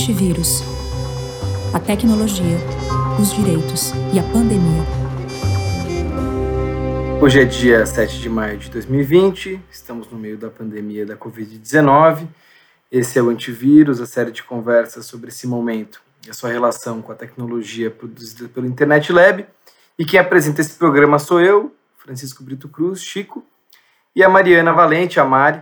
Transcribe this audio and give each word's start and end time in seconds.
Antivírus. 0.00 0.62
A 1.74 1.78
tecnologia, 1.78 2.56
os 3.20 3.34
direitos 3.34 3.92
e 4.14 4.18
a 4.18 4.22
pandemia. 4.22 4.82
Hoje 7.20 7.42
é 7.42 7.44
dia 7.44 7.84
7 7.84 8.18
de 8.18 8.30
maio 8.30 8.56
de 8.56 8.70
2020, 8.70 9.60
estamos 9.70 10.10
no 10.10 10.18
meio 10.18 10.38
da 10.38 10.48
pandemia 10.48 11.04
da 11.04 11.18
Covid-19. 11.18 12.26
Esse 12.90 13.18
é 13.18 13.22
o 13.22 13.28
Antivírus, 13.28 14.00
a 14.00 14.06
série 14.06 14.30
de 14.30 14.42
conversas 14.42 15.04
sobre 15.04 15.28
esse 15.28 15.46
momento 15.46 16.00
e 16.26 16.30
a 16.30 16.32
sua 16.32 16.50
relação 16.50 17.02
com 17.02 17.12
a 17.12 17.14
tecnologia 17.14 17.90
produzida 17.90 18.48
pelo 18.48 18.66
Internet 18.66 19.12
Lab. 19.12 19.44
E 19.98 20.04
quem 20.06 20.18
apresenta 20.18 20.62
esse 20.62 20.78
programa 20.78 21.18
sou 21.18 21.42
eu, 21.42 21.76
Francisco 21.98 22.42
Brito 22.42 22.70
Cruz, 22.70 23.02
Chico, 23.02 23.44
e 24.16 24.24
a 24.24 24.30
Mariana 24.30 24.72
Valente, 24.72 25.20
a 25.20 25.26
Mari, 25.26 25.60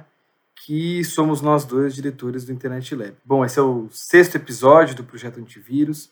que 0.69 1.03
somos 1.03 1.41
nós 1.41 1.65
dois 1.65 1.95
diretores 1.95 2.45
do 2.45 2.53
Internet 2.53 2.95
Lab. 2.95 3.15
Bom, 3.25 3.43
esse 3.43 3.59
é 3.59 3.63
o 3.63 3.89
sexto 3.91 4.35
episódio 4.35 4.95
do 4.95 5.03
projeto 5.03 5.41
Antivírus. 5.41 6.11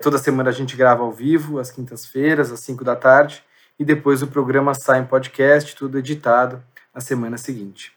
Toda 0.00 0.16
semana 0.16 0.50
a 0.50 0.52
gente 0.52 0.76
grava 0.76 1.02
ao 1.02 1.10
vivo, 1.10 1.58
às 1.58 1.72
quintas-feiras, 1.72 2.52
às 2.52 2.60
5 2.60 2.84
da 2.84 2.94
tarde, 2.94 3.42
e 3.76 3.84
depois 3.84 4.22
o 4.22 4.28
programa 4.28 4.74
sai 4.74 5.00
em 5.00 5.04
podcast, 5.04 5.74
tudo 5.74 5.98
editado 5.98 6.62
na 6.94 7.00
semana 7.00 7.36
seguinte. 7.36 7.90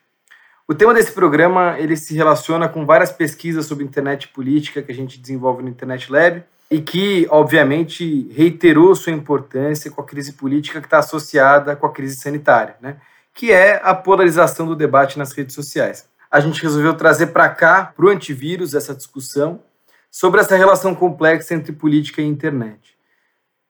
O 0.67 0.73
tema 0.73 0.95
desse 0.95 1.11
programa 1.11 1.77
ele 1.77 1.95
se 1.95 2.15
relaciona 2.15 2.67
com 2.67 2.87
várias 2.87 3.11
pesquisas 3.11 3.67
sobre 3.67 3.83
internet 3.83 4.29
política 4.29 4.81
que 4.81 4.91
a 4.91 4.95
gente 4.95 5.19
desenvolve 5.19 5.61
no 5.61 5.69
Internet 5.69 6.11
Lab 6.11 6.43
e 6.71 6.81
que, 6.81 7.27
obviamente, 7.29 8.31
reiterou 8.31 8.95
sua 8.95 9.13
importância 9.13 9.91
com 9.91 10.01
a 10.01 10.05
crise 10.05 10.33
política 10.33 10.79
que 10.81 10.87
está 10.87 10.97
associada 10.97 11.75
com 11.75 11.85
a 11.85 11.93
crise 11.93 12.15
sanitária, 12.15 12.77
né? 12.81 12.97
Que 13.33 13.51
é 13.51 13.81
a 13.83 13.93
polarização 13.95 14.67
do 14.67 14.75
debate 14.75 15.17
nas 15.17 15.31
redes 15.31 15.55
sociais. 15.55 16.07
A 16.29 16.39
gente 16.39 16.61
resolveu 16.61 16.93
trazer 16.93 17.27
para 17.27 17.49
cá, 17.49 17.91
para 17.95 18.05
o 18.05 18.09
antivírus, 18.09 18.73
essa 18.73 18.95
discussão 18.95 19.61
sobre 20.09 20.39
essa 20.39 20.55
relação 20.55 20.93
complexa 20.93 21.53
entre 21.53 21.71
política 21.71 22.21
e 22.21 22.25
internet. 22.25 22.93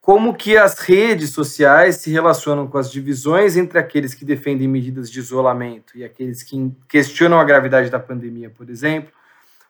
Como 0.00 0.34
que 0.34 0.56
as 0.56 0.78
redes 0.78 1.30
sociais 1.30 1.96
se 1.96 2.10
relacionam 2.10 2.66
com 2.66 2.76
as 2.76 2.90
divisões 2.92 3.56
entre 3.56 3.78
aqueles 3.78 4.12
que 4.12 4.24
defendem 4.24 4.68
medidas 4.68 5.10
de 5.10 5.18
isolamento 5.18 5.96
e 5.96 6.04
aqueles 6.04 6.42
que 6.42 6.70
questionam 6.86 7.40
a 7.40 7.44
gravidade 7.44 7.88
da 7.88 7.98
pandemia, 7.98 8.50
por 8.50 8.68
exemplo, 8.68 9.10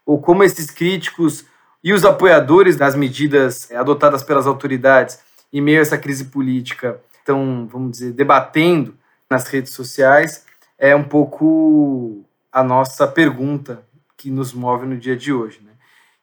ou 0.04 0.20
como 0.20 0.42
esses 0.42 0.70
críticos 0.72 1.44
e 1.82 1.92
os 1.92 2.04
apoiadores 2.04 2.76
das 2.76 2.96
medidas 2.96 3.70
adotadas 3.70 4.24
pelas 4.24 4.46
autoridades 4.46 5.20
em 5.52 5.60
meio 5.60 5.78
a 5.78 5.82
essa 5.82 5.96
crise 5.96 6.24
política 6.24 7.00
estão, 7.16 7.68
vamos 7.70 7.92
dizer, 7.92 8.12
debatendo 8.12 8.96
nas 9.34 9.48
redes 9.48 9.72
sociais, 9.72 10.46
é 10.78 10.94
um 10.94 11.02
pouco 11.02 12.24
a 12.52 12.62
nossa 12.62 13.06
pergunta 13.06 13.84
que 14.16 14.30
nos 14.30 14.52
move 14.52 14.86
no 14.86 14.96
dia 14.96 15.16
de 15.16 15.32
hoje. 15.32 15.60
Né? 15.64 15.72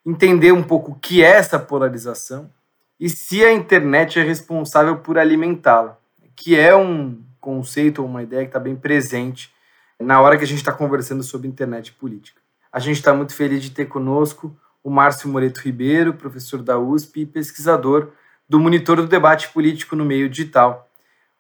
Entender 0.06 0.54
um 0.54 0.64
pouco 0.64 0.94
o 0.94 0.96
que 0.96 1.22
é 1.22 1.32
essa 1.32 1.60
polarização 1.60 2.50
e 2.98 3.10
se 3.10 3.44
a 3.44 3.52
internet 3.52 4.18
é 4.18 4.24
responsável 4.24 4.98
por 4.98 5.18
alimentá-la, 5.18 5.98
que 6.36 6.58
é 6.58 6.74
um 6.74 7.22
conceito 7.40 8.02
ou 8.02 8.08
uma 8.08 8.24
ideia 8.24 8.44
que 8.44 8.50
está 8.50 8.60
bem 8.60 8.76
presente 8.76 9.54
na 10.00 10.22
hora 10.22 10.38
que 10.38 10.44
a 10.44 10.48
gente 10.48 10.60
está 10.60 10.72
conversando 10.72 11.22
sobre 11.22 11.48
internet 11.48 11.88
e 11.88 11.92
política. 11.92 12.40
A 12.72 12.80
gente 12.80 12.98
está 12.98 13.14
muito 13.14 13.36
feliz 13.36 13.62
de 13.62 13.72
ter 13.72 13.86
conosco 13.86 14.56
o 14.82 14.90
Márcio 14.90 15.28
Moreto 15.28 15.58
Ribeiro, 15.58 16.14
professor 16.14 16.64
da 16.64 16.80
USP 16.80 17.22
e 17.22 17.26
pesquisador 17.26 18.12
do 18.48 18.60
Monitor 18.60 18.98
do 18.98 19.08
Debate 19.08 19.50
Político 19.50 19.96
no 19.96 20.06
Meio 20.06 20.30
Digital, 20.30 20.91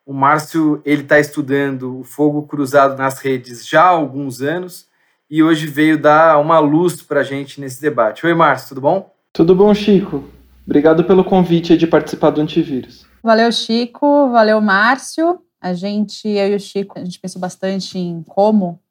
o 0.05 0.13
Márcio 0.13 0.81
ele 0.83 1.03
está 1.03 1.19
estudando 1.19 1.99
o 1.99 2.03
fogo 2.03 2.43
cruzado 2.43 2.97
nas 2.97 3.19
redes 3.19 3.67
já 3.67 3.83
há 3.83 3.89
alguns 3.89 4.41
anos 4.41 4.87
e 5.29 5.41
hoje 5.41 5.67
veio 5.67 5.99
dar 5.99 6.39
uma 6.39 6.59
luz 6.59 7.01
para 7.01 7.21
a 7.21 7.23
gente 7.23 7.61
nesse 7.61 7.81
debate. 7.81 8.25
Oi, 8.25 8.33
Márcio, 8.33 8.69
tudo 8.69 8.81
bom? 8.81 9.13
Tudo 9.31 9.55
bom, 9.55 9.73
Chico. 9.73 10.23
Obrigado 10.65 11.03
pelo 11.05 11.23
convite 11.23 11.77
de 11.77 11.87
participar 11.87 12.31
do 12.31 12.41
Antivírus. 12.41 13.05
Valeu, 13.23 13.51
Chico. 13.51 14.29
Valeu, 14.29 14.59
Márcio. 14.59 15.41
A 15.61 15.73
gente, 15.73 16.27
eu 16.27 16.49
e 16.49 16.55
o 16.55 16.59
Chico, 16.59 16.99
a 16.99 17.03
gente 17.03 17.19
pensou 17.19 17.39
bastante 17.39 17.97
em 17.97 18.23
como 18.23 18.81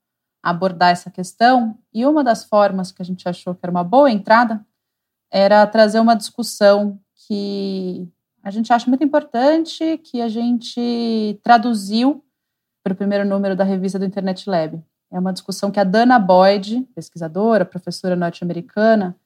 abordar 0.42 0.90
essa 0.90 1.10
questão 1.10 1.76
e 1.92 2.06
uma 2.06 2.24
das 2.24 2.44
formas 2.44 2.90
que 2.90 3.02
a 3.02 3.04
gente 3.04 3.28
achou 3.28 3.54
que 3.54 3.60
era 3.62 3.70
uma 3.70 3.84
boa 3.84 4.10
entrada 4.10 4.64
era 5.30 5.66
trazer 5.66 6.00
uma 6.00 6.16
discussão 6.16 6.98
que 7.14 8.08
a 8.42 8.50
gente 8.50 8.72
acha 8.72 8.88
muito 8.88 9.04
importante 9.04 9.98
que 9.98 10.20
a 10.20 10.28
gente 10.28 11.38
traduziu 11.42 12.24
para 12.82 12.92
o 12.92 12.96
primeiro 12.96 13.24
número 13.24 13.54
da 13.54 13.64
revista 13.64 13.98
do 13.98 14.04
Internet 14.04 14.48
Lab. 14.48 14.82
É 15.10 15.18
uma 15.18 15.32
discussão 15.32 15.70
que 15.70 15.80
a 15.80 15.84
Dana 15.84 16.18
Boyd, 16.18 16.88
pesquisadora, 16.94 17.64
professora 17.64 18.16
norte-americana, 18.16 19.16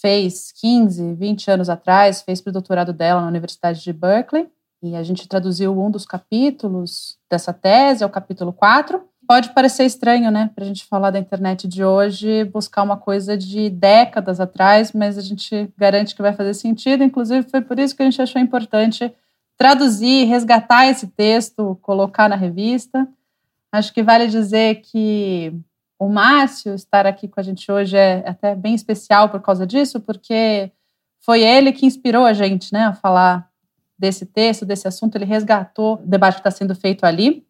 fez 0.00 0.52
15, 0.52 1.14
20 1.14 1.50
anos 1.50 1.68
atrás, 1.68 2.22
fez 2.22 2.40
para 2.40 2.50
o 2.50 2.52
doutorado 2.52 2.92
dela 2.92 3.20
na 3.20 3.28
Universidade 3.28 3.82
de 3.82 3.92
Berkeley, 3.92 4.48
e 4.82 4.94
a 4.94 5.02
gente 5.02 5.28
traduziu 5.28 5.78
um 5.78 5.90
dos 5.90 6.06
capítulos 6.06 7.18
dessa 7.28 7.52
tese, 7.52 8.02
é 8.02 8.06
o 8.06 8.10
capítulo 8.10 8.52
4, 8.52 9.02
pode 9.28 9.50
parecer 9.50 9.84
estranho, 9.84 10.30
né, 10.30 10.50
para 10.54 10.64
a 10.64 10.66
gente 10.66 10.86
falar 10.86 11.10
da 11.10 11.18
internet 11.18 11.68
de 11.68 11.84
hoje, 11.84 12.44
buscar 12.44 12.82
uma 12.82 12.96
coisa 12.96 13.36
de 13.36 13.68
décadas 13.68 14.40
atrás, 14.40 14.92
mas 14.92 15.18
a 15.18 15.20
gente 15.20 15.70
garante 15.76 16.14
que 16.16 16.22
vai 16.22 16.32
fazer 16.32 16.54
sentido. 16.54 17.04
Inclusive, 17.04 17.46
foi 17.50 17.60
por 17.60 17.78
isso 17.78 17.94
que 17.94 18.02
a 18.02 18.06
gente 18.06 18.22
achou 18.22 18.40
importante 18.40 19.14
traduzir, 19.58 20.24
resgatar 20.24 20.86
esse 20.86 21.08
texto, 21.08 21.78
colocar 21.82 22.26
na 22.26 22.36
revista. 22.36 23.06
Acho 23.70 23.92
que 23.92 24.02
vale 24.02 24.28
dizer 24.28 24.76
que 24.76 25.52
o 25.98 26.08
Márcio 26.08 26.74
estar 26.74 27.06
aqui 27.06 27.28
com 27.28 27.38
a 27.38 27.42
gente 27.42 27.70
hoje 27.70 27.98
é 27.98 28.26
até 28.26 28.54
bem 28.54 28.74
especial 28.74 29.28
por 29.28 29.42
causa 29.42 29.66
disso, 29.66 30.00
porque 30.00 30.72
foi 31.20 31.42
ele 31.42 31.72
que 31.72 31.84
inspirou 31.84 32.24
a 32.24 32.32
gente 32.32 32.72
né, 32.72 32.86
a 32.86 32.94
falar 32.94 33.46
desse 33.98 34.24
texto, 34.24 34.64
desse 34.64 34.88
assunto. 34.88 35.16
Ele 35.16 35.26
resgatou 35.26 35.96
o 35.96 36.06
debate 36.06 36.36
que 36.36 36.40
está 36.40 36.50
sendo 36.50 36.74
feito 36.74 37.04
ali. 37.04 37.46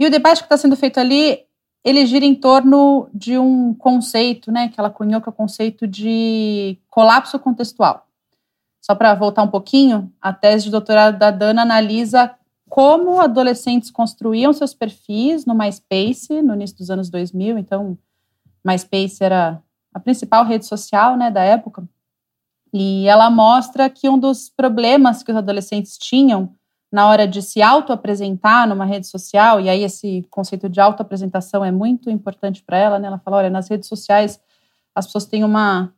E 0.00 0.06
o 0.06 0.10
debate 0.10 0.38
que 0.38 0.46
está 0.46 0.56
sendo 0.56 0.76
feito 0.76 0.98
ali, 0.98 1.44
ele 1.84 2.06
gira 2.06 2.24
em 2.24 2.34
torno 2.34 3.10
de 3.12 3.36
um 3.36 3.74
conceito, 3.74 4.50
né, 4.50 4.70
que 4.70 4.80
ela 4.80 4.88
cunhou, 4.88 5.20
que 5.20 5.28
é 5.28 5.30
o 5.30 5.34
conceito 5.34 5.86
de 5.86 6.78
colapso 6.88 7.38
contextual. 7.38 8.06
Só 8.80 8.94
para 8.94 9.14
voltar 9.14 9.42
um 9.42 9.48
pouquinho, 9.48 10.10
a 10.18 10.32
tese 10.32 10.64
de 10.64 10.70
doutorado 10.70 11.18
da 11.18 11.30
Dana 11.30 11.60
analisa 11.60 12.34
como 12.66 13.20
adolescentes 13.20 13.90
construíam 13.90 14.54
seus 14.54 14.72
perfis 14.72 15.44
no 15.44 15.54
MySpace 15.54 16.40
no 16.40 16.54
início 16.54 16.78
dos 16.78 16.90
anos 16.90 17.10
2000. 17.10 17.58
Então, 17.58 17.98
MySpace 18.64 19.22
era 19.22 19.62
a 19.92 20.00
principal 20.00 20.46
rede 20.46 20.64
social 20.64 21.14
né, 21.14 21.30
da 21.30 21.42
época. 21.42 21.86
E 22.72 23.06
ela 23.06 23.28
mostra 23.28 23.90
que 23.90 24.08
um 24.08 24.18
dos 24.18 24.48
problemas 24.48 25.22
que 25.22 25.30
os 25.30 25.36
adolescentes 25.36 25.98
tinham 25.98 26.54
na 26.90 27.06
hora 27.08 27.26
de 27.26 27.40
se 27.40 27.62
auto-apresentar 27.62 28.66
numa 28.66 28.84
rede 28.84 29.06
social, 29.06 29.60
e 29.60 29.68
aí 29.68 29.84
esse 29.84 30.26
conceito 30.28 30.68
de 30.68 30.80
auto-apresentação 30.80 31.64
é 31.64 31.70
muito 31.70 32.10
importante 32.10 32.62
para 32.62 32.76
ela, 32.76 32.98
né? 32.98 33.06
Ela 33.06 33.18
fala, 33.18 33.38
olha, 33.38 33.50
nas 33.50 33.68
redes 33.68 33.88
sociais 33.88 34.40
as 34.94 35.06
pessoas 35.06 35.26
têm 35.26 35.44
uma 35.44 35.92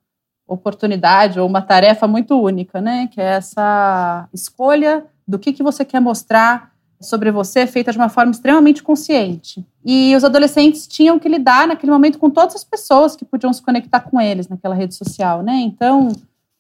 oportunidade 0.47 1.41
ou 1.41 1.49
uma 1.49 1.63
tarefa 1.63 2.07
muito 2.07 2.39
única, 2.41 2.81
né? 2.81 3.09
Que 3.09 3.21
é 3.21 3.35
essa 3.37 4.29
escolha 4.33 5.07
do 5.27 5.39
que, 5.39 5.53
que 5.53 5.63
você 5.63 5.85
quer 5.85 6.01
mostrar 6.01 6.73
sobre 7.01 7.31
você, 7.31 7.67
feita 7.67 7.91
de 7.91 7.99
uma 7.99 8.09
forma 8.09 8.31
extremamente 8.31 8.83
consciente. 8.83 9.67
E 9.85 10.15
os 10.15 10.23
adolescentes 10.23 10.87
tinham 10.87 11.19
que 11.19 11.29
lidar 11.29 11.67
naquele 11.67 11.91
momento 11.91 12.19
com 12.19 12.31
todas 12.31 12.55
as 12.55 12.65
pessoas 12.65 13.17
que 13.17 13.25
podiam 13.25 13.53
se 13.53 13.61
conectar 13.61 14.01
com 14.01 14.21
eles 14.21 14.47
naquela 14.47 14.75
rede 14.75 14.95
social, 14.95 15.43
né? 15.43 15.55
Então, 15.55 16.13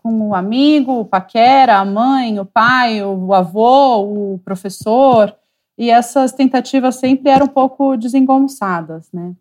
com 0.03 0.29
o 0.29 0.35
amigo, 0.35 1.01
o 1.01 1.05
paquera, 1.05 1.79
a 1.79 1.85
mãe, 1.85 2.41
o 2.41 2.45
pai, 2.45 3.03
o 3.03 3.33
avô, 3.33 4.03
o 4.35 4.39
professor, 4.45 5.35
e 5.79 5.91
essas 5.91 6.33
tentativas 6.33 6.97
sempre 6.97 7.31
eram 7.31 7.47
um 7.47 7.49
pouco 7.49 7.97
desengonçadas, 7.97 9.09
né? 9.13 9.33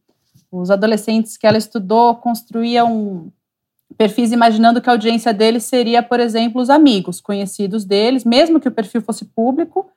Os 0.51 0.69
adolescentes 0.69 1.37
que 1.37 1.47
ela 1.47 1.57
estudou 1.57 2.15
construíam 2.15 3.31
perfis 3.97 4.31
imaginando 4.31 4.81
que 4.81 4.89
a 4.89 4.93
audiência 4.93 5.33
deles 5.33 5.63
seria, 5.63 6.01
por 6.03 6.19
exemplo, 6.19 6.61
os 6.61 6.69
amigos, 6.69 7.19
conhecidos 7.19 7.85
deles, 7.85 8.23
mesmo 8.23 8.59
que 8.59 8.67
o 8.67 8.71
perfil 8.71 9.01
fosse 9.01 9.25
público, 9.25 9.89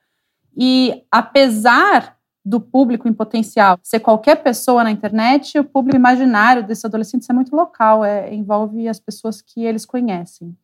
e 0.57 1.03
apesar 1.11 2.15
do 2.45 2.61
público 2.61 3.07
em 3.09 3.13
potencial 3.13 3.79
ser 3.81 3.99
qualquer 3.99 4.35
pessoa 4.43 4.83
na 4.83 4.91
internet, 4.91 5.57
o 5.57 5.63
público 5.63 5.97
imaginário 5.97 6.63
desses 6.63 6.85
adolescentes 6.85 7.27
é 7.27 7.33
muito 7.33 7.55
local, 7.55 8.05
é, 8.05 8.31
envolve 8.31 8.87
as 8.87 8.99
pessoas 8.99 9.41
que 9.41 9.65
eles 9.65 9.85
conhecem. 9.85 10.55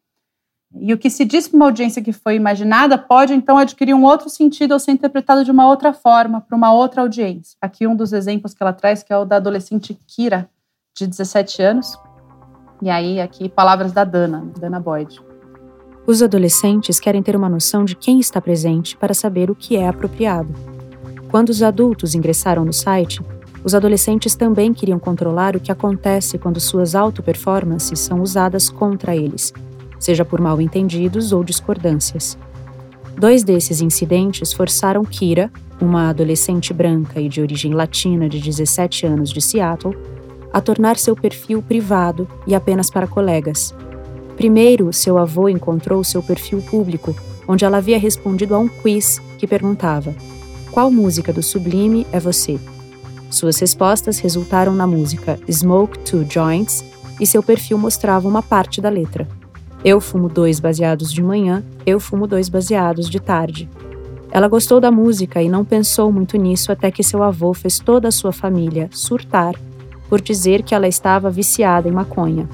E 0.74 0.94
o 0.94 0.98
que 0.98 1.10
se 1.10 1.25
diz 1.25 1.48
para 1.48 1.57
uma 1.57 1.66
audiência 1.66 2.01
que 2.01 2.13
foi 2.13 2.36
imaginada 2.36 2.98
pode 2.98 3.33
então 3.33 3.57
adquirir 3.57 3.94
um 3.94 4.06
outro 4.06 4.30
sentido 4.30 4.72
ou 4.72 4.80
ser 4.80 4.92
interpretado 4.92 5.44
de 5.44 5.51
uma 5.51 5.68
outra 5.68 5.92
forma 5.92 6.39
para 6.39 6.56
uma 6.56 6.72
outra 6.72 7.01
audiência. 7.01 7.57
Aqui 7.60 7.86
um 7.86 7.95
dos 7.95 8.13
exemplos 8.13 8.54
que 8.54 8.63
ela 8.63 8.72
traz, 8.72 9.04
que 9.04 9.12
é 9.12 9.18
o 9.18 9.25
da 9.25 9.36
adolescente 9.36 10.00
Kira, 10.07 10.50
de 10.95 11.07
17 11.07 11.62
anos. 11.62 11.98
E 12.81 12.89
aí 12.89 13.19
aqui 13.19 13.50
palavras 13.50 13.92
da 13.92 14.04
Dana, 14.04 14.50
Dana 14.57 14.80
Boyd. 14.80 15.19
Os 16.07 16.24
adolescentes 16.24 17.00
querem 17.00 17.22
ter 17.22 17.36
uma 17.36 17.50
noção 17.50 17.83
de 17.83 17.95
quem 17.95 18.19
está 18.19 18.39
presente 18.39 18.95
para 18.95 19.13
saber 19.13 19.51
o 19.51 19.56
que 19.56 19.75
é 19.75 19.88
apropriado. 19.88 20.54
Quando 21.31 21.48
os 21.48 21.63
adultos 21.63 22.13
ingressaram 22.13 22.66
no 22.66 22.74
site, 22.74 23.22
os 23.63 23.74
adolescentes 23.74 24.36
também 24.36 24.74
queriam 24.74 25.00
controlar 25.00 25.56
o 25.56 25.62
que 25.62 25.72
acontece 25.72 26.38
quando 26.38 26.60
suas 26.60 26.94
auto-performances 26.94 28.00
são 28.00 28.22
usadas 28.22 28.69
contra 28.69 29.16
eles, 29.16 29.54
seja 29.98 30.25
por 30.25 30.42
mal 30.42 30.60
entendidos 30.60 31.31
ou 31.31 31.42
discordâncias. 31.42 32.38
Dois 33.18 33.45
desses 33.45 33.80
incidentes 33.80 34.51
forçaram 34.51 35.06
Kira, 35.06 35.50
uma 35.80 36.10
adolescente 36.10 36.74
branca 36.74 37.22
e 37.22 37.30
de 37.30 37.39
origem 37.39 37.74
latina 37.74 38.28
de 38.28 38.42
17 38.42 39.06
anos 39.06 39.30
de 39.30 39.42
Seattle, 39.42 39.98
a 40.51 40.60
tornar 40.60 40.98
seu 40.98 41.16
perfil 41.16 41.62
privado 41.62 42.28
e 42.45 42.54
apenas 42.54 42.89
para 42.89 43.07
colegas. 43.07 43.74
Primeiro, 44.36 44.92
seu 44.92 45.18
avô 45.18 45.48
encontrou 45.48 46.04
seu 46.04 46.22
perfil 46.22 46.62
público, 46.62 47.16
onde 47.48 47.63
ela 47.63 47.78
havia 47.78 47.98
respondido 47.98 48.54
a 48.54 48.60
um 48.60 48.68
quiz 48.68 49.22
que 49.38 49.48
perguntava: 49.48 50.13
Qual 50.71 50.89
música 50.89 51.33
do 51.33 51.44
Sublime 51.44 52.07
é 52.13 52.19
você? 52.19 52.57
Suas 53.29 53.59
respostas 53.59 54.19
resultaram 54.19 54.73
na 54.73 54.88
música 54.88 55.38
Smoke 55.51 56.00
Two 56.00 56.25
Joints 56.29 56.81
e 57.19 57.27
seu 57.27 57.44
perfil 57.44 57.77
mostrava 57.77 58.25
uma 58.25 58.41
parte 58.41 58.79
da 58.79 58.88
letra. 58.88 59.27
Eu 59.83 60.00
fumo 60.00 60.29
dois 60.29 60.62
baseados 60.62 61.12
de 61.12 61.21
manhã, 61.21 61.62
eu 61.85 62.00
fumo 62.00 62.25
dois 62.25 62.47
baseados 62.47 63.09
de 63.09 63.19
tarde. 63.19 63.69
Ela 64.31 64.47
gostou 64.47 64.79
da 64.79 64.89
música 64.89 65.41
e 65.41 65.50
não 65.50 65.65
pensou 65.65 66.09
muito 66.09 66.38
nisso 66.38 66.71
até 66.71 66.89
que 66.89 67.03
seu 67.03 67.21
avô 67.21 67.53
fez 67.53 67.77
toda 67.77 68.07
a 68.07 68.12
sua 68.12 68.31
família 68.31 68.89
surtar 68.94 69.56
por 70.07 70.21
dizer 70.21 70.63
que 70.63 70.73
ela 70.73 70.88
estava 70.88 71.29
viciada 71.29 71.89
em 71.89 71.91
maconha. 71.91 72.47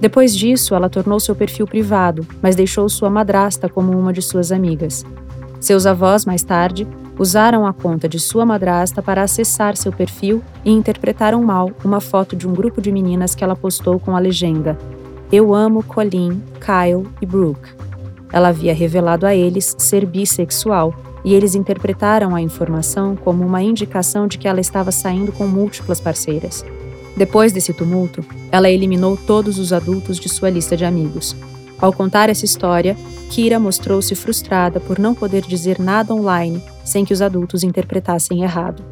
Depois 0.00 0.36
disso, 0.36 0.72
ela 0.72 0.88
tornou 0.88 1.18
seu 1.18 1.34
perfil 1.34 1.66
privado, 1.66 2.24
mas 2.40 2.54
deixou 2.54 2.88
sua 2.88 3.10
madrasta 3.10 3.68
como 3.68 3.90
uma 3.90 4.12
de 4.12 4.22
suas 4.22 4.52
amigas. 4.52 5.04
Seus 5.60 5.84
avós, 5.84 6.24
mais 6.24 6.42
tarde, 6.42 6.86
usaram 7.20 7.66
a 7.66 7.72
conta 7.74 8.08
de 8.08 8.18
sua 8.18 8.46
madrasta 8.46 9.02
para 9.02 9.22
acessar 9.22 9.76
seu 9.76 9.92
perfil 9.92 10.42
e 10.64 10.70
interpretaram 10.70 11.42
mal 11.42 11.70
uma 11.84 12.00
foto 12.00 12.34
de 12.34 12.48
um 12.48 12.54
grupo 12.54 12.80
de 12.80 12.90
meninas 12.90 13.34
que 13.34 13.44
ela 13.44 13.54
postou 13.54 14.00
com 14.00 14.16
a 14.16 14.18
legenda: 14.18 14.78
Eu 15.30 15.54
amo 15.54 15.82
Colleen, 15.82 16.42
Kyle 16.58 17.06
e 17.20 17.26
Brooke. 17.26 17.74
Ela 18.32 18.48
havia 18.48 18.72
revelado 18.72 19.26
a 19.26 19.34
eles 19.34 19.76
ser 19.78 20.06
bissexual 20.06 20.94
e 21.22 21.34
eles 21.34 21.54
interpretaram 21.54 22.34
a 22.34 22.40
informação 22.40 23.14
como 23.14 23.44
uma 23.44 23.62
indicação 23.62 24.26
de 24.26 24.38
que 24.38 24.48
ela 24.48 24.60
estava 24.60 24.90
saindo 24.90 25.30
com 25.30 25.46
múltiplas 25.46 26.00
parceiras. 26.00 26.64
Depois 27.14 27.52
desse 27.52 27.74
tumulto, 27.74 28.24
ela 28.50 28.70
eliminou 28.70 29.18
todos 29.26 29.58
os 29.58 29.74
adultos 29.74 30.18
de 30.18 30.28
sua 30.30 30.48
lista 30.48 30.74
de 30.74 30.86
amigos. 30.86 31.36
Ao 31.80 31.92
contar 31.92 32.28
essa 32.28 32.44
história, 32.44 32.96
Kira 33.30 33.58
mostrou-se 33.58 34.14
frustrada 34.14 34.78
por 34.78 34.98
não 34.98 35.14
poder 35.14 35.42
dizer 35.42 35.78
nada 35.78 36.14
online 36.14 36.62
sem 36.84 37.04
que 37.04 37.12
os 37.12 37.22
adultos 37.22 37.62
interpretassem 37.62 38.42
errado. 38.42 38.84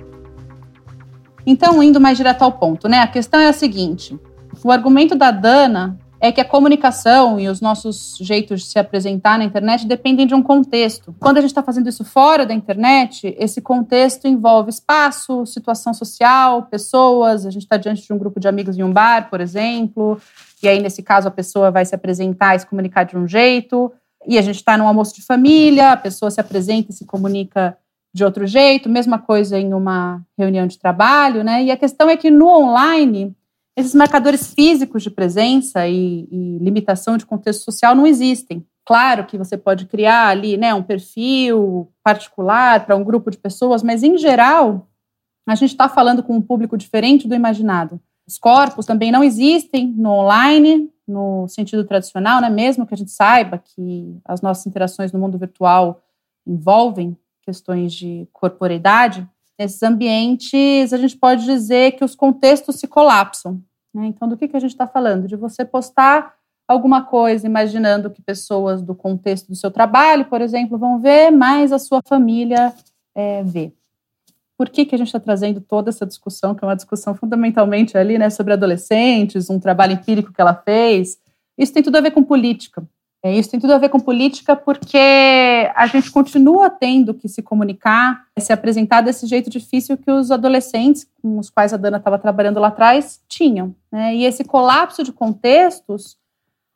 Então, 1.45 1.83
indo 1.83 2.01
mais 2.01 2.17
direto 2.17 2.43
ao 2.43 2.53
ponto, 2.53 2.89
né? 2.89 3.01
A 3.01 3.07
questão 3.07 3.41
é 3.41 3.49
a 3.49 3.53
seguinte: 3.53 4.19
o 4.65 4.71
argumento 4.71 5.15
da 5.15 5.31
Dana 5.31 5.99
é 6.21 6.33
que 6.33 6.41
a 6.41 6.45
comunicação 6.45 7.39
e 7.39 7.49
os 7.49 7.61
nossos 7.61 8.17
jeitos 8.21 8.63
de 8.63 8.67
se 8.67 8.79
apresentar 8.79 9.39
na 9.39 9.45
internet 9.45 9.87
dependem 9.87 10.27
de 10.27 10.35
um 10.35 10.43
contexto. 10.43 11.15
Quando 11.21 11.39
a 11.39 11.41
gente 11.41 11.51
está 11.51 11.63
fazendo 11.63 11.89
isso 11.89 12.05
fora 12.05 12.45
da 12.45 12.53
internet, 12.53 13.35
esse 13.39 13.61
contexto 13.61 14.27
envolve 14.27 14.71
espaço, 14.71 15.47
situação 15.47 15.95
social, 15.95 16.65
pessoas. 16.65 17.47
A 17.47 17.51
gente 17.51 17.63
está 17.63 17.77
diante 17.77 18.03
de 18.03 18.13
um 18.13 18.19
grupo 18.19 18.41
de 18.41 18.49
amigos 18.49 18.77
em 18.77 18.83
um 18.83 18.93
bar, 18.93 19.31
por 19.31 19.41
exemplo, 19.41 20.21
e 20.63 20.69
aí, 20.69 20.81
nesse 20.81 21.03
caso, 21.03 21.29
a 21.29 21.31
pessoa 21.31 21.71
vai 21.71 21.85
se 21.85 21.95
apresentar 21.95 22.57
e 22.57 22.59
se 22.59 22.67
comunicar 22.67 23.05
de 23.05 23.17
um 23.17 23.27
jeito. 23.27 23.93
E 24.27 24.37
a 24.37 24.43
gente 24.43 24.57
está 24.57 24.77
num 24.77 24.89
almoço 24.89 25.15
de 25.15 25.23
família, 25.23 25.93
a 25.93 25.97
pessoa 25.97 26.31
se 26.31 26.41
apresenta 26.41 26.91
e 26.91 26.95
se 26.95 27.05
comunica 27.05 27.77
de 28.13 28.25
outro 28.25 28.47
jeito, 28.47 28.89
mesma 28.89 29.19
coisa 29.19 29.59
em 29.59 29.73
uma 29.73 30.23
reunião 30.37 30.67
de 30.67 30.79
trabalho, 30.79 31.45
né? 31.45 31.63
E 31.63 31.71
a 31.71 31.77
questão 31.77 32.09
é 32.09 32.17
que 32.17 32.31
no 32.31 32.49
online 32.49 33.37
esses 33.79 33.95
marcadores 33.95 34.53
físicos 34.53 35.05
de 35.05 35.11
presença 35.11 35.87
e, 35.87 36.27
e, 36.33 36.59
limitação 36.59 37.17
de 37.17 37.25
contexto 37.25 37.63
social 37.63 37.95
não 37.95 38.05
existem. 38.05 38.67
Claro 38.85 39.25
que 39.25 39.39
você 39.39 39.57
pode 39.57 39.87
criar 39.87 40.27
ali 40.27 40.57
né, 40.57 40.75
um 40.75 40.83
perfil 40.83 41.89
particular 42.03 42.85
para 42.85 42.97
um 42.97 43.05
grupo 43.05 43.31
de 43.31 43.39
pessoas, 43.39 43.81
mas 43.81 44.03
em 44.03 44.19
geral 44.19 44.89
a 45.47 45.55
gente 45.55 45.71
está 45.71 45.89
falando 45.89 46.25
com 46.25 46.35
um 46.35 46.43
público 46.43 46.77
diferente 46.77 47.29
do 47.29 47.37
imaginado. 47.37 48.01
Os 48.27 48.37
corpos 48.37 48.85
também 48.85 49.13
não 49.13 49.23
existem 49.23 49.87
no 49.87 50.11
online, 50.11 50.91
no 51.07 51.47
sentido 51.47 51.85
tradicional, 51.85 52.41
né? 52.41 52.51
mesmo 52.51 52.85
que 52.85 52.95
a 52.95 52.97
gente 52.97 53.13
saiba 53.13 53.59
que 53.59 54.19
as 54.25 54.43
nossas 54.43 54.67
interações 54.67 55.13
no 55.13 55.21
mundo 55.21 55.39
virtual 55.39 56.03
envolvem 56.45 57.17
questões 57.43 57.95
de 57.95 58.29
corporeidade, 58.33 59.25
nesses 59.57 59.83
ambientes 59.85 60.93
a 60.93 60.97
gente 60.97 61.17
pode 61.17 61.45
dizer 61.45 61.93
que 61.93 62.05
os 62.05 62.17
contextos 62.17 62.77
se 62.77 62.89
colapsam. 62.89 63.63
Né? 63.95 64.07
Então, 64.07 64.29
do 64.29 64.37
que, 64.37 64.49
que 64.49 64.57
a 64.57 64.61
gente 64.61 64.71
está 64.71 64.87
falando? 64.87 65.27
De 65.27 65.37
você 65.37 65.65
postar 65.65 66.35
alguma 66.67 67.03
coisa 67.03 67.47
imaginando 67.47 68.11
que 68.11 68.21
pessoas 68.21 68.83
do 68.83 68.95
contexto 68.95 69.49
do 69.49 69.57
seu 69.57 69.71
trabalho, 69.71 70.27
por 70.27 70.43
exemplo, 70.43 70.77
vão 70.77 70.99
ver, 70.99 71.31
mas 71.31 71.73
a 71.73 71.79
sua 71.79 72.01
família 72.07 72.75
é, 73.15 73.43
vê. 73.43 73.73
Por 74.57 74.69
que, 74.69 74.85
que 74.85 74.95
a 74.95 74.99
gente 74.99 75.07
está 75.07 75.21
trazendo 75.21 75.61
toda 75.61 75.89
essa 75.89 76.05
discussão, 76.05 76.55
que 76.55 76.65
é 76.65 76.69
uma 76.69 76.77
discussão 76.77 77.15
fundamentalmente 77.15 77.97
ali, 77.97 78.19
né, 78.19 78.29
sobre 78.29 78.53
adolescentes, 78.53 79.49
um 79.49 79.59
trabalho 79.59 79.95
empírico 79.95 80.33
que 80.33 80.41
ela 80.41 80.55
fez? 80.55 81.19
Isso 81.57 81.73
tem 81.73 81.83
tudo 81.83 81.97
a 81.97 82.01
ver 82.01 82.11
com 82.11 82.23
política. 82.23 82.87
É, 83.23 83.37
isso 83.37 83.51
tem 83.51 83.59
tudo 83.59 83.73
a 83.73 83.79
ver 83.79 83.89
com 83.89 83.99
política 83.99 84.55
porque 84.55 84.99
a 85.75 85.87
gente 85.89 86.11
continua 86.11 86.71
tendo 86.71 87.13
que 87.13 87.29
se 87.29 87.43
comunicar, 87.43 88.27
se 88.39 88.53
apresentar 88.53 89.01
desse 89.01 89.27
jeito 89.27 89.51
difícil 89.51 89.97
que 89.97 90.11
os 90.11 90.31
adolescentes, 90.31 91.07
com 91.21 91.39
os 91.39 91.51
quais 91.51 91.75
a 91.75 91.77
Dana 91.77 91.97
estava 91.97 92.19
trabalhando 92.19 92.61
lá 92.61 92.69
atrás, 92.69 93.21
tinham. 93.29 93.75
Né? 93.91 94.15
E 94.15 94.25
esse 94.25 94.45
colapso 94.45 95.03
de 95.03 95.13
contextos 95.13 96.17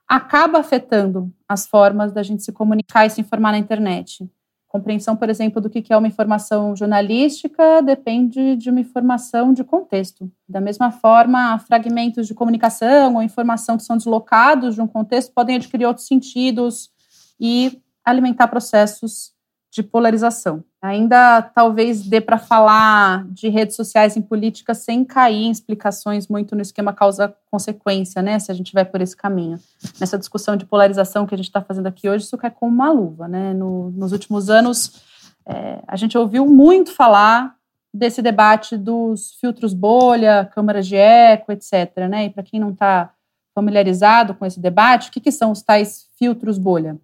acaba 0.09 0.59
afetando 0.59 1.33
as 1.49 1.67
formas 1.67 2.13
da 2.13 2.23
gente 2.23 2.43
se 2.43 2.51
comunicar 2.51 3.07
e 3.07 3.11
se 3.11 3.21
informar 3.21 3.53
na 3.53 3.59
internet 3.59 4.29
compreensão, 4.73 5.15
por 5.15 5.29
exemplo, 5.29 5.61
do 5.61 5.69
que 5.69 5.93
é 5.93 5.97
uma 5.97 6.09
informação 6.09 6.75
jornalística 6.75 7.83
depende 7.83 8.57
de 8.57 8.71
uma 8.71 8.81
informação 8.81 9.53
de 9.53 9.63
contexto. 9.63 10.33
Da 10.49 10.63
mesma 10.63 10.91
forma, 10.91 11.59
fragmentos 11.59 12.27
de 12.27 12.33
comunicação 12.33 13.17
ou 13.17 13.23
informação 13.23 13.77
que 13.77 13.85
são 13.85 13.99
deslocados 13.99 14.75
de 14.75 14.81
um 14.81 14.87
contexto 14.87 15.35
podem 15.35 15.57
adquirir 15.57 15.85
outros 15.85 16.07
sentidos 16.07 16.91
e 17.39 17.79
alimentar 18.03 18.49
processos 18.49 19.33
de 19.73 19.83
polarização. 19.83 20.63
Ainda 20.83 21.41
talvez 21.41 22.03
dê 22.03 22.21
para 22.21 22.37
falar 22.37 23.27
de 23.29 23.49
redes 23.49 23.75
sociais 23.75 24.19
em 24.19 24.21
política 24.21 24.75
sem 24.75 25.03
cair 25.03 25.45
em 25.45 25.51
explicações 25.51 26.29
muito 26.29 26.55
no 26.55 26.61
esquema 26.61 26.93
causa-consequência, 26.93 28.21
né? 28.21 28.39
Se 28.39 28.53
a 28.53 28.55
gente 28.55 28.75
vai 28.75 28.85
por 28.85 29.01
esse 29.01 29.17
caminho. 29.17 29.59
Nessa 29.99 30.19
discussão 30.19 30.57
de 30.57 30.67
polarização 30.67 31.27
que 31.27 31.35
a 31.35 31.39
gente 31.39 31.47
está 31.47 31.63
fazendo 31.63 31.87
aqui 31.87 32.07
hoje, 32.07 32.27
isso 32.27 32.37
cai 32.37 32.51
como 32.51 32.71
uma 32.71 32.93
luva, 32.93 33.27
né? 33.27 33.55
No, 33.55 33.91
nos 33.93 34.13
últimos 34.13 34.51
anos, 34.51 35.01
é, 35.47 35.79
a 35.89 35.97
gente 35.97 36.19
ouviu 36.19 36.45
muito 36.45 36.93
falar 36.95 37.57
desse 37.95 38.21
debate 38.21 38.77
dos 38.77 39.33
filtros 39.41 39.73
bolha, 39.73 40.51
câmaras 40.53 40.87
de 40.87 40.97
eco, 40.97 41.51
etc. 41.51 41.97
Né? 42.11 42.27
E 42.27 42.31
para 42.31 42.43
quem 42.43 42.61
não 42.61 42.71
está 42.71 43.11
familiarizado 43.55 44.35
com 44.35 44.45
esse 44.45 44.61
debate, 44.61 45.09
o 45.09 45.13
que, 45.13 45.21
que 45.21 45.33
são 45.33 45.51
os 45.51 45.63
tais 45.63 46.09
filtros 46.19 46.59
bolha? 46.59 46.99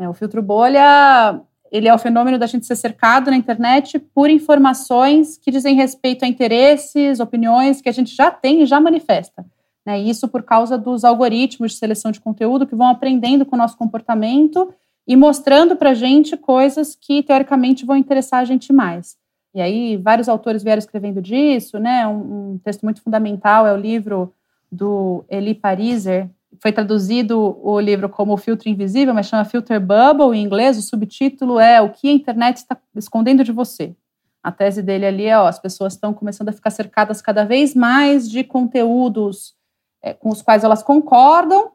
É, 0.00 0.08
o 0.08 0.14
filtro 0.14 0.40
bolha 0.40 1.40
ele 1.70 1.88
é 1.88 1.94
o 1.94 1.98
fenômeno 1.98 2.38
da 2.38 2.46
gente 2.46 2.66
ser 2.66 2.76
cercado 2.76 3.30
na 3.30 3.36
internet 3.36 3.98
por 3.98 4.30
informações 4.30 5.38
que 5.38 5.50
dizem 5.50 5.74
respeito 5.74 6.24
a 6.24 6.28
interesses, 6.28 7.20
opiniões 7.20 7.80
que 7.80 7.88
a 7.88 7.92
gente 7.92 8.14
já 8.14 8.30
tem 8.30 8.62
e 8.62 8.66
já 8.66 8.80
manifesta. 8.80 9.44
Né? 9.84 9.98
Isso 10.00 10.28
por 10.28 10.42
causa 10.42 10.76
dos 10.76 11.04
algoritmos 11.04 11.72
de 11.72 11.78
seleção 11.78 12.10
de 12.10 12.20
conteúdo 12.20 12.66
que 12.66 12.74
vão 12.74 12.88
aprendendo 12.88 13.46
com 13.46 13.56
o 13.56 13.58
nosso 13.58 13.76
comportamento 13.76 14.72
e 15.06 15.16
mostrando 15.16 15.76
para 15.76 15.90
a 15.90 15.94
gente 15.94 16.36
coisas 16.36 16.94
que, 16.94 17.22
teoricamente, 17.22 17.86
vão 17.86 17.96
interessar 17.96 18.40
a 18.40 18.44
gente 18.44 18.72
mais. 18.72 19.16
E 19.54 19.60
aí, 19.62 19.96
vários 19.96 20.28
autores 20.28 20.62
vieram 20.62 20.78
escrevendo 20.78 21.22
disso, 21.22 21.78
né? 21.78 22.06
Um, 22.06 22.52
um 22.52 22.60
texto 22.62 22.82
muito 22.82 23.00
fundamental 23.00 23.66
é 23.66 23.72
o 23.72 23.76
livro 23.78 24.34
do 24.70 25.24
Eli 25.30 25.54
Pariser, 25.54 26.28
foi 26.60 26.72
traduzido 26.72 27.58
o 27.62 27.78
livro 27.78 28.08
como 28.08 28.36
Filtro 28.36 28.68
Invisível, 28.68 29.14
mas 29.14 29.26
chama 29.26 29.44
Filter 29.44 29.80
Bubble 29.80 30.36
em 30.36 30.42
inglês. 30.42 30.78
O 30.78 30.82
subtítulo 30.82 31.58
é 31.58 31.80
O 31.80 31.90
que 31.90 32.08
a 32.08 32.12
internet 32.12 32.56
está 32.56 32.76
escondendo 32.96 33.44
de 33.44 33.52
você. 33.52 33.94
A 34.42 34.50
tese 34.50 34.82
dele 34.82 35.06
ali 35.06 35.26
é: 35.26 35.38
ó, 35.38 35.46
as 35.46 35.58
pessoas 35.58 35.94
estão 35.94 36.14
começando 36.14 36.48
a 36.48 36.52
ficar 36.52 36.70
cercadas 36.70 37.20
cada 37.20 37.44
vez 37.44 37.74
mais 37.74 38.28
de 38.28 38.42
conteúdos 38.42 39.54
é, 40.02 40.14
com 40.14 40.30
os 40.30 40.42
quais 40.42 40.64
elas 40.64 40.82
concordam, 40.82 41.72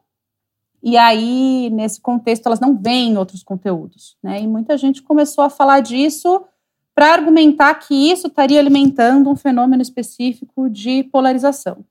e 0.86 0.98
aí, 0.98 1.70
nesse 1.70 1.98
contexto, 1.98 2.44
elas 2.44 2.60
não 2.60 2.76
veem 2.76 3.16
outros 3.16 3.42
conteúdos. 3.42 4.18
Né? 4.22 4.42
E 4.42 4.46
muita 4.46 4.76
gente 4.76 5.02
começou 5.02 5.42
a 5.42 5.48
falar 5.48 5.80
disso 5.80 6.44
para 6.94 7.14
argumentar 7.14 7.74
que 7.76 7.94
isso 7.94 8.26
estaria 8.26 8.60
alimentando 8.60 9.30
um 9.30 9.34
fenômeno 9.34 9.80
específico 9.80 10.68
de 10.68 11.02
polarização. 11.04 11.82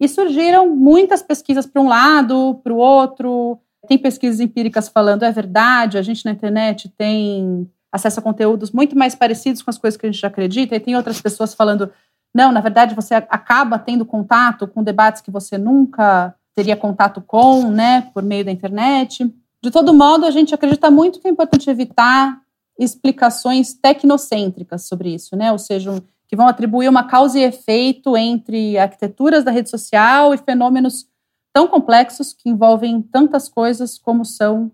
E 0.00 0.08
surgiram 0.08 0.74
muitas 0.74 1.22
pesquisas 1.22 1.66
para 1.66 1.82
um 1.82 1.88
lado, 1.88 2.58
para 2.64 2.72
o 2.72 2.78
outro. 2.78 3.58
Tem 3.86 3.98
pesquisas 3.98 4.40
empíricas 4.40 4.88
falando, 4.88 5.24
é 5.24 5.30
verdade, 5.32 5.98
a 5.98 6.02
gente 6.02 6.24
na 6.24 6.32
internet 6.32 6.88
tem 6.96 7.70
acesso 7.92 8.20
a 8.20 8.22
conteúdos 8.22 8.70
muito 8.70 8.96
mais 8.96 9.14
parecidos 9.14 9.62
com 9.62 9.70
as 9.70 9.76
coisas 9.76 9.98
que 9.98 10.06
a 10.06 10.10
gente 10.10 10.20
já 10.20 10.28
acredita, 10.28 10.76
e 10.76 10.80
tem 10.80 10.96
outras 10.96 11.20
pessoas 11.20 11.54
falando, 11.54 11.90
Não, 12.34 12.52
na 12.52 12.60
verdade, 12.60 12.94
você 12.94 13.14
acaba 13.14 13.78
tendo 13.78 14.06
contato 14.06 14.66
com 14.68 14.82
debates 14.82 15.20
que 15.20 15.30
você 15.30 15.58
nunca 15.58 16.34
teria 16.54 16.76
contato 16.76 17.20
com, 17.20 17.70
né, 17.70 18.08
por 18.14 18.22
meio 18.22 18.44
da 18.44 18.52
internet. 18.52 19.32
De 19.62 19.70
todo 19.70 19.92
modo, 19.92 20.24
a 20.24 20.30
gente 20.30 20.54
acredita 20.54 20.90
muito 20.90 21.20
que 21.20 21.28
é 21.28 21.30
importante 21.30 21.68
evitar 21.68 22.40
explicações 22.78 23.74
tecnocêntricas 23.74 24.86
sobre 24.86 25.14
isso, 25.14 25.36
né? 25.36 25.52
Ou 25.52 25.58
seja, 25.58 26.02
que 26.30 26.36
vão 26.36 26.46
atribuir 26.46 26.88
uma 26.88 27.02
causa 27.08 27.40
e 27.40 27.42
efeito 27.42 28.16
entre 28.16 28.78
arquiteturas 28.78 29.42
da 29.42 29.50
rede 29.50 29.68
social 29.68 30.32
e 30.32 30.38
fenômenos 30.38 31.08
tão 31.52 31.66
complexos 31.66 32.32
que 32.32 32.48
envolvem 32.48 33.02
tantas 33.02 33.48
coisas 33.48 33.98
como 33.98 34.24
são 34.24 34.70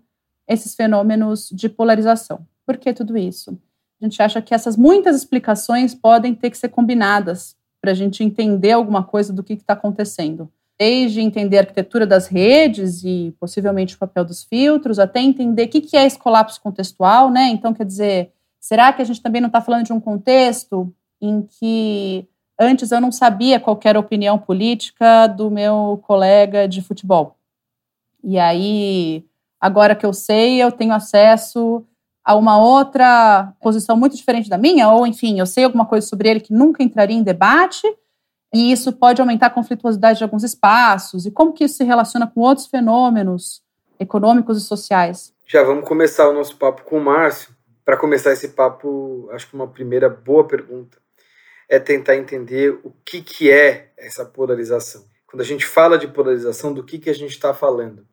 esses 0.47 0.75
fenômenos 0.75 1.49
de 1.51 1.67
polarização. 1.67 2.45
Por 2.63 2.77
que 2.77 2.93
tudo 2.93 3.17
isso? 3.17 3.59
A 3.99 4.05
gente 4.05 4.21
acha 4.21 4.39
que 4.39 4.53
essas 4.53 4.77
muitas 4.77 5.15
explicações 5.15 5.95
podem 5.95 6.35
ter 6.35 6.51
que 6.51 6.57
ser 6.59 6.69
combinadas 6.69 7.55
para 7.81 7.89
a 7.89 7.95
gente 7.95 8.23
entender 8.23 8.73
alguma 8.73 9.03
coisa 9.03 9.33
do 9.33 9.43
que 9.43 9.53
está 9.53 9.73
acontecendo. 9.73 10.47
Desde 10.79 11.21
entender 11.21 11.57
a 11.57 11.61
arquitetura 11.61 12.05
das 12.05 12.27
redes 12.27 13.03
e 13.03 13.33
possivelmente 13.39 13.95
o 13.95 13.97
papel 13.97 14.23
dos 14.23 14.43
filtros, 14.43 14.99
até 14.99 15.21
entender 15.21 15.63
o 15.63 15.69
que, 15.69 15.81
que 15.81 15.97
é 15.97 16.05
esse 16.05 16.19
colapso 16.19 16.61
contextual, 16.61 17.31
né? 17.31 17.49
Então, 17.49 17.73
quer 17.73 17.85
dizer, 17.85 18.31
será 18.59 18.93
que 18.93 19.01
a 19.01 19.05
gente 19.05 19.23
também 19.23 19.41
não 19.41 19.47
está 19.47 19.59
falando 19.59 19.85
de 19.85 19.93
um 19.93 19.99
contexto 19.99 20.93
em 21.21 21.41
que 21.41 22.27
antes 22.59 22.91
eu 22.91 22.99
não 22.99 23.11
sabia 23.11 23.59
qual 23.59 23.79
era 23.83 23.97
a 23.97 24.01
opinião 24.01 24.37
política 24.37 25.27
do 25.27 25.49
meu 25.51 25.99
colega 26.03 26.67
de 26.67 26.81
futebol? 26.81 27.35
E 28.23 28.37
aí, 28.39 29.25
agora 29.59 29.95
que 29.95 30.05
eu 30.05 30.13
sei, 30.13 30.61
eu 30.61 30.71
tenho 30.71 30.93
acesso 30.93 31.85
a 32.23 32.35
uma 32.35 32.57
outra 32.57 33.53
posição 33.61 33.95
muito 33.95 34.17
diferente 34.17 34.49
da 34.49 34.57
minha, 34.57 34.91
ou 34.91 35.07
enfim, 35.07 35.39
eu 35.39 35.45
sei 35.45 35.63
alguma 35.63 35.85
coisa 35.85 36.05
sobre 36.05 36.27
ele 36.29 36.41
que 36.41 36.51
nunca 36.51 36.83
entraria 36.83 37.15
em 37.15 37.23
debate, 37.23 37.87
e 38.53 38.71
isso 38.71 38.91
pode 38.91 39.21
aumentar 39.21 39.47
a 39.47 39.51
conflituosidade 39.51 40.17
de 40.17 40.23
alguns 40.23 40.43
espaços, 40.43 41.25
e 41.25 41.31
como 41.31 41.53
que 41.53 41.63
isso 41.63 41.77
se 41.77 41.83
relaciona 41.83 42.27
com 42.27 42.41
outros 42.41 42.67
fenômenos 42.67 43.61
econômicos 43.99 44.57
e 44.57 44.61
sociais? 44.61 45.33
Já 45.45 45.63
vamos 45.63 45.87
começar 45.87 46.27
o 46.27 46.33
nosso 46.33 46.57
papo 46.57 46.83
com 46.83 46.97
o 46.97 47.03
Márcio. 47.03 47.55
Para 47.85 47.95
começar 47.95 48.33
esse 48.33 48.49
papo, 48.49 49.29
acho 49.31 49.47
que 49.49 49.55
uma 49.55 49.67
primeira 49.67 50.09
boa 50.09 50.45
pergunta 50.45 50.97
é 51.67 51.79
tentar 51.79 52.15
entender 52.15 52.79
o 52.83 52.93
que, 53.03 53.21
que 53.21 53.51
é 53.51 53.91
essa 53.97 54.25
polarização. 54.25 55.05
Quando 55.25 55.41
a 55.41 55.45
gente 55.45 55.65
fala 55.65 55.97
de 55.97 56.07
polarização, 56.07 56.73
do 56.73 56.83
que, 56.83 56.97
que 56.97 57.09
a 57.09 57.15
gente 57.15 57.31
está 57.31 57.53
falando? 57.53 58.05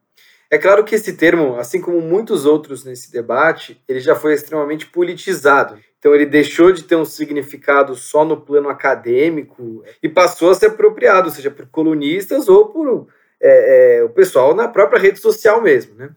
É 0.51 0.59
claro 0.59 0.85
que 0.85 0.95
esse 0.95 1.17
termo, 1.17 1.57
assim 1.57 1.81
como 1.81 2.01
muitos 2.01 2.45
outros 2.45 2.85
nesse 2.85 3.11
debate, 3.11 3.83
ele 3.89 4.01
já 4.01 4.15
foi 4.15 4.35
extremamente 4.35 4.87
politizado. 4.87 5.79
Então 5.99 6.15
ele 6.15 6.27
deixou 6.27 6.71
de 6.71 6.85
ter 6.85 6.97
um 6.97 7.05
significado 7.05 7.95
só 7.95 8.25
no 8.25 8.41
plano 8.41 8.69
acadêmico 8.69 9.83
e 10.03 10.09
passou 10.09 10.51
a 10.51 10.55
ser 10.55 10.67
apropriado, 10.67 11.31
seja 11.31 11.51
por 11.51 11.67
colunistas 11.67 12.49
ou 12.49 12.69
por 12.69 13.09
é, 13.41 13.99
é, 13.99 14.05
o 14.05 14.11
pessoal 14.11 14.55
na 14.55 14.69
própria 14.69 15.01
rede 15.01 15.19
social 15.19 15.63
mesmo. 15.63 15.95
Né? 15.95 16.11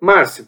Márcio, 0.00 0.46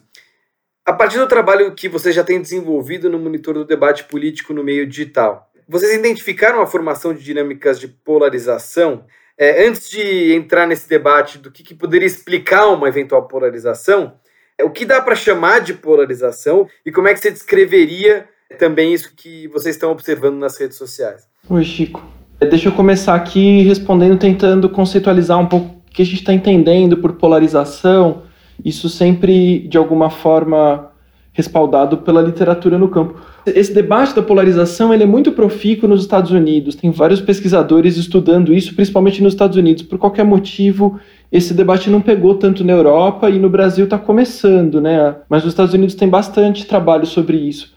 a 0.85 0.93
partir 0.93 1.17
do 1.17 1.27
trabalho 1.27 1.73
que 1.73 1.89
você 1.89 2.11
já 2.11 2.23
tem 2.23 2.39
desenvolvido 2.39 3.09
no 3.09 3.17
monitor 3.17 3.55
do 3.55 3.65
debate 3.65 4.03
político 4.03 4.53
no 4.53 4.63
meio 4.63 4.85
digital, 4.85 5.51
vocês 5.67 5.93
identificaram 5.93 6.61
a 6.61 6.67
formação 6.67 7.13
de 7.13 7.23
dinâmicas 7.23 7.79
de 7.79 7.87
polarização 7.87 9.05
é, 9.37 9.67
antes 9.67 9.89
de 9.89 10.33
entrar 10.33 10.65
nesse 10.67 10.87
debate 10.87 11.37
do 11.37 11.51
que, 11.51 11.63
que 11.63 11.73
poderia 11.73 12.07
explicar 12.07 12.67
uma 12.67 12.87
eventual 12.87 13.27
polarização, 13.27 14.13
é, 14.57 14.63
o 14.63 14.69
que 14.69 14.85
dá 14.85 15.01
para 15.01 15.15
chamar 15.15 15.59
de 15.59 15.73
polarização 15.73 16.67
e 16.85 16.91
como 16.91 17.07
é 17.07 17.13
que 17.13 17.19
você 17.19 17.31
descreveria 17.31 18.27
também 18.57 18.93
isso 18.93 19.13
que 19.15 19.47
vocês 19.49 19.75
estão 19.75 19.91
observando 19.91 20.37
nas 20.37 20.57
redes 20.57 20.77
sociais? 20.77 21.27
Oi, 21.49 21.63
Chico. 21.63 22.03
É, 22.39 22.45
deixa 22.45 22.69
eu 22.69 22.73
começar 22.73 23.15
aqui 23.15 23.61
respondendo, 23.63 24.17
tentando 24.17 24.69
conceitualizar 24.69 25.39
um 25.39 25.47
pouco 25.47 25.81
o 25.87 25.91
que 25.91 26.01
a 26.01 26.05
gente 26.05 26.19
está 26.19 26.33
entendendo 26.33 26.97
por 26.97 27.13
polarização. 27.13 28.23
Isso 28.63 28.87
sempre, 28.89 29.67
de 29.67 29.77
alguma 29.77 30.09
forma, 30.09 30.91
respaldado 31.35 31.97
pela 31.97 32.21
literatura 32.21 32.77
no 32.77 32.87
campo. 32.87 33.19
Esse 33.45 33.73
debate 33.73 34.15
da 34.15 34.21
polarização 34.21 34.93
ele 34.93 35.03
é 35.03 35.05
muito 35.05 35.33
profícuo 35.33 35.87
nos 35.87 36.01
Estados 36.01 36.31
Unidos. 36.31 36.75
Tem 36.75 36.89
vários 36.89 37.19
pesquisadores 37.19 37.97
estudando 37.97 38.53
isso, 38.53 38.73
principalmente 38.73 39.21
nos 39.21 39.33
Estados 39.33 39.57
Unidos. 39.57 39.83
Por 39.83 39.99
qualquer 39.99 40.23
motivo, 40.23 40.97
esse 41.29 41.53
debate 41.53 41.89
não 41.89 41.99
pegou 41.99 42.35
tanto 42.35 42.63
na 42.63 42.71
Europa 42.71 43.29
e 43.29 43.37
no 43.37 43.49
Brasil 43.49 43.83
está 43.83 43.97
começando, 43.97 44.79
né? 44.79 45.13
Mas 45.27 45.43
nos 45.43 45.51
Estados 45.51 45.73
Unidos 45.73 45.93
tem 45.93 46.07
bastante 46.07 46.65
trabalho 46.65 47.05
sobre 47.05 47.35
isso. 47.35 47.73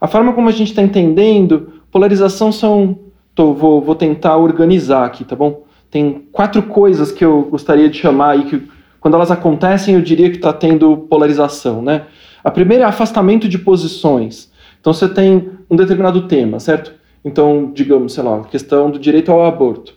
A 0.00 0.08
forma 0.08 0.32
como 0.32 0.48
a 0.48 0.52
gente 0.52 0.70
está 0.70 0.82
entendendo, 0.82 1.68
polarização 1.90 2.50
são. 2.50 2.98
Tô, 3.34 3.52
vou, 3.52 3.82
vou 3.82 3.94
tentar 3.94 4.38
organizar 4.38 5.04
aqui, 5.04 5.22
tá 5.22 5.36
bom? 5.36 5.64
Tem 5.90 6.24
quatro 6.32 6.62
coisas 6.62 7.12
que 7.12 7.22
eu 7.22 7.42
gostaria 7.42 7.90
de 7.90 7.98
chamar 7.98 8.30
aí 8.30 8.44
que, 8.44 8.62
quando 8.98 9.14
elas 9.14 9.30
acontecem, 9.30 9.94
eu 9.94 10.00
diria 10.00 10.30
que 10.30 10.36
está 10.36 10.52
tendo 10.52 10.96
polarização, 10.96 11.82
né? 11.82 12.02
A 12.42 12.50
primeira 12.50 12.84
é 12.84 12.86
afastamento 12.86 13.48
de 13.48 13.58
posições. 13.58 14.50
Então 14.80 14.92
você 14.92 15.08
tem 15.08 15.50
um 15.70 15.76
determinado 15.76 16.26
tema, 16.26 16.58
certo? 16.58 16.92
Então, 17.24 17.70
digamos, 17.72 18.14
sei 18.14 18.24
lá, 18.24 18.40
questão 18.44 18.90
do 18.90 18.98
direito 18.98 19.30
ao 19.30 19.44
aborto. 19.44 19.94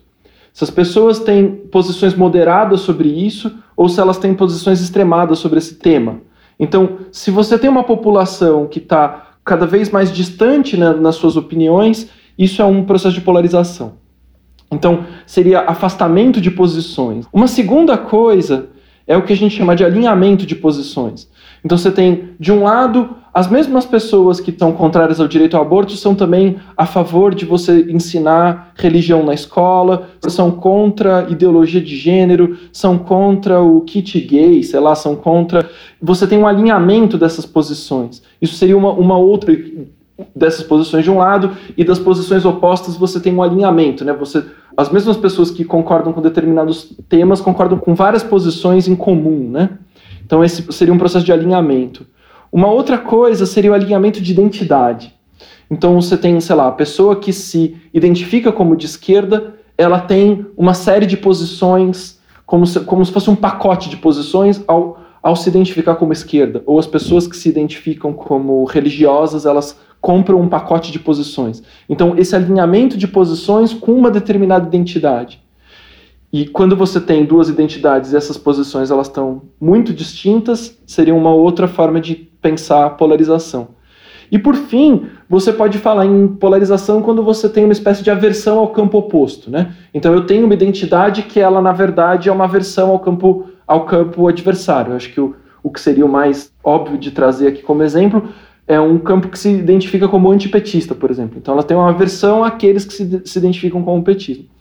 Se 0.53 0.63
as 0.63 0.69
pessoas 0.69 1.19
têm 1.19 1.51
posições 1.71 2.13
moderadas 2.13 2.81
sobre 2.81 3.09
isso 3.09 3.51
ou 3.75 3.89
se 3.89 3.99
elas 3.99 4.17
têm 4.17 4.33
posições 4.33 4.79
extremadas 4.79 5.39
sobre 5.39 5.57
esse 5.57 5.75
tema. 5.75 6.21
Então, 6.59 6.99
se 7.11 7.29
você 7.29 7.57
tem 7.57 7.69
uma 7.69 7.83
população 7.83 8.67
que 8.67 8.79
está 8.79 9.33
cada 9.43 9.65
vez 9.65 9.89
mais 9.89 10.11
distante 10.11 10.77
né, 10.77 10.93
nas 10.93 11.15
suas 11.15 11.35
opiniões, 11.35 12.09
isso 12.37 12.61
é 12.61 12.65
um 12.65 12.83
processo 12.83 13.15
de 13.15 13.21
polarização. 13.21 13.93
Então, 14.71 15.05
seria 15.25 15.61
afastamento 15.61 16.39
de 16.39 16.49
posições. 16.49 17.25
Uma 17.33 17.47
segunda 17.47 17.97
coisa 17.97 18.69
é 19.07 19.15
o 19.15 19.23
que 19.23 19.33
a 19.33 19.37
gente 19.37 19.55
chama 19.55 19.75
de 19.75 19.83
alinhamento 19.83 20.45
de 20.45 20.55
posições. 20.55 21.29
Então 21.65 21.79
você 21.79 21.89
tem, 21.89 22.29
de 22.39 22.51
um 22.51 22.63
lado, 22.63 23.09
as 23.33 23.49
mesmas 23.49 23.87
pessoas 23.87 24.39
que 24.39 24.55
são 24.55 24.71
contrárias 24.71 25.19
ao 25.19 25.27
direito 25.27 25.57
ao 25.57 25.63
aborto 25.63 25.93
são 25.93 26.13
também 26.13 26.57
a 26.77 26.85
favor 26.85 27.33
de 27.33 27.43
você 27.43 27.91
ensinar 27.91 28.71
religião 28.75 29.25
na 29.25 29.33
escola, 29.33 30.07
são 30.27 30.51
contra 30.51 31.25
ideologia 31.27 31.81
de 31.81 31.97
gênero, 31.97 32.55
são 32.71 32.99
contra 32.99 33.59
o 33.59 33.81
kit 33.81 34.19
gay, 34.21 34.61
sei 34.61 34.79
lá, 34.79 34.93
são 34.93 35.15
contra. 35.15 35.67
Você 35.99 36.27
tem 36.27 36.37
um 36.37 36.45
alinhamento 36.45 37.17
dessas 37.17 37.47
posições. 37.47 38.21
Isso 38.39 38.53
seria 38.53 38.77
uma, 38.77 38.91
uma 38.91 39.17
outra 39.17 39.51
dessas 40.35 40.63
posições 40.63 41.03
de 41.03 41.09
um 41.11 41.17
lado 41.17 41.51
e 41.75 41.83
das 41.83 41.99
posições 41.99 42.45
opostas 42.45 42.95
você 42.95 43.19
tem 43.19 43.33
um 43.33 43.43
alinhamento, 43.43 44.05
né? 44.05 44.13
Você 44.13 44.45
as 44.77 44.89
mesmas 44.89 45.17
pessoas 45.17 45.49
que 45.49 45.65
concordam 45.65 46.13
com 46.13 46.21
determinados 46.21 46.95
temas 47.09 47.41
concordam 47.41 47.77
com 47.77 47.95
várias 47.95 48.23
posições 48.23 48.87
em 48.87 48.95
comum, 48.95 49.49
né? 49.49 49.71
Então, 50.25 50.43
esse 50.43 50.65
seria 50.73 50.93
um 50.93 50.97
processo 50.97 51.23
de 51.23 51.31
alinhamento. 51.31 52.07
Uma 52.51 52.67
outra 52.67 52.97
coisa 52.97 53.45
seria 53.45 53.71
o 53.71 53.73
alinhamento 53.75 54.19
de 54.19 54.31
identidade. 54.31 55.13
Então, 55.69 56.01
você 56.01 56.17
tem, 56.17 56.39
sei 56.39 56.55
lá, 56.55 56.67
a 56.67 56.71
pessoa 56.71 57.15
que 57.15 57.31
se 57.31 57.77
identifica 57.93 58.51
como 58.51 58.75
de 58.75 58.87
esquerda, 58.87 59.53
ela 59.77 59.99
tem 59.99 60.47
uma 60.57 60.73
série 60.73 61.05
de 61.05 61.15
posições, 61.15 62.19
como 62.43 62.65
se, 62.65 62.79
como 62.81 63.05
se 63.05 63.11
fosse 63.11 63.29
um 63.29 63.35
pacote 63.35 63.87
de 63.87 63.97
posições 63.97 64.63
ao, 64.67 64.99
ao 65.21 65.35
se 65.35 65.47
identificar 65.47 65.95
como 65.95 66.11
esquerda. 66.11 66.63
Ou 66.65 66.79
as 66.79 66.87
pessoas 66.87 67.27
que 67.27 67.37
se 67.37 67.47
identificam 67.47 68.11
como 68.11 68.63
religiosas, 68.65 69.45
elas 69.45 69.79
compram 70.01 70.41
um 70.41 70.49
pacote 70.49 70.91
de 70.91 70.97
posições. 70.99 71.61
Então, 71.87 72.15
esse 72.17 72.35
alinhamento 72.35 72.97
de 72.97 73.07
posições 73.07 73.73
com 73.73 73.91
uma 73.91 74.09
determinada 74.09 74.67
identidade. 74.67 75.44
E 76.35 76.45
quando 76.45 76.75
você 76.75 76.99
tem 76.99 77.23
duas 77.23 77.47
identidades 77.47 78.11
e 78.11 78.17
essas 78.17 78.37
posições 78.37 78.91
elas 78.91 79.07
estão 79.07 79.43
muito 79.57 79.93
distintas, 79.93 80.77
seria 80.85 81.15
uma 81.15 81.33
outra 81.33 81.65
forma 81.65 82.01
de 82.01 82.13
pensar 82.13 82.85
a 82.85 82.89
polarização. 82.89 83.69
E 84.29 84.37
por 84.37 84.53
fim, 84.53 85.05
você 85.29 85.53
pode 85.53 85.77
falar 85.77 86.05
em 86.05 86.27
polarização 86.27 87.01
quando 87.01 87.23
você 87.23 87.47
tem 87.47 87.63
uma 87.63 87.71
espécie 87.71 88.03
de 88.03 88.11
aversão 88.11 88.59
ao 88.59 88.67
campo 88.67 88.97
oposto, 88.97 89.49
né? 89.49 89.73
Então 89.93 90.13
eu 90.13 90.25
tenho 90.25 90.43
uma 90.43 90.53
identidade 90.53 91.23
que 91.23 91.39
ela 91.39 91.61
na 91.61 91.71
verdade 91.71 92.27
é 92.27 92.33
uma 92.33 92.43
aversão 92.43 92.89
ao 92.89 92.99
campo 92.99 93.45
ao 93.65 93.85
campo 93.85 94.27
adversário. 94.27 94.91
Eu 94.91 94.97
acho 94.97 95.13
que 95.13 95.21
o, 95.21 95.37
o 95.63 95.69
que 95.69 95.79
seria 95.79 96.05
o 96.05 96.09
mais 96.09 96.51
óbvio 96.61 96.97
de 96.97 97.11
trazer 97.11 97.47
aqui 97.47 97.61
como 97.63 97.81
exemplo 97.81 98.27
é 98.67 98.77
um 98.77 98.97
campo 98.97 99.29
que 99.29 99.39
se 99.39 99.51
identifica 99.51 100.05
como 100.09 100.29
antipetista, 100.29 100.93
por 100.93 101.09
exemplo. 101.09 101.37
Então 101.37 101.53
ela 101.53 101.63
tem 101.63 101.77
uma 101.77 101.91
aversão 101.91 102.43
àqueles 102.43 102.83
que 102.83 102.93
se, 102.93 103.21
se 103.23 103.39
identificam 103.39 103.81
como 103.81 104.03
petismo. 104.03 104.53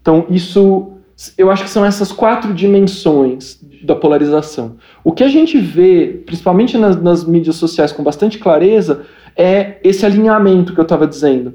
Então, 0.00 0.26
isso, 0.30 0.92
eu 1.36 1.50
acho 1.50 1.64
que 1.64 1.70
são 1.70 1.84
essas 1.84 2.12
quatro 2.12 2.54
dimensões 2.54 3.60
da 3.82 3.94
polarização. 3.94 4.76
O 5.04 5.12
que 5.12 5.24
a 5.24 5.28
gente 5.28 5.58
vê, 5.58 6.22
principalmente 6.26 6.76
nas, 6.76 7.00
nas 7.00 7.24
mídias 7.24 7.56
sociais 7.56 7.92
com 7.92 8.02
bastante 8.02 8.38
clareza, 8.38 9.04
é 9.36 9.78
esse 9.84 10.04
alinhamento 10.04 10.72
que 10.72 10.80
eu 10.80 10.82
estava 10.82 11.06
dizendo. 11.06 11.54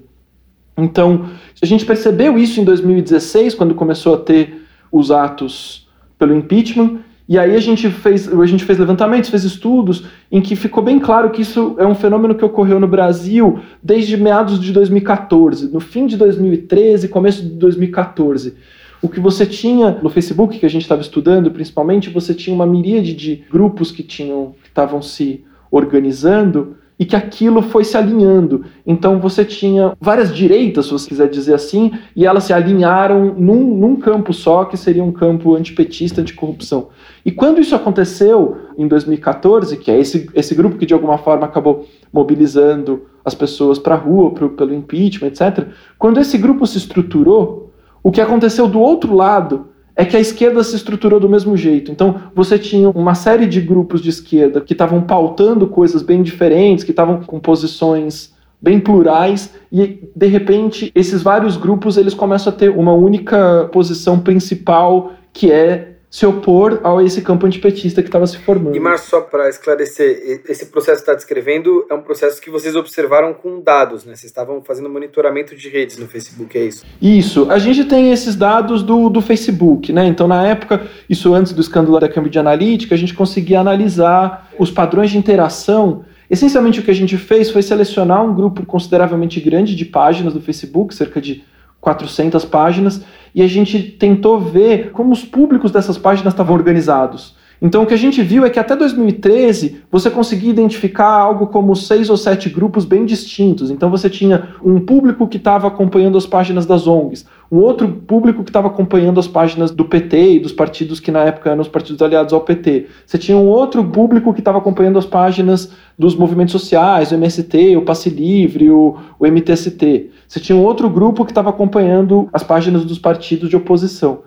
Então, 0.77 1.29
a 1.61 1.65
gente 1.65 1.85
percebeu 1.85 2.37
isso 2.37 2.59
em 2.59 2.63
2016, 2.63 3.53
quando 3.55 3.75
começou 3.75 4.15
a 4.15 4.17
ter 4.17 4.63
os 4.91 5.11
atos 5.11 5.87
pelo 6.17 6.35
impeachment, 6.35 6.99
E 7.27 7.37
aí 7.37 7.55
a 7.55 7.59
gente 7.59 7.89
fez, 7.89 8.27
a 8.27 8.45
gente 8.45 8.65
fez 8.65 8.77
levantamentos, 8.77 9.29
fez 9.29 9.43
estudos 9.45 10.05
em 10.29 10.41
que 10.41 10.55
ficou 10.55 10.83
bem 10.83 10.99
claro 10.99 11.29
que 11.29 11.41
isso 11.41 11.75
é 11.77 11.87
um 11.87 11.95
fenômeno 11.95 12.35
que 12.35 12.43
ocorreu 12.43 12.79
no 12.79 12.87
Brasil 12.87 13.59
desde 13.81 14.17
meados 14.17 14.59
de 14.59 14.73
2014, 14.73 15.71
no 15.71 15.79
fim 15.79 16.05
de 16.05 16.17
2013, 16.17 17.07
começo 17.07 17.41
de 17.41 17.49
2014. 17.51 18.55
O 19.01 19.07
que 19.07 19.19
você 19.19 19.45
tinha 19.45 19.99
no 20.01 20.09
Facebook, 20.09 20.59
que 20.59 20.65
a 20.65 20.69
gente 20.69 20.83
estava 20.83 21.01
estudando, 21.01 21.51
principalmente, 21.51 22.09
você 22.09 22.33
tinha 22.33 22.53
uma 22.53 22.65
miríade 22.65 23.13
de 23.13 23.43
grupos 23.49 23.91
que 23.91 24.03
tinham 24.03 24.55
que 24.61 24.69
estavam 24.69 25.01
se 25.01 25.43
organizando 25.71 26.77
e 26.97 27.05
que 27.05 27.15
aquilo 27.15 27.61
foi 27.61 27.83
se 27.83 27.97
alinhando. 27.97 28.65
Então 28.85 29.19
você 29.19 29.43
tinha 29.43 29.93
várias 29.99 30.33
direitas, 30.33 30.85
se 30.85 30.91
você 30.91 31.07
quiser 31.07 31.29
dizer 31.29 31.53
assim, 31.53 31.91
e 32.15 32.25
elas 32.25 32.43
se 32.43 32.53
alinharam 32.53 33.33
num, 33.37 33.75
num 33.75 33.95
campo 33.95 34.33
só, 34.33 34.65
que 34.65 34.77
seria 34.77 35.03
um 35.03 35.11
campo 35.11 35.55
antipetista, 35.55 36.21
anticorrupção. 36.21 36.89
E 37.25 37.31
quando 37.31 37.59
isso 37.59 37.75
aconteceu 37.75 38.57
em 38.77 38.87
2014, 38.87 39.77
que 39.77 39.89
é 39.89 39.99
esse, 39.99 40.29
esse 40.33 40.53
grupo 40.53 40.77
que 40.77 40.85
de 40.85 40.93
alguma 40.93 41.17
forma 41.17 41.45
acabou 41.45 41.85
mobilizando 42.11 43.03
as 43.25 43.33
pessoas 43.33 43.79
para 43.79 43.95
a 43.95 43.97
rua 43.97 44.31
pro, 44.31 44.49
pelo 44.49 44.73
impeachment, 44.73 45.27
etc., 45.27 45.67
quando 45.97 46.19
esse 46.19 46.37
grupo 46.37 46.65
se 46.67 46.77
estruturou, 46.77 47.71
o 48.03 48.11
que 48.11 48.19
aconteceu 48.19 48.67
do 48.67 48.79
outro 48.79 49.15
lado 49.15 49.72
é 49.95 50.03
que 50.05 50.17
a 50.17 50.19
esquerda 50.19 50.63
se 50.63 50.75
estruturou 50.75 51.19
do 51.19 51.29
mesmo 51.29 51.55
jeito. 51.55 51.91
Então, 51.91 52.15
você 52.33 52.57
tinha 52.57 52.89
uma 52.89 53.15
série 53.15 53.45
de 53.45 53.61
grupos 53.61 54.01
de 54.01 54.09
esquerda 54.09 54.61
que 54.61 54.73
estavam 54.73 55.01
pautando 55.01 55.67
coisas 55.67 56.01
bem 56.01 56.23
diferentes, 56.23 56.83
que 56.83 56.91
estavam 56.91 57.21
com 57.21 57.39
posições 57.39 58.33
bem 58.63 58.79
plurais 58.79 59.53
e 59.69 60.09
de 60.15 60.27
repente 60.27 60.89
esses 60.95 61.21
vários 61.21 61.57
grupos 61.57 61.97
eles 61.97 62.13
começam 62.13 62.51
a 62.51 62.55
ter 62.55 62.69
uma 62.69 62.93
única 62.93 63.69
posição 63.73 64.17
principal 64.17 65.11
que 65.33 65.51
é 65.51 65.92
se 66.13 66.27
opor 66.27 66.79
a 66.83 67.03
esse 67.03 67.23
campo 67.23 67.47
antipetista 67.47 68.03
que 68.03 68.07
estava 68.07 68.27
se 68.27 68.37
formando. 68.37 68.75
E, 68.75 68.79
Márcio, 68.79 69.09
só 69.09 69.21
para 69.21 69.49
esclarecer, 69.49 70.43
esse 70.47 70.67
processo 70.67 70.97
que 70.97 71.09
está 71.09 71.15
descrevendo 71.15 71.87
é 71.89 71.93
um 71.95 72.03
processo 72.03 72.39
que 72.39 72.51
vocês 72.51 72.75
observaram 72.75 73.33
com 73.33 73.59
dados, 73.59 74.05
né? 74.05 74.15
Vocês 74.15 74.25
estavam 74.25 74.61
fazendo 74.61 74.87
monitoramento 74.91 75.55
de 75.55 75.67
redes 75.69 75.97
no 75.97 76.07
Facebook, 76.07 76.55
é 76.55 76.65
isso? 76.65 76.85
Isso. 77.01 77.49
A 77.49 77.57
gente 77.57 77.85
tem 77.85 78.11
esses 78.11 78.35
dados 78.35 78.83
do, 78.83 79.09
do 79.09 79.23
Facebook, 79.23 79.91
né? 79.91 80.05
Então, 80.05 80.27
na 80.27 80.45
época, 80.45 80.87
isso 81.09 81.33
antes 81.33 81.51
do 81.51 81.61
escândalo 81.61 81.99
da 81.99 82.07
Cambridge 82.07 82.37
Analytica, 82.37 82.93
a 82.93 82.97
gente 82.97 83.15
conseguia 83.15 83.59
analisar 83.59 84.51
os 84.59 84.69
padrões 84.69 85.09
de 85.09 85.17
interação 85.17 86.05
Essencialmente, 86.29 86.79
o 86.79 86.83
que 86.83 86.89
a 86.89 86.95
gente 86.95 87.15
fez 87.15 87.51
foi 87.51 87.61
selecionar 87.61 88.23
um 88.23 88.33
grupo 88.33 88.65
consideravelmente 88.65 89.39
grande 89.39 89.75
de 89.75 89.85
páginas 89.85 90.33
do 90.33 90.41
Facebook, 90.41 90.95
cerca 90.95 91.21
de 91.21 91.43
400 91.83 92.45
páginas, 92.45 93.03
e 93.35 93.41
a 93.41 93.47
gente 93.47 93.77
tentou 93.83 94.39
ver 94.39 94.91
como 94.91 95.11
os 95.11 95.25
públicos 95.25 95.69
dessas 95.69 95.97
páginas 95.97 96.33
estavam 96.33 96.55
organizados. 96.55 97.35
Então, 97.61 97.83
o 97.83 97.85
que 97.85 97.93
a 97.93 97.97
gente 97.97 98.21
viu 98.21 98.45
é 98.45 98.49
que 98.49 98.59
até 98.59 98.75
2013 98.75 99.83
você 99.91 100.09
conseguia 100.09 100.49
identificar 100.49 101.07
algo 101.07 101.47
como 101.47 101.75
seis 101.75 102.09
ou 102.09 102.17
sete 102.17 102.49
grupos 102.49 102.85
bem 102.85 103.05
distintos. 103.05 103.69
Então, 103.69 103.89
você 103.89 104.09
tinha 104.09 104.49
um 104.63 104.79
público 104.79 105.27
que 105.27 105.37
estava 105.37 105.67
acompanhando 105.67 106.17
as 106.17 106.25
páginas 106.25 106.65
das 106.65 106.87
ONGs, 106.87 107.25
um 107.53 107.59
outro 107.59 107.87
público 107.87 108.43
que 108.43 108.49
estava 108.49 108.67
acompanhando 108.67 109.19
as 109.19 109.27
páginas 109.27 109.69
do 109.69 109.85
PT 109.85 110.31
e 110.31 110.39
dos 110.39 110.51
partidos 110.51 110.99
que 110.99 111.11
na 111.11 111.23
época 111.23 111.51
eram 111.51 111.61
os 111.61 111.67
partidos 111.67 112.01
aliados 112.01 112.33
ao 112.33 112.41
PT. 112.41 112.87
Você 113.05 113.15
tinha 113.19 113.37
um 113.37 113.45
outro 113.45 113.85
público 113.85 114.33
que 114.33 114.41
estava 114.41 114.57
acompanhando 114.57 114.97
as 114.97 115.05
páginas 115.05 115.71
dos 115.95 116.15
movimentos 116.15 116.51
sociais, 116.51 117.11
o 117.11 117.13
MST, 117.13 117.77
o 117.77 117.83
Passe 117.83 118.09
Livre, 118.09 118.71
o, 118.71 118.97
o 119.19 119.27
MTST. 119.27 120.09
Você 120.27 120.39
tinha 120.39 120.55
um 120.55 120.63
outro 120.63 120.89
grupo 120.89 121.23
que 121.23 121.29
estava 121.29 121.51
acompanhando 121.51 122.27
as 122.33 122.41
páginas 122.41 122.83
dos 122.85 122.97
partidos 122.97 123.51
de 123.51 123.55
oposição. 123.55 124.21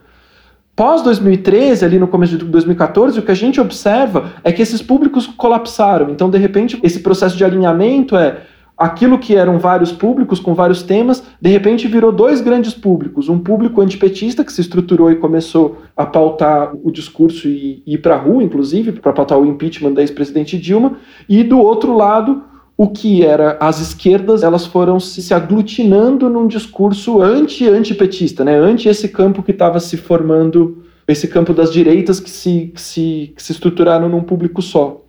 Pós 0.77 1.03
2013, 1.03 1.85
ali 1.85 1.99
no 1.99 2.07
começo 2.07 2.39
de 2.39 2.45
2014, 2.45 3.19
o 3.19 3.23
que 3.23 3.33
a 3.33 3.35
gente 3.35 3.61
observa 3.61 4.35
é 4.45 4.53
que 4.53 4.63
esses 4.63 4.81
públicos 4.81 5.27
colapsaram. 5.27 6.11
Então, 6.11 6.31
de 6.31 6.39
repente, 6.39 6.79
esse 6.81 7.01
processo 7.01 7.37
de 7.37 7.45
alinhamento 7.45 8.17
é 8.17 8.43
aquilo 8.77 9.19
que 9.19 9.35
eram 9.35 9.59
vários 9.59 9.91
públicos 9.91 10.39
com 10.39 10.55
vários 10.55 10.83
temas, 10.83 11.23
de 11.41 11.49
repente 11.49 11.89
virou 11.89 12.13
dois 12.13 12.41
grandes 12.41 12.75
públicos. 12.75 13.29
Um 13.29 13.39
público 13.39 13.81
antipetista 13.81 14.45
que 14.45 14.53
se 14.53 14.61
estruturou 14.61 15.11
e 15.11 15.17
começou 15.17 15.79
a 15.97 16.05
pautar 16.05 16.75
o 16.83 16.91
discurso 16.91 17.49
e, 17.49 17.83
e 17.87 17.95
ir 17.95 17.99
para 17.99 18.15
a 18.15 18.19
rua, 18.19 18.43
inclusive, 18.43 18.93
para 18.93 19.13
pautar 19.13 19.39
o 19.39 19.47
impeachment 19.47 19.95
da 19.95 20.03
ex-presidente 20.03 20.59
Dilma, 20.59 20.99
e 21.29 21.43
do 21.43 21.59
outro 21.59 21.97
lado, 21.97 22.43
o 22.77 22.89
que 22.89 23.25
era 23.25 23.57
as 23.59 23.81
esquerdas, 23.81 24.43
elas 24.43 24.67
foram 24.67 25.01
se, 25.01 25.23
se 25.23 25.33
aglutinando 25.33 26.29
num 26.29 26.47
discurso 26.47 27.23
anti-antipetista, 27.23 28.45
né? 28.45 28.59
anti 28.59 28.89
esse 28.89 29.09
campo 29.09 29.43
que 29.43 29.53
estava 29.53 29.81
se 29.81 29.97
formando, 29.97 30.85
esse 31.09 31.27
campo 31.27 31.55
das 31.55 31.73
direitas 31.73 32.21
que 32.21 32.29
se, 32.29 32.73
que 32.75 32.81
se, 32.81 33.33
que 33.35 33.43
se 33.43 33.53
estruturaram 33.53 34.09
num 34.11 34.23
público 34.23 34.61
só. 34.61 35.06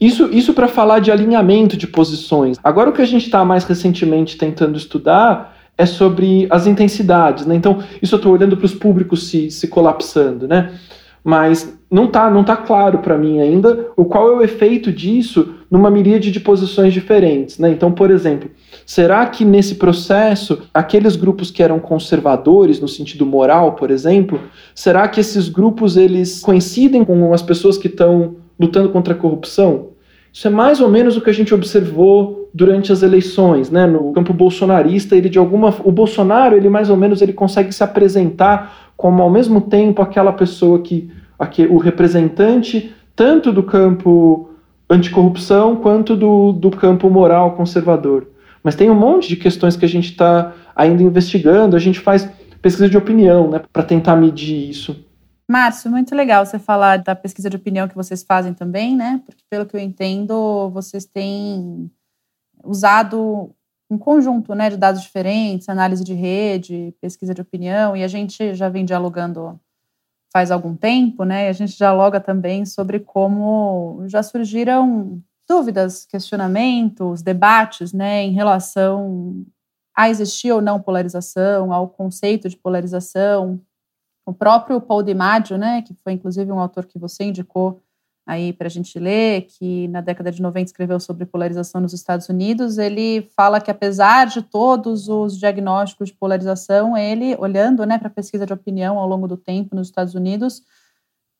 Isso, 0.00 0.30
isso 0.32 0.54
para 0.54 0.66
falar 0.66 1.00
de 1.00 1.10
alinhamento 1.10 1.76
de 1.76 1.86
posições. 1.86 2.56
Agora, 2.64 2.90
o 2.90 2.92
que 2.92 3.02
a 3.02 3.06
gente 3.06 3.26
está 3.26 3.44
mais 3.44 3.64
recentemente 3.64 4.38
tentando 4.38 4.78
estudar 4.78 5.56
é 5.76 5.84
sobre 5.84 6.46
as 6.50 6.66
intensidades. 6.66 7.44
Né? 7.46 7.54
Então, 7.54 7.82
isso 8.00 8.14
eu 8.14 8.18
estou 8.18 8.32
olhando 8.32 8.56
para 8.56 8.66
os 8.66 8.74
públicos 8.74 9.28
se, 9.28 9.50
se 9.50 9.68
colapsando. 9.68 10.48
Né? 10.48 10.72
mas 11.22 11.78
não 11.90 12.04
está 12.04 12.30
não 12.30 12.44
tá 12.44 12.56
claro 12.56 12.98
para 12.98 13.18
mim 13.18 13.40
ainda 13.40 13.88
o 13.96 14.04
qual 14.04 14.28
é 14.32 14.36
o 14.36 14.42
efeito 14.42 14.92
disso 14.92 15.54
numa 15.70 15.90
miríade 15.90 16.30
de 16.30 16.40
posições 16.40 16.92
diferentes. 16.92 17.58
Né? 17.58 17.70
Então, 17.70 17.92
por 17.92 18.10
exemplo, 18.10 18.50
será 18.86 19.24
que 19.26 19.44
nesse 19.44 19.76
processo, 19.76 20.62
aqueles 20.72 21.14
grupos 21.16 21.50
que 21.50 21.62
eram 21.62 21.78
conservadores 21.78 22.80
no 22.80 22.88
sentido 22.88 23.24
moral, 23.26 23.72
por 23.74 23.90
exemplo, 23.90 24.40
será 24.74 25.06
que 25.08 25.20
esses 25.20 25.48
grupos 25.48 25.96
eles 25.96 26.40
coincidem 26.40 27.04
com 27.04 27.32
as 27.32 27.42
pessoas 27.42 27.76
que 27.76 27.86
estão 27.86 28.36
lutando 28.60 28.90
contra 28.90 29.14
a 29.14 29.16
corrupção? 29.16 29.90
Isso 30.32 30.46
é 30.46 30.50
mais 30.50 30.80
ou 30.80 30.88
menos 30.88 31.16
o 31.16 31.20
que 31.20 31.30
a 31.30 31.34
gente 31.34 31.54
observou 31.54 32.48
durante 32.54 32.92
as 32.92 33.02
eleições, 33.02 33.70
né? 33.70 33.86
No 33.86 34.12
campo 34.12 34.32
bolsonarista, 34.32 35.16
ele 35.16 35.28
de 35.28 35.38
alguma, 35.38 35.74
o 35.84 35.90
Bolsonaro, 35.90 36.56
ele 36.56 36.68
mais 36.68 36.90
ou 36.90 36.96
menos 36.96 37.20
ele 37.22 37.32
consegue 37.32 37.72
se 37.72 37.82
apresentar 37.82 38.92
como 38.96 39.22
ao 39.22 39.30
mesmo 39.30 39.60
tempo 39.62 40.02
aquela 40.02 40.32
pessoa 40.32 40.80
que, 40.80 41.10
aqui, 41.38 41.66
o 41.66 41.78
representante 41.78 42.94
tanto 43.16 43.52
do 43.52 43.62
campo 43.62 44.50
anticorrupção 44.88 45.76
quanto 45.76 46.16
do, 46.16 46.52
do 46.52 46.70
campo 46.70 47.08
moral 47.10 47.52
conservador. 47.52 48.26
Mas 48.62 48.74
tem 48.74 48.90
um 48.90 48.94
monte 48.94 49.28
de 49.28 49.36
questões 49.36 49.76
que 49.76 49.84
a 49.84 49.88
gente 49.88 50.10
está 50.10 50.52
ainda 50.74 51.02
investigando, 51.02 51.76
a 51.76 51.78
gente 51.78 52.00
faz 52.00 52.28
pesquisa 52.60 52.88
de 52.88 52.96
opinião 52.96 53.48
né, 53.48 53.60
para 53.72 53.82
tentar 53.82 54.16
medir 54.16 54.68
isso. 54.68 55.04
Márcio, 55.50 55.90
muito 55.90 56.14
legal 56.14 56.46
você 56.46 56.60
falar 56.60 56.98
da 56.98 57.16
pesquisa 57.16 57.50
de 57.50 57.56
opinião 57.56 57.88
que 57.88 57.96
vocês 57.96 58.22
fazem 58.22 58.54
também, 58.54 58.94
né? 58.94 59.20
Porque, 59.26 59.42
pelo 59.50 59.66
que 59.66 59.74
eu 59.74 59.80
entendo, 59.80 60.70
vocês 60.70 61.04
têm 61.04 61.90
usado 62.62 63.52
um 63.90 63.98
conjunto 63.98 64.54
né, 64.54 64.70
de 64.70 64.76
dados 64.76 65.02
diferentes, 65.02 65.68
análise 65.68 66.04
de 66.04 66.14
rede, 66.14 66.94
pesquisa 67.00 67.34
de 67.34 67.40
opinião, 67.40 67.96
e 67.96 68.04
a 68.04 68.06
gente 68.06 68.54
já 68.54 68.68
vem 68.68 68.84
dialogando 68.84 69.58
faz 70.32 70.52
algum 70.52 70.76
tempo, 70.76 71.24
né? 71.24 71.46
E 71.46 71.48
a 71.48 71.52
gente 71.52 71.76
dialoga 71.76 72.20
também 72.20 72.64
sobre 72.64 73.00
como 73.00 74.04
já 74.06 74.22
surgiram 74.22 75.20
dúvidas, 75.48 76.06
questionamentos, 76.06 77.22
debates, 77.22 77.92
né, 77.92 78.22
em 78.22 78.30
relação 78.30 79.44
a 79.96 80.08
existir 80.08 80.52
ou 80.52 80.62
não 80.62 80.80
polarização, 80.80 81.72
ao 81.72 81.88
conceito 81.88 82.48
de 82.48 82.56
polarização. 82.56 83.60
O 84.30 84.32
próprio 84.32 84.80
Paul 84.80 85.02
DiMaggio, 85.02 85.58
né, 85.58 85.82
que 85.82 85.92
foi 86.04 86.12
inclusive 86.12 86.52
um 86.52 86.60
autor 86.60 86.86
que 86.86 87.00
você 87.00 87.24
indicou 87.24 87.80
aí 88.24 88.52
para 88.52 88.68
a 88.68 88.70
gente 88.70 88.96
ler, 88.96 89.42
que 89.42 89.88
na 89.88 90.00
década 90.00 90.30
de 90.30 90.40
90 90.40 90.66
escreveu 90.66 91.00
sobre 91.00 91.26
polarização 91.26 91.80
nos 91.80 91.92
Estados 91.92 92.28
Unidos, 92.28 92.78
ele 92.78 93.28
fala 93.36 93.60
que 93.60 93.72
apesar 93.72 94.28
de 94.28 94.40
todos 94.40 95.08
os 95.08 95.36
diagnósticos 95.36 96.10
de 96.10 96.14
polarização, 96.14 96.96
ele, 96.96 97.34
olhando 97.40 97.84
né, 97.84 97.98
para 97.98 98.06
a 98.06 98.12
pesquisa 98.12 98.46
de 98.46 98.52
opinião 98.52 99.00
ao 99.00 99.08
longo 99.08 99.26
do 99.26 99.36
tempo 99.36 99.74
nos 99.74 99.88
Estados 99.88 100.14
Unidos, 100.14 100.62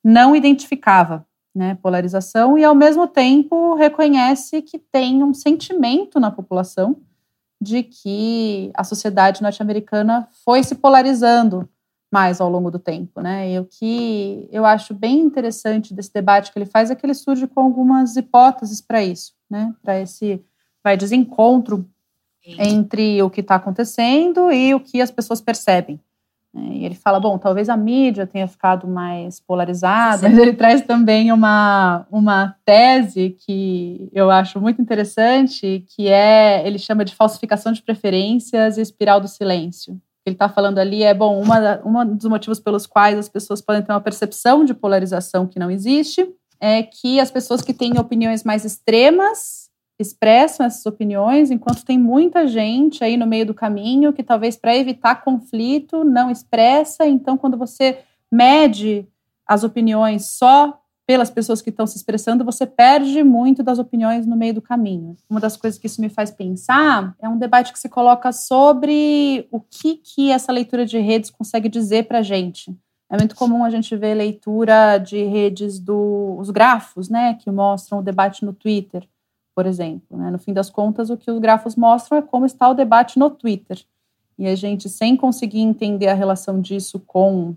não 0.03 0.35
identificava 0.35 1.25
né, 1.55 1.79
polarização 1.81 2.59
e, 2.59 2.65
ao 2.65 2.75
mesmo 2.75 3.07
tempo, 3.07 3.75
reconhece 3.75 4.63
que 4.63 4.81
tem 4.81 5.23
um 5.23 5.33
sentimento 5.33 6.19
na 6.19 6.33
população 6.33 6.97
de 7.61 7.85
que 7.85 8.73
a 8.75 8.83
sociedade 8.83 9.43
norte-americana 9.43 10.29
foi 10.45 10.65
se 10.65 10.75
polarizando 10.75 11.69
mais 12.11 12.41
ao 12.41 12.51
longo 12.51 12.71
do 12.71 12.79
tempo, 12.79 13.21
né? 13.21 13.53
E 13.53 13.59
o 13.59 13.65
que 13.65 14.49
eu 14.51 14.65
acho 14.67 14.93
bem 14.93 15.21
interessante 15.21 15.95
desse 15.95 16.13
debate 16.13 16.53
que 16.53 16.59
ele 16.59 16.67
faz 16.67 16.91
é 16.91 16.95
que 16.95 17.07
ele 17.07 17.15
surge 17.15 17.47
com 17.47 17.61
algumas 17.61 18.17
hipóteses 18.17 18.81
para 18.81 19.03
isso, 19.03 19.33
né? 19.49 19.73
Para 19.83 20.01
esse 20.01 20.43
vai 20.83 20.97
desencontro 20.97 21.89
entre 22.59 23.23
o 23.23 23.31
que 23.31 23.41
está 23.41 23.57
acontecendo 23.57 24.51
e 24.51 24.75
o 24.75 24.81
que 24.81 25.01
as 25.01 25.11
pessoas 25.11 25.41
percebem. 25.41 26.01
Né? 26.53 26.71
E 26.73 26.85
ele 26.85 26.95
fala, 26.95 27.21
bom, 27.21 27.39
talvez 27.39 27.69
a 27.69 27.77
mídia 27.77 28.27
tenha 28.27 28.49
ficado 28.49 28.89
mais 28.89 29.39
polarizada, 29.39 30.29
mas 30.29 30.39
ele 30.39 30.53
traz 30.55 30.83
também 30.83 31.31
uma, 31.33 32.07
uma 32.11 32.57
tese 32.65 33.37
que 33.47 34.09
eu 34.13 34.31
acho 34.31 34.61
muito 34.61 34.83
interessante, 34.83 35.85
que 35.95 36.09
é, 36.09 36.67
ele 36.67 36.79
chama 36.79 37.05
de 37.05 37.15
falsificação 37.15 37.73
de 37.73 37.83
preferências 37.83 38.79
e 38.79 38.81
espiral 38.81 39.21
do 39.21 39.29
silêncio. 39.29 40.01
Ele 40.27 40.35
está 40.35 40.49
falando 40.49 40.79
ali 40.79 41.03
é, 41.03 41.15
bom, 41.15 41.41
uma, 41.41 41.81
uma 41.81 42.05
dos 42.05 42.27
motivos 42.27 42.61
pelos 42.61 42.87
quais 42.87 43.19
as 43.19 43.29
pessoas 43.29 43.61
podem 43.61 43.83
ter 43.83 43.93
uma 43.93 44.01
percepção 44.01 44.65
de 44.65 44.75
polarização 44.75 45.47
que 45.47 45.59
não 45.59 45.71
existe 45.71 46.29
é 46.61 46.83
que 46.83 47.19
as 47.19 47.31
pessoas 47.31 47.63
que 47.63 47.73
têm 47.73 47.99
opiniões 47.99 48.45
mais 48.45 48.65
extremas 48.65 49.71
expressam 49.99 50.65
essas 50.65 50.85
opiniões, 50.87 51.51
enquanto 51.51 51.85
tem 51.85 51.99
muita 51.99 52.47
gente 52.47 53.05
aí 53.05 53.17
no 53.17 53.27
meio 53.27 53.47
do 53.47 53.55
caminho 53.55 54.13
que 54.13 54.23
talvez 54.23 54.57
para 54.57 54.77
evitar 54.77 55.23
conflito 55.23 56.05
não 56.05 56.31
expressa. 56.31 57.07
Então, 57.07 57.37
quando 57.37 57.57
você 57.57 57.99
mede 58.31 59.07
as 59.47 59.63
opiniões 59.63 60.27
só 60.27 60.80
pelas 61.11 61.29
pessoas 61.29 61.61
que 61.61 61.71
estão 61.71 61.89
se 61.89 61.97
expressando, 61.97 62.45
você 62.45 62.65
perde 62.65 63.25
muito 63.25 63.65
das 63.65 63.81
opiniões 63.81 64.29
no 64.29 64.37
meio 64.37 64.55
do 64.55 64.63
caminho. 64.63 65.17
Uma 65.29 65.41
das 65.41 65.57
coisas 65.57 65.77
que 65.77 65.89
isso 65.89 66.01
me 66.01 66.09
faz 66.09 66.31
pensar 66.31 67.17
é 67.21 67.29
um 67.29 67.37
debate 67.37 67.73
que 67.73 67.81
se 67.81 67.89
coloca 67.89 68.31
sobre 68.31 69.45
o 69.51 69.59
que, 69.59 69.97
que 69.97 70.31
essa 70.31 70.53
leitura 70.53 70.87
de 70.87 71.01
redes 71.01 71.29
consegue 71.29 71.69
dizer 71.69 72.07
para 72.07 72.21
a 72.21 72.23
gente. 72.23 72.73
É 73.11 73.17
muito 73.17 73.35
comum 73.35 73.65
a 73.65 73.71
gente 73.71 73.97
ver 73.97 74.15
leitura 74.15 74.99
de 74.99 75.25
redes 75.25 75.81
dos 75.81 76.47
do, 76.47 76.53
grafos, 76.53 77.09
né, 77.09 77.35
que 77.35 77.51
mostram 77.51 77.99
o 77.99 78.03
debate 78.03 78.45
no 78.45 78.53
Twitter, 78.53 79.05
por 79.53 79.67
exemplo. 79.67 80.17
Né? 80.17 80.31
No 80.31 80.39
fim 80.39 80.53
das 80.53 80.71
contas, 80.71 81.11
o 81.11 81.17
que 81.17 81.29
os 81.29 81.41
grafos 81.41 81.75
mostram 81.75 82.19
é 82.19 82.23
como 82.23 82.47
está 82.47 82.69
o 82.69 82.75
debate 82.75 83.19
no 83.19 83.31
Twitter. 83.31 83.83
E 84.39 84.47
a 84.47 84.55
gente, 84.55 84.89
sem 84.89 85.17
conseguir 85.17 85.63
entender 85.63 86.07
a 86.07 86.15
relação 86.15 86.61
disso 86.61 87.01
com 87.01 87.57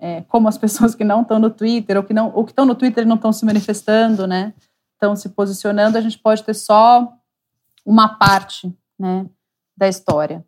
é, 0.00 0.22
como 0.22 0.48
as 0.48 0.58
pessoas 0.58 0.94
que 0.94 1.04
não 1.04 1.22
estão 1.22 1.38
no 1.38 1.50
Twitter 1.50 1.96
ou 1.96 2.02
que 2.02 2.14
não 2.14 2.32
ou 2.34 2.44
que 2.44 2.52
estão 2.52 2.64
no 2.64 2.74
Twitter 2.74 3.04
e 3.04 3.06
não 3.06 3.16
estão 3.16 3.32
se 3.32 3.44
manifestando, 3.44 4.26
né, 4.26 4.54
estão 4.94 5.14
se 5.14 5.28
posicionando, 5.28 5.96
a 5.96 6.00
gente 6.00 6.18
pode 6.18 6.42
ter 6.42 6.54
só 6.54 7.12
uma 7.84 8.16
parte, 8.16 8.74
né, 8.98 9.26
da 9.76 9.88
história. 9.88 10.44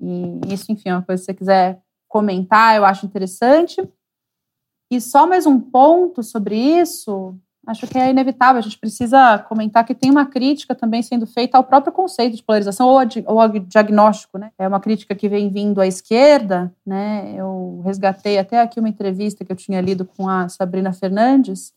E 0.00 0.40
isso, 0.52 0.70
enfim, 0.70 0.90
é 0.90 0.94
uma 0.94 1.02
coisa 1.02 1.20
que 1.20 1.26
você 1.26 1.34
quiser 1.34 1.82
comentar, 2.06 2.76
eu 2.76 2.84
acho 2.84 3.06
interessante. 3.06 3.76
E 4.90 5.00
só 5.00 5.26
mais 5.26 5.46
um 5.46 5.60
ponto 5.60 6.22
sobre 6.22 6.56
isso, 6.56 7.38
acho 7.68 7.86
que 7.86 7.98
é 7.98 8.10
inevitável. 8.10 8.58
A 8.58 8.62
gente 8.62 8.78
precisa 8.78 9.38
comentar 9.40 9.84
que 9.84 9.94
tem 9.94 10.10
uma 10.10 10.24
crítica 10.24 10.74
também 10.74 11.02
sendo 11.02 11.26
feita 11.26 11.58
ao 11.58 11.64
próprio 11.64 11.92
conceito 11.92 12.34
de 12.34 12.42
polarização 12.42 12.88
ou, 12.88 12.98
ou 13.26 13.40
ao 13.40 13.48
diagnóstico, 13.50 14.38
né? 14.38 14.50
É 14.58 14.66
uma 14.66 14.80
crítica 14.80 15.14
que 15.14 15.28
vem 15.28 15.50
vindo 15.50 15.80
à 15.80 15.86
esquerda, 15.86 16.72
né? 16.84 17.34
Eu 17.36 17.82
resgatei 17.84 18.38
até 18.38 18.60
aqui 18.60 18.80
uma 18.80 18.88
entrevista 18.88 19.44
que 19.44 19.52
eu 19.52 19.56
tinha 19.56 19.80
lido 19.82 20.06
com 20.06 20.28
a 20.28 20.48
Sabrina 20.48 20.92
Fernandes, 20.94 21.74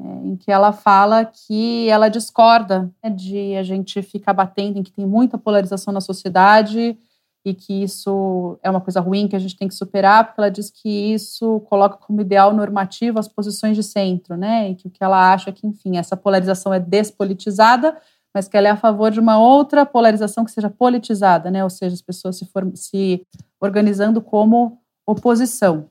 é, 0.00 0.04
em 0.26 0.36
que 0.36 0.50
ela 0.50 0.72
fala 0.72 1.24
que 1.24 1.88
ela 1.88 2.08
discorda 2.08 2.90
né, 3.02 3.10
de 3.10 3.56
a 3.56 3.62
gente 3.62 4.02
ficar 4.02 4.32
batendo 4.32 4.78
em 4.78 4.82
que 4.82 4.92
tem 4.92 5.06
muita 5.06 5.38
polarização 5.38 5.92
na 5.92 6.00
sociedade 6.00 6.98
e 7.44 7.54
que 7.54 7.82
isso 7.82 8.58
é 8.62 8.70
uma 8.70 8.80
coisa 8.80 9.00
ruim 9.00 9.28
que 9.28 9.36
a 9.36 9.38
gente 9.38 9.56
tem 9.56 9.68
que 9.68 9.74
superar, 9.74 10.26
porque 10.26 10.40
ela 10.40 10.50
diz 10.50 10.70
que 10.70 10.88
isso 10.88 11.60
coloca 11.60 11.96
como 11.96 12.20
ideal 12.20 12.52
normativo 12.52 13.18
as 13.18 13.28
posições 13.28 13.76
de 13.76 13.82
centro, 13.82 14.36
né? 14.36 14.70
E 14.70 14.74
que 14.74 14.88
o 14.88 14.90
que 14.90 15.02
ela 15.02 15.32
acha 15.32 15.50
é 15.50 15.52
que, 15.52 15.66
enfim, 15.66 15.96
essa 15.96 16.16
polarização 16.16 16.74
é 16.74 16.80
despolitizada, 16.80 17.96
mas 18.34 18.48
que 18.48 18.56
ela 18.56 18.68
é 18.68 18.70
a 18.70 18.76
favor 18.76 19.10
de 19.10 19.20
uma 19.20 19.38
outra 19.38 19.86
polarização 19.86 20.44
que 20.44 20.50
seja 20.50 20.68
politizada, 20.68 21.50
né? 21.50 21.64
Ou 21.64 21.70
seja, 21.70 21.94
as 21.94 22.02
pessoas 22.02 22.36
se, 22.36 22.48
se 22.74 23.26
organizando 23.60 24.20
como 24.20 24.78
oposição. 25.06 25.88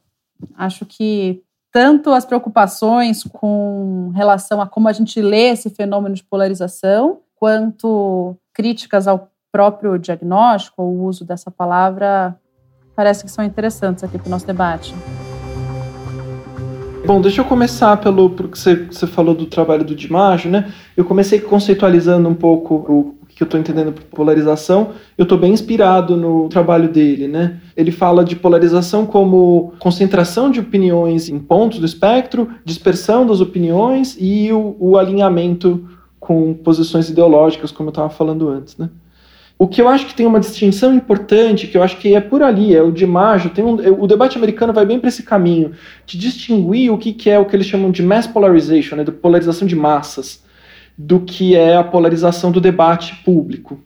Acho 0.56 0.86
que 0.86 1.42
tanto 1.72 2.12
as 2.12 2.26
preocupações 2.26 3.24
com 3.24 4.12
relação 4.16 4.62
a 4.62 4.68
como 4.68 4.88
a 4.88 4.94
gente 4.94 5.22
lê 5.22 5.50
esse 5.50 5.70
fenômeno 5.70 6.16
de 6.16 6.24
polarização, 6.24 7.22
quanto 7.36 8.36
críticas 8.54 9.08
ao 9.08 9.30
próprio 9.52 9.98
diagnóstico, 9.98 10.82
ou 10.82 10.90
o 10.90 11.04
uso 11.06 11.26
dessa 11.26 11.50
palavra, 11.50 12.36
parece 12.96 13.24
que 13.24 13.32
são 13.32 13.44
interessantes 13.44 14.04
aqui 14.04 14.18
para 14.18 14.28
o 14.28 14.32
nosso 14.32 14.46
debate. 14.46 14.94
Bom, 17.06 17.22
deixa 17.22 17.40
eu 17.40 17.46
começar 17.46 17.96
pelo 17.98 18.30
porque 18.32 18.58
você, 18.58 18.76
você 18.76 19.08
falou 19.08 19.34
do 19.34 19.46
trabalho 19.46 19.86
do 19.86 19.96
Dimaggio, 19.96 20.52
né? 20.52 20.74
Eu 20.96 21.06
comecei 21.06 21.40
conceitualizando 21.40 22.28
um 22.28 22.36
pouco 22.36 22.76
o 22.76 23.18
que 23.30 23.44
eu 23.44 23.46
estou 23.46 23.60
entendendo 23.60 23.94
por 23.94 24.04
polarização. 24.06 24.90
Eu 25.18 25.24
estou 25.24 25.38
bem 25.38 25.54
inspirado 25.54 26.18
no 26.18 26.50
trabalho 26.50 26.90
dele, 26.90 27.28
né? 27.28 27.62
Ele 27.78 27.92
fala 27.92 28.26
de 28.26 28.36
polarização 28.36 29.06
como 29.06 29.74
concentração 29.80 30.50
de 30.50 30.60
opiniões 30.60 31.30
em 31.30 31.38
pontos 31.38 31.80
do 31.80 31.86
espectro, 31.86 32.50
dispersão 32.66 33.26
das 33.26 33.40
opiniões 33.40 34.18
e 34.20 34.52
o, 34.52 34.76
o 34.80 34.98
alinhamento 34.98 35.88
com 36.20 36.54
posições 36.56 37.10
ideológicas, 37.10 37.72
como 37.72 37.88
eu 37.90 37.92
estava 37.92 38.10
falando 38.10 38.50
antes, 38.50 38.76
né? 38.76 38.90
O 39.60 39.68
que 39.68 39.82
eu 39.82 39.88
acho 39.88 40.06
que 40.06 40.14
tem 40.14 40.26
uma 40.26 40.40
distinção 40.40 40.94
importante, 40.94 41.68
que 41.68 41.76
eu 41.76 41.82
acho 41.82 41.98
que 41.98 42.14
é 42.14 42.22
por 42.22 42.44
ali, 42.44 42.76
é 42.76 42.82
o 42.82 42.92
de 42.92 43.08
Maggio, 43.08 43.50
tem 43.50 43.66
um, 43.66 43.82
é, 43.82 43.90
o 43.90 44.06
debate 44.06 44.38
americano 44.38 44.72
vai 44.72 44.86
bem 44.86 45.00
para 45.00 45.10
esse 45.10 45.24
caminho, 45.24 45.72
de 46.06 46.18
distinguir 46.18 46.92
o 46.92 46.98
que, 46.98 47.12
que 47.12 47.30
é 47.30 47.40
o 47.40 47.46
que 47.46 47.56
eles 47.56 47.66
chamam 47.66 47.90
de 47.90 48.04
mass 48.04 48.28
polarization, 48.28 48.96
né, 48.98 49.04
de 49.04 49.12
polarização 49.12 49.68
de 49.68 49.76
massas, 49.76 50.44
do 50.96 51.22
que 51.22 51.56
é 51.56 51.76
a 51.76 51.84
polarização 51.84 52.52
do 52.52 52.62
debate 52.62 53.16
público. 53.24 53.80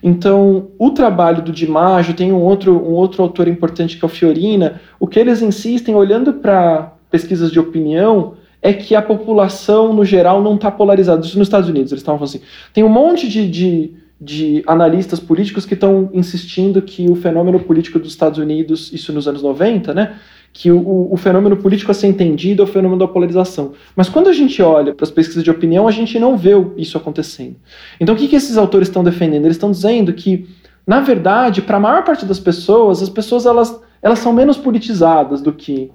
Então, 0.00 0.68
o 0.78 0.90
trabalho 0.90 1.42
do 1.42 1.50
Di 1.50 1.68
Maggio, 1.68 2.14
tem 2.14 2.32
um 2.32 2.40
outro, 2.40 2.76
um 2.76 2.92
outro 2.92 3.22
autor 3.22 3.48
importante 3.48 3.96
que 3.96 4.04
é 4.04 4.06
o 4.06 4.08
Fiorina, 4.08 4.80
o 5.00 5.06
que 5.08 5.18
eles 5.18 5.42
insistem, 5.42 5.96
olhando 5.96 6.34
para 6.34 6.92
pesquisas 7.10 7.50
de 7.50 7.58
opinião, 7.58 8.34
é 8.62 8.72
que 8.72 8.94
a 8.94 9.02
população, 9.02 9.92
no 9.92 10.04
geral, 10.04 10.42
não 10.42 10.54
está 10.54 10.70
polarizada. 10.70 11.24
Isso 11.24 11.38
nos 11.38 11.48
Estados 11.48 11.68
Unidos, 11.68 11.92
eles 11.92 12.02
estavam 12.02 12.18
falando 12.18 12.36
assim. 12.36 12.44
Tem 12.72 12.84
um 12.84 12.88
monte 12.88 13.28
de, 13.28 13.48
de 13.48 13.92
de 14.20 14.64
analistas 14.66 15.20
políticos 15.20 15.64
que 15.64 15.74
estão 15.74 16.10
insistindo 16.12 16.82
que 16.82 17.08
o 17.08 17.14
fenômeno 17.14 17.60
político 17.60 17.98
dos 17.98 18.10
Estados 18.10 18.38
Unidos, 18.38 18.92
isso 18.92 19.12
nos 19.12 19.28
anos 19.28 19.42
90, 19.42 19.94
né, 19.94 20.16
que 20.52 20.72
o, 20.72 21.12
o 21.12 21.16
fenômeno 21.16 21.56
político 21.56 21.92
a 21.92 21.94
ser 21.94 22.08
entendido 22.08 22.62
é 22.62 22.64
o 22.64 22.68
fenômeno 22.68 22.98
da 22.98 23.06
polarização. 23.06 23.74
Mas 23.94 24.08
quando 24.08 24.28
a 24.28 24.32
gente 24.32 24.60
olha 24.60 24.92
para 24.92 25.04
as 25.04 25.10
pesquisas 25.10 25.44
de 25.44 25.50
opinião, 25.50 25.86
a 25.86 25.92
gente 25.92 26.18
não 26.18 26.36
vê 26.36 26.50
isso 26.76 26.96
acontecendo. 26.98 27.56
Então 28.00 28.14
o 28.14 28.18
que, 28.18 28.26
que 28.26 28.34
esses 28.34 28.56
autores 28.56 28.88
estão 28.88 29.04
defendendo? 29.04 29.44
Eles 29.44 29.56
estão 29.56 29.70
dizendo 29.70 30.12
que, 30.12 30.48
na 30.84 31.00
verdade, 31.00 31.62
para 31.62 31.76
a 31.76 31.80
maior 31.80 32.02
parte 32.02 32.26
das 32.26 32.40
pessoas, 32.40 33.00
as 33.00 33.08
pessoas 33.08 33.46
elas, 33.46 33.80
elas 34.02 34.18
são 34.18 34.32
menos 34.32 34.56
politizadas 34.56 35.40
do 35.40 35.52
que. 35.52 35.92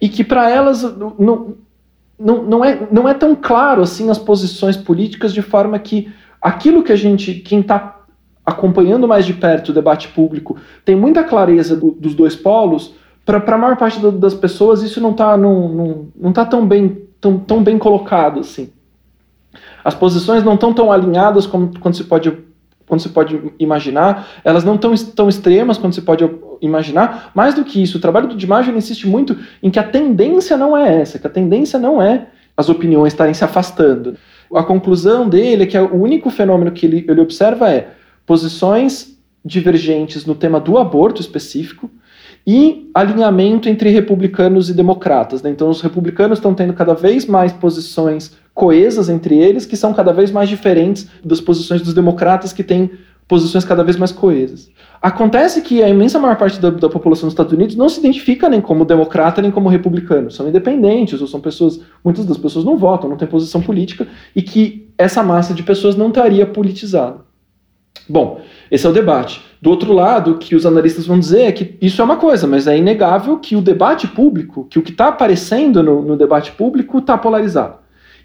E 0.00 0.08
que 0.08 0.24
para 0.24 0.48
elas 0.48 0.82
não, 0.82 1.56
não, 2.18 2.42
não, 2.44 2.64
é, 2.64 2.88
não 2.90 3.06
é 3.06 3.12
tão 3.12 3.36
claro 3.36 3.82
assim 3.82 4.08
as 4.08 4.18
posições 4.18 4.76
políticas 4.76 5.34
de 5.34 5.42
forma 5.42 5.78
que 5.78 6.10
aquilo 6.48 6.82
que 6.82 6.92
a 6.92 6.96
gente, 6.96 7.34
quem 7.34 7.60
está 7.60 8.00
acompanhando 8.44 9.06
mais 9.06 9.26
de 9.26 9.34
perto 9.34 9.68
o 9.68 9.74
debate 9.74 10.08
público, 10.08 10.56
tem 10.84 10.96
muita 10.96 11.22
clareza 11.22 11.76
do, 11.76 11.90
dos 11.90 12.14
dois 12.14 12.34
polos, 12.34 12.94
para 13.24 13.54
a 13.54 13.58
maior 13.58 13.76
parte 13.76 14.00
do, 14.00 14.10
das 14.10 14.32
pessoas 14.32 14.82
isso 14.82 15.00
não 15.00 15.10
está 15.10 15.36
não, 15.36 15.68
não, 15.68 16.08
não 16.16 16.32
tá 16.32 16.46
tão, 16.46 16.66
bem, 16.66 17.02
tão, 17.20 17.38
tão 17.38 17.62
bem 17.62 17.76
colocado 17.76 18.40
assim. 18.40 18.72
As 19.84 19.94
posições 19.94 20.42
não 20.42 20.54
estão 20.54 20.72
tão 20.72 20.90
alinhadas 20.90 21.46
como 21.46 21.78
quando 21.78 21.94
se 21.94 22.04
pode 22.04 22.32
quando 22.86 23.02
se 23.02 23.10
pode 23.10 23.52
imaginar, 23.58 24.26
elas 24.42 24.64
não 24.64 24.76
estão 24.76 24.94
tão 25.14 25.28
extremas 25.28 25.76
quanto 25.76 25.94
se 25.94 26.00
pode 26.00 26.24
imaginar. 26.62 27.30
Mais 27.34 27.54
do 27.54 27.62
que 27.62 27.82
isso, 27.82 27.98
o 27.98 28.00
trabalho 28.00 28.28
do 28.28 28.34
Dimaggio 28.34 28.74
insiste 28.74 29.06
muito 29.06 29.36
em 29.62 29.68
que 29.68 29.78
a 29.78 29.82
tendência 29.82 30.56
não 30.56 30.74
é 30.74 31.02
essa, 31.02 31.18
que 31.18 31.26
a 31.26 31.30
tendência 31.30 31.78
não 31.78 32.00
é 32.00 32.28
as 32.56 32.70
opiniões 32.70 33.12
estarem 33.12 33.34
se 33.34 33.44
afastando. 33.44 34.16
A 34.54 34.62
conclusão 34.62 35.28
dele 35.28 35.64
é 35.64 35.66
que 35.66 35.78
o 35.78 35.94
único 35.94 36.30
fenômeno 36.30 36.72
que 36.72 36.86
ele, 36.86 37.04
ele 37.08 37.20
observa 37.20 37.70
é 37.70 37.90
posições 38.26 39.18
divergentes 39.44 40.24
no 40.26 40.34
tema 40.34 40.60
do 40.60 40.78
aborto 40.78 41.20
específico 41.20 41.90
e 42.46 42.90
alinhamento 42.94 43.68
entre 43.68 43.90
republicanos 43.90 44.70
e 44.70 44.74
democratas. 44.74 45.42
Né? 45.42 45.50
Então, 45.50 45.68
os 45.68 45.80
republicanos 45.80 46.38
estão 46.38 46.54
tendo 46.54 46.72
cada 46.72 46.94
vez 46.94 47.26
mais 47.26 47.52
posições 47.52 48.36
coesas 48.54 49.08
entre 49.08 49.38
eles, 49.38 49.66
que 49.66 49.76
são 49.76 49.92
cada 49.92 50.12
vez 50.12 50.30
mais 50.30 50.48
diferentes 50.48 51.08
das 51.24 51.40
posições 51.40 51.82
dos 51.82 51.94
democratas, 51.94 52.52
que 52.52 52.64
têm 52.64 52.90
posições 53.28 53.64
cada 53.64 53.84
vez 53.84 53.96
mais 53.96 54.10
coesas. 54.10 54.70
Acontece 55.00 55.60
que 55.60 55.82
a 55.82 55.88
imensa 55.88 56.18
maior 56.18 56.36
parte 56.36 56.58
da, 56.58 56.70
da, 56.70 56.88
população 56.88 57.26
dos 57.26 57.34
Estados 57.34 57.52
Unidos 57.52 57.76
não 57.76 57.88
se 57.88 58.00
identifica 58.00 58.48
nem 58.48 58.60
como 58.60 58.86
democrata 58.86 59.42
nem 59.42 59.50
como 59.50 59.68
republicano, 59.68 60.30
são 60.30 60.48
independentes, 60.48 61.20
ou 61.20 61.26
são 61.26 61.40
pessoas, 61.40 61.80
muitas 62.02 62.24
das 62.24 62.38
pessoas 62.38 62.64
não 62.64 62.76
votam, 62.76 63.08
não 63.08 63.16
têm 63.16 63.28
posição 63.28 63.60
política, 63.60 64.08
e 64.34 64.40
que 64.40 64.88
essa 64.96 65.22
massa 65.22 65.52
de 65.52 65.62
pessoas 65.62 65.94
não 65.94 66.08
estaria 66.08 66.46
politizada. 66.46 67.28
Bom, 68.08 68.40
esse 68.70 68.86
é 68.86 68.88
o 68.88 68.92
debate. 68.92 69.42
Do 69.60 69.70
outro 69.70 69.92
lado, 69.92 70.32
o 70.32 70.38
que 70.38 70.56
os 70.56 70.64
analistas 70.64 71.06
vão 71.06 71.18
dizer 71.18 71.42
é 71.42 71.52
que 71.52 71.76
isso 71.80 72.00
é 72.00 72.04
uma 72.04 72.16
coisa, 72.16 72.46
mas 72.46 72.66
é 72.66 72.76
inegável 72.76 73.38
que 73.38 73.54
o 73.54 73.60
debate 73.60 74.08
público, 74.08 74.66
que 74.70 74.78
o 74.78 74.82
que 74.82 74.90
está 74.90 75.08
aparecendo 75.08 75.82
no, 75.82 76.00
no 76.00 76.16
debate 76.16 76.52
público 76.52 76.98
está 76.98 77.18
polarizado. 77.18 77.76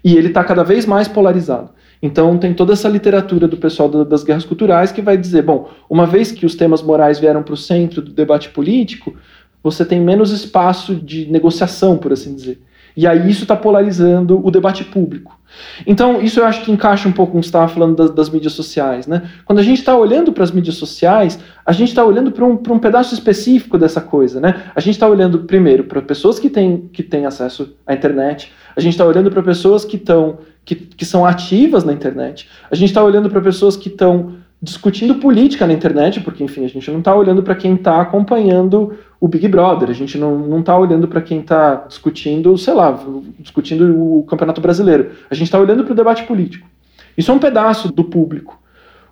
E 0.02 0.16
ele 0.16 0.28
está 0.28 0.42
cada 0.42 0.64
vez 0.64 0.86
mais 0.86 1.06
polarizado. 1.08 1.70
Então 2.02 2.36
tem 2.38 2.52
toda 2.52 2.72
essa 2.72 2.88
literatura 2.88 3.48
do 3.48 3.56
pessoal 3.56 3.88
das 4.04 4.22
guerras 4.22 4.44
culturais 4.44 4.92
que 4.92 5.00
vai 5.00 5.16
dizer, 5.16 5.42
bom, 5.42 5.70
uma 5.88 6.06
vez 6.06 6.30
que 6.32 6.44
os 6.44 6.54
temas 6.54 6.82
morais 6.82 7.18
vieram 7.18 7.42
para 7.42 7.54
o 7.54 7.56
centro 7.56 8.02
do 8.02 8.12
debate 8.12 8.50
político, 8.50 9.14
você 9.62 9.84
tem 9.84 10.00
menos 10.00 10.30
espaço 10.30 10.94
de 10.94 11.26
negociação, 11.30 11.96
por 11.96 12.12
assim 12.12 12.34
dizer. 12.34 12.60
E 12.96 13.06
aí 13.06 13.30
isso 13.30 13.42
está 13.42 13.56
polarizando 13.56 14.40
o 14.44 14.50
debate 14.50 14.84
público. 14.84 15.38
Então, 15.86 16.20
isso 16.20 16.40
eu 16.40 16.44
acho 16.44 16.64
que 16.64 16.72
encaixa 16.72 17.08
um 17.08 17.12
pouco 17.12 17.32
com 17.32 17.38
o 17.38 17.40
que 17.40 17.46
estava 17.46 17.68
falando 17.68 17.96
das, 17.96 18.10
das, 18.10 18.30
mídias 18.30 18.52
sociais. 18.52 19.06
Né? 19.06 19.22
Quando 19.44 19.58
a 19.58 19.62
gente 19.62 19.78
está 19.78 19.96
olhando 19.96 20.32
para 20.32 20.44
as 20.44 20.50
mídias 20.50 20.76
sociais, 20.76 21.38
a 21.64 21.72
gente 21.72 21.88
está 21.88 22.04
olhando 22.04 22.32
para 22.32 22.44
um, 22.44 22.52
um 22.52 22.78
pedaço 22.78 23.14
específico 23.14 23.78
dessa 23.78 24.00
coisa. 24.00 24.40
Né? 24.40 24.62
A 24.74 24.80
gente 24.80 24.94
está 24.94 25.08
olhando, 25.08 25.40
primeiro, 25.40 25.84
para 25.84 26.02
pessoas 26.02 26.38
que 26.38 26.50
têm, 26.50 26.88
que 26.92 27.02
têm 27.02 27.26
acesso 27.26 27.74
à 27.86 27.94
internet, 27.94 28.52
a 28.76 28.80
gente 28.80 28.92
está 28.92 29.04
olhando 29.04 29.30
para 29.30 29.42
pessoas 29.42 29.84
que, 29.84 29.98
tão, 29.98 30.38
que, 30.64 30.74
que 30.74 31.04
são 31.04 31.24
ativas 31.24 31.84
na 31.84 31.92
internet, 31.92 32.48
a 32.70 32.74
gente 32.74 32.88
está 32.88 33.02
olhando 33.02 33.30
para 33.30 33.40
pessoas 33.40 33.76
que 33.76 33.88
estão 33.88 34.34
discutindo 34.64 35.16
política 35.16 35.66
na 35.66 35.74
internet, 35.74 36.20
porque, 36.20 36.42
enfim, 36.42 36.64
a 36.64 36.68
gente 36.68 36.90
não 36.90 37.00
está 37.00 37.14
olhando 37.14 37.42
para 37.42 37.54
quem 37.54 37.74
está 37.74 38.00
acompanhando 38.00 38.96
o 39.24 39.28
Big 39.28 39.48
Brother, 39.48 39.88
a 39.88 39.94
gente 39.94 40.18
não 40.18 40.60
está 40.60 40.78
olhando 40.78 41.08
para 41.08 41.22
quem 41.22 41.40
está 41.40 41.86
discutindo, 41.88 42.58
sei 42.58 42.74
lá, 42.74 43.02
discutindo 43.38 43.98
o 43.98 44.22
Campeonato 44.24 44.60
Brasileiro. 44.60 45.12
A 45.30 45.34
gente 45.34 45.46
está 45.46 45.58
olhando 45.58 45.82
para 45.82 45.94
o 45.94 45.96
debate 45.96 46.24
político. 46.24 46.68
Isso 47.16 47.30
é 47.30 47.34
um 47.34 47.38
pedaço 47.38 47.90
do 47.90 48.04
público. 48.04 48.60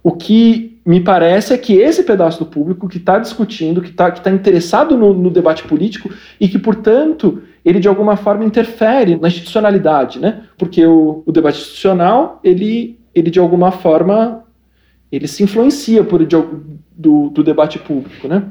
O 0.03 0.13
que 0.13 0.79
me 0.85 1.01
parece 1.01 1.55
é 1.55 1.57
que 1.57 1.73
esse 1.73 2.03
pedaço 2.03 2.41
do 2.41 2.45
público 2.45 2.91
que 2.91 2.99
está 2.99 3.19
discutindo, 3.19 3.81
que 3.81 3.89
está 3.89 4.11
que 4.11 4.21
tá 4.21 4.31
interessado 4.31 4.99
no, 4.99 5.15
no, 5.15 5.31
debate 5.31 5.63
político 5.63 6.11
e 6.39 6.47
que, 6.47 6.59
portanto, 6.59 7.41
ele 7.65 7.81
de 7.81 7.89
alguma 7.89 8.15
forma 8.15 8.45
interfere 8.45 9.17
na 9.17 9.29
institucionalidade, 9.29 10.21
né? 10.21 10.43
Porque 10.59 10.85
o, 10.85 11.23
o 11.25 11.33
debate 11.33 11.59
institucional, 11.59 12.39
ele, 12.45 13.01
ele 13.15 13.31
de 13.31 13.39
alguma 13.39 13.71
forma 13.71 14.45
ele 15.11 15.27
se 15.27 15.43
influencia 15.43 16.05
por, 16.05 16.23
de, 16.27 16.37
do, 16.95 17.31
do 17.31 17.43
debate 17.43 17.79
público, 17.79 18.29
né? 18.29 18.43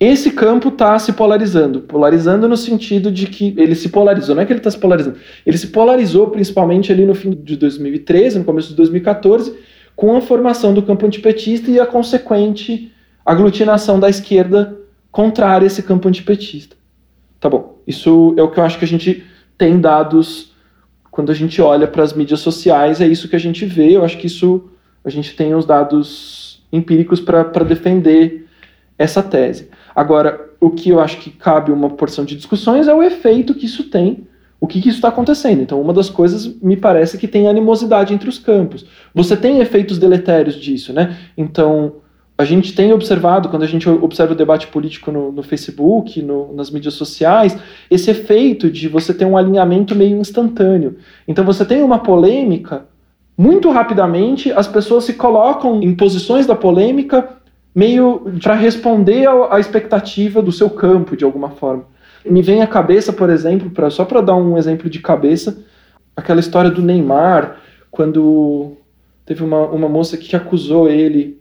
Esse 0.00 0.30
campo 0.30 0.68
está 0.68 0.96
se 0.98 1.12
polarizando, 1.12 1.80
polarizando 1.80 2.48
no 2.48 2.56
sentido 2.56 3.10
de 3.10 3.26
que 3.26 3.52
ele 3.56 3.74
se 3.74 3.88
polarizou, 3.88 4.34
não 4.34 4.42
é 4.42 4.46
que 4.46 4.52
ele 4.52 4.60
está 4.60 4.70
se 4.70 4.78
polarizando, 4.78 5.18
ele 5.44 5.58
se 5.58 5.66
polarizou 5.68 6.28
principalmente 6.30 6.92
ali 6.92 7.04
no 7.04 7.16
fim 7.16 7.30
de 7.30 7.56
2013, 7.56 8.38
no 8.38 8.44
começo 8.44 8.68
de 8.68 8.76
2014, 8.76 9.58
com 9.96 10.16
a 10.16 10.20
formação 10.20 10.72
do 10.72 10.82
campo 10.82 11.04
antipetista 11.04 11.68
e 11.68 11.80
a 11.80 11.86
consequente 11.86 12.92
aglutinação 13.26 13.98
da 13.98 14.08
esquerda 14.08 14.78
contrária 15.10 15.64
a 15.64 15.66
esse 15.66 15.82
campo 15.82 16.06
antipetista. 16.06 16.76
Tá 17.40 17.48
bom, 17.48 17.80
isso 17.84 18.34
é 18.36 18.42
o 18.42 18.50
que 18.50 18.60
eu 18.60 18.64
acho 18.64 18.78
que 18.78 18.84
a 18.84 18.88
gente 18.88 19.24
tem 19.56 19.80
dados 19.80 20.52
quando 21.10 21.32
a 21.32 21.34
gente 21.34 21.60
olha 21.60 21.88
para 21.88 22.04
as 22.04 22.12
mídias 22.12 22.38
sociais, 22.38 23.00
é 23.00 23.06
isso 23.08 23.28
que 23.28 23.34
a 23.34 23.40
gente 23.40 23.66
vê, 23.66 23.96
eu 23.96 24.04
acho 24.04 24.16
que 24.16 24.28
isso 24.28 24.70
a 25.04 25.10
gente 25.10 25.34
tem 25.34 25.52
os 25.56 25.66
dados 25.66 26.62
empíricos 26.72 27.20
para 27.20 27.64
defender 27.64 28.46
essa 28.96 29.22
tese. 29.22 29.68
Agora, 29.98 30.50
o 30.60 30.70
que 30.70 30.90
eu 30.90 31.00
acho 31.00 31.18
que 31.18 31.28
cabe 31.28 31.72
uma 31.72 31.90
porção 31.90 32.24
de 32.24 32.36
discussões 32.36 32.86
é 32.86 32.94
o 32.94 33.02
efeito 33.02 33.52
que 33.52 33.66
isso 33.66 33.90
tem, 33.90 34.28
o 34.60 34.64
que, 34.68 34.80
que 34.80 34.90
isso 34.90 34.98
está 34.98 35.08
acontecendo. 35.08 35.60
Então, 35.60 35.80
uma 35.80 35.92
das 35.92 36.08
coisas 36.08 36.46
me 36.62 36.76
parece 36.76 37.18
que 37.18 37.26
tem 37.26 37.48
animosidade 37.48 38.14
entre 38.14 38.28
os 38.28 38.38
campos. 38.38 38.86
Você 39.12 39.36
tem 39.36 39.58
efeitos 39.58 39.98
deletérios 39.98 40.54
disso, 40.54 40.92
né? 40.92 41.18
Então, 41.36 41.94
a 42.38 42.44
gente 42.44 42.76
tem 42.76 42.92
observado, 42.92 43.48
quando 43.48 43.64
a 43.64 43.66
gente 43.66 43.88
observa 43.88 44.34
o 44.34 44.36
debate 44.36 44.68
político 44.68 45.10
no, 45.10 45.32
no 45.32 45.42
Facebook, 45.42 46.22
no, 46.22 46.54
nas 46.54 46.70
mídias 46.70 46.94
sociais, 46.94 47.58
esse 47.90 48.08
efeito 48.08 48.70
de 48.70 48.86
você 48.86 49.12
ter 49.12 49.24
um 49.24 49.36
alinhamento 49.36 49.96
meio 49.96 50.16
instantâneo. 50.16 50.98
Então, 51.26 51.44
você 51.44 51.64
tem 51.64 51.82
uma 51.82 51.98
polêmica 51.98 52.86
muito 53.38 53.70
rapidamente 53.70 54.50
as 54.50 54.66
pessoas 54.66 55.04
se 55.04 55.12
colocam 55.12 55.80
em 55.80 55.94
posições 55.94 56.44
da 56.44 56.56
polêmica 56.56 57.37
meio 57.78 58.24
para 58.42 58.56
responder 58.56 59.28
à 59.28 59.60
expectativa 59.60 60.42
do 60.42 60.50
seu 60.50 60.68
campo 60.68 61.16
de 61.16 61.24
alguma 61.24 61.50
forma. 61.50 61.84
Me 62.28 62.42
vem 62.42 62.60
à 62.60 62.66
cabeça, 62.66 63.12
por 63.12 63.30
exemplo, 63.30 63.70
pra, 63.70 63.88
só 63.88 64.04
para 64.04 64.20
dar 64.20 64.34
um 64.34 64.58
exemplo 64.58 64.90
de 64.90 64.98
cabeça, 64.98 65.64
aquela 66.16 66.40
história 66.40 66.72
do 66.72 66.82
Neymar, 66.82 67.60
quando 67.88 68.72
teve 69.24 69.44
uma, 69.44 69.64
uma 69.68 69.88
moça 69.88 70.16
que 70.16 70.34
acusou 70.34 70.90
ele 70.90 71.40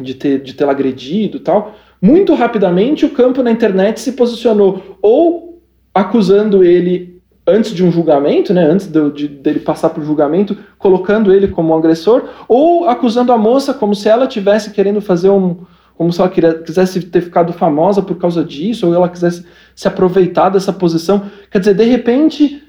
de 0.00 0.14
ter 0.14 0.40
de 0.40 0.54
tê-la 0.54 0.72
agredido 0.72 1.38
tal. 1.38 1.74
Muito 2.00 2.32
rapidamente 2.32 3.04
o 3.04 3.10
campo 3.10 3.42
na 3.42 3.50
internet 3.50 4.00
se 4.00 4.12
posicionou 4.12 4.96
ou 5.02 5.60
acusando 5.92 6.64
ele 6.64 7.11
antes 7.46 7.72
de 7.72 7.84
um 7.84 7.90
julgamento, 7.90 8.54
né, 8.54 8.64
antes 8.64 8.86
de, 8.86 9.10
de, 9.10 9.28
dele 9.28 9.60
passar 9.60 9.90
por 9.90 10.04
julgamento, 10.04 10.56
colocando 10.78 11.32
ele 11.32 11.48
como 11.48 11.72
um 11.72 11.76
agressor, 11.76 12.24
ou 12.48 12.88
acusando 12.88 13.32
a 13.32 13.38
moça 13.38 13.74
como 13.74 13.94
se 13.94 14.08
ela 14.08 14.26
tivesse 14.26 14.70
querendo 14.70 15.00
fazer 15.00 15.28
um, 15.28 15.56
como 15.96 16.12
se 16.12 16.20
ela 16.20 16.30
quisesse 16.30 17.02
ter 17.02 17.20
ficado 17.20 17.52
famosa 17.52 18.00
por 18.00 18.16
causa 18.16 18.44
disso, 18.44 18.86
ou 18.86 18.94
ela 18.94 19.08
quisesse 19.08 19.44
se 19.74 19.88
aproveitar 19.88 20.50
dessa 20.50 20.72
posição. 20.72 21.24
Quer 21.50 21.58
dizer, 21.58 21.74
de 21.74 21.84
repente, 21.84 22.62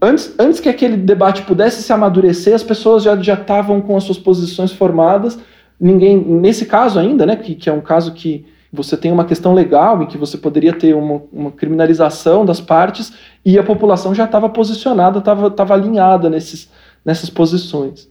antes, 0.00 0.34
antes 0.38 0.58
que 0.58 0.68
aquele 0.68 0.96
debate 0.96 1.42
pudesse 1.42 1.82
se 1.82 1.92
amadurecer, 1.92 2.54
as 2.54 2.62
pessoas 2.62 3.02
já 3.02 3.16
já 3.16 3.34
estavam 3.34 3.80
com 3.80 3.96
as 3.96 4.04
suas 4.04 4.18
posições 4.18 4.72
formadas. 4.72 5.38
Ninguém, 5.78 6.16
nesse 6.16 6.66
caso 6.66 6.98
ainda, 6.98 7.24
né, 7.24 7.36
que, 7.36 7.54
que 7.54 7.68
é 7.68 7.72
um 7.72 7.80
caso 7.80 8.12
que 8.12 8.44
você 8.72 8.96
tem 8.96 9.10
uma 9.10 9.24
questão 9.24 9.54
legal 9.54 10.02
em 10.02 10.06
que 10.06 10.18
você 10.18 10.36
poderia 10.36 10.72
ter 10.72 10.94
uma, 10.94 11.22
uma 11.32 11.50
criminalização 11.50 12.44
das 12.44 12.60
partes 12.60 13.12
e 13.44 13.58
a 13.58 13.62
população 13.62 14.14
já 14.14 14.24
estava 14.24 14.48
posicionada, 14.48 15.18
estava 15.18 15.74
alinhada 15.74 16.28
nesses, 16.28 16.70
nessas 17.04 17.30
posições. 17.30 18.08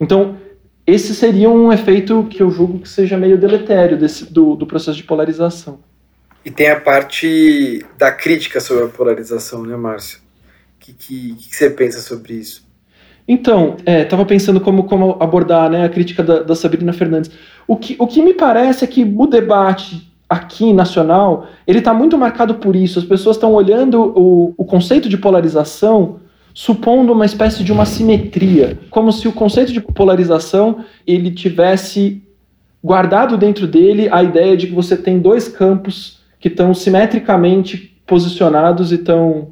Então, 0.00 0.36
esse 0.86 1.14
seria 1.14 1.48
um 1.48 1.72
efeito 1.72 2.26
que 2.28 2.42
eu 2.42 2.50
julgo 2.50 2.80
que 2.80 2.88
seja 2.88 3.16
meio 3.16 3.38
deletério 3.38 3.96
desse, 3.96 4.30
do, 4.30 4.54
do 4.54 4.66
processo 4.66 4.96
de 4.96 5.04
polarização. 5.04 5.78
E 6.44 6.50
tem 6.50 6.68
a 6.68 6.78
parte 6.78 7.84
da 7.96 8.12
crítica 8.12 8.60
sobre 8.60 8.84
a 8.84 8.88
polarização, 8.88 9.62
né, 9.62 9.76
Márcio? 9.76 10.18
O 10.18 10.78
que, 10.80 10.92
que, 10.92 11.34
que, 11.36 11.56
você 11.56 11.70
pensa 11.70 12.02
sobre 12.02 12.34
isso? 12.34 12.63
Então, 13.26 13.76
estava 13.86 14.22
é, 14.22 14.26
pensando 14.26 14.60
como, 14.60 14.84
como 14.84 15.16
abordar 15.18 15.70
né, 15.70 15.84
a 15.84 15.88
crítica 15.88 16.22
da, 16.22 16.42
da 16.42 16.54
Sabrina 16.54 16.92
Fernandes. 16.92 17.30
O 17.66 17.76
que, 17.76 17.96
o 17.98 18.06
que 18.06 18.22
me 18.22 18.34
parece 18.34 18.84
é 18.84 18.86
que 18.86 19.02
o 19.02 19.26
debate 19.26 20.12
aqui 20.28 20.72
nacional 20.72 21.46
ele 21.66 21.78
está 21.78 21.94
muito 21.94 22.18
marcado 22.18 22.56
por 22.56 22.76
isso. 22.76 22.98
As 22.98 23.04
pessoas 23.04 23.36
estão 23.36 23.52
olhando 23.52 24.12
o, 24.16 24.54
o 24.56 24.64
conceito 24.64 25.08
de 25.08 25.16
polarização 25.16 26.20
supondo 26.52 27.12
uma 27.12 27.24
espécie 27.24 27.64
de 27.64 27.72
uma 27.72 27.84
simetria, 27.84 28.78
como 28.88 29.10
se 29.10 29.26
o 29.26 29.32
conceito 29.32 29.72
de 29.72 29.80
polarização 29.80 30.84
ele 31.04 31.32
tivesse 31.32 32.22
guardado 32.82 33.36
dentro 33.36 33.66
dele 33.66 34.08
a 34.12 34.22
ideia 34.22 34.56
de 34.56 34.68
que 34.68 34.72
você 34.72 34.96
tem 34.96 35.18
dois 35.18 35.48
campos 35.48 36.20
que 36.38 36.48
estão 36.48 36.72
simetricamente 36.72 37.98
posicionados 38.06 38.92
e 38.92 38.96
estão 38.96 39.48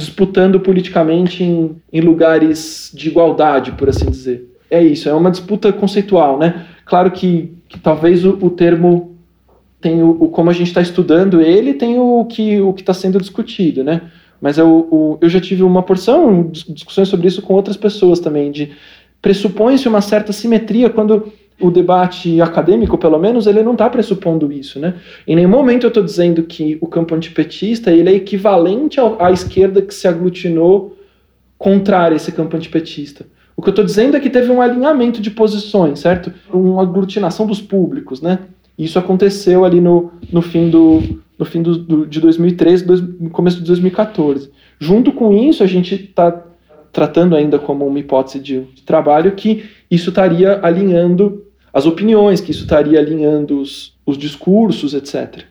disputando 0.00 0.58
politicamente 0.58 1.44
em, 1.44 1.76
em 1.92 2.00
lugares 2.00 2.90
de 2.94 3.08
igualdade, 3.08 3.72
por 3.72 3.88
assim 3.88 4.10
dizer. 4.10 4.50
É 4.70 4.82
isso, 4.82 5.08
é 5.08 5.14
uma 5.14 5.30
disputa 5.30 5.72
conceitual, 5.72 6.38
né? 6.38 6.66
Claro 6.86 7.10
que, 7.10 7.52
que 7.68 7.78
talvez 7.78 8.24
o, 8.24 8.38
o 8.40 8.50
termo 8.50 9.16
tem 9.80 10.02
o, 10.02 10.10
o, 10.10 10.28
como 10.28 10.50
a 10.50 10.52
gente 10.52 10.68
está 10.68 10.80
estudando 10.80 11.40
ele, 11.40 11.74
tem 11.74 11.98
o 11.98 12.24
que 12.24 12.60
o 12.60 12.72
que 12.72 12.82
está 12.82 12.94
sendo 12.94 13.20
discutido, 13.20 13.84
né? 13.84 14.02
Mas 14.40 14.56
eu, 14.56 15.18
eu 15.20 15.28
já 15.28 15.40
tive 15.40 15.62
uma 15.62 15.82
porção 15.82 16.44
de 16.50 16.72
discussões 16.72 17.08
sobre 17.08 17.28
isso 17.28 17.42
com 17.42 17.52
outras 17.52 17.76
pessoas 17.76 18.20
também, 18.20 18.50
de 18.50 18.72
pressupõe-se 19.20 19.86
uma 19.86 20.00
certa 20.00 20.32
simetria 20.32 20.88
quando 20.88 21.30
o 21.60 21.70
debate 21.70 22.40
acadêmico, 22.40 22.96
pelo 22.98 23.18
menos, 23.18 23.46
ele 23.46 23.62
não 23.62 23.72
está 23.72 23.88
pressupondo 23.88 24.50
isso, 24.52 24.78
né? 24.78 24.94
Em 25.26 25.36
nenhum 25.36 25.48
momento 25.48 25.84
eu 25.84 25.88
estou 25.88 26.02
dizendo 26.02 26.42
que 26.42 26.78
o 26.80 26.86
campo 26.86 27.14
antipetista 27.14 27.90
ele 27.90 28.08
é 28.08 28.14
equivalente 28.14 28.98
ao, 28.98 29.22
à 29.22 29.30
esquerda 29.30 29.82
que 29.82 29.94
se 29.94 30.08
aglutinou 30.08 30.96
contrária 31.58 32.14
a 32.14 32.16
esse 32.16 32.32
campo 32.32 32.56
antipetista. 32.56 33.26
O 33.56 33.62
que 33.62 33.68
eu 33.68 33.72
estou 33.72 33.84
dizendo 33.84 34.16
é 34.16 34.20
que 34.20 34.30
teve 34.30 34.50
um 34.50 34.62
alinhamento 34.62 35.20
de 35.20 35.30
posições, 35.30 36.00
certo? 36.00 36.32
Uma 36.50 36.82
aglutinação 36.82 37.46
dos 37.46 37.60
públicos, 37.60 38.22
né? 38.22 38.38
Isso 38.78 38.98
aconteceu 38.98 39.64
ali 39.64 39.78
no, 39.80 40.10
no 40.32 40.40
fim, 40.40 40.70
do, 40.70 41.20
no 41.38 41.44
fim 41.44 41.60
do, 41.60 41.76
do 41.76 42.06
de 42.06 42.18
2013, 42.18 42.84
dois, 42.86 43.02
começo 43.30 43.58
de 43.58 43.64
2014. 43.64 44.50
Junto 44.78 45.12
com 45.12 45.34
isso, 45.34 45.62
a 45.62 45.66
gente 45.66 45.94
está 45.94 46.46
tratando 46.90 47.36
ainda 47.36 47.58
como 47.58 47.86
uma 47.86 47.98
hipótese 47.98 48.40
de, 48.40 48.62
de 48.62 48.82
trabalho 48.82 49.32
que 49.32 49.64
isso 49.90 50.08
estaria 50.08 50.58
alinhando 50.62 51.44
as 51.72 51.86
opiniões, 51.86 52.40
que 52.40 52.50
isso 52.50 52.62
estaria 52.62 52.98
alinhando 52.98 53.60
os, 53.60 53.94
os 54.04 54.18
discursos, 54.18 54.94
etc. 54.94 55.44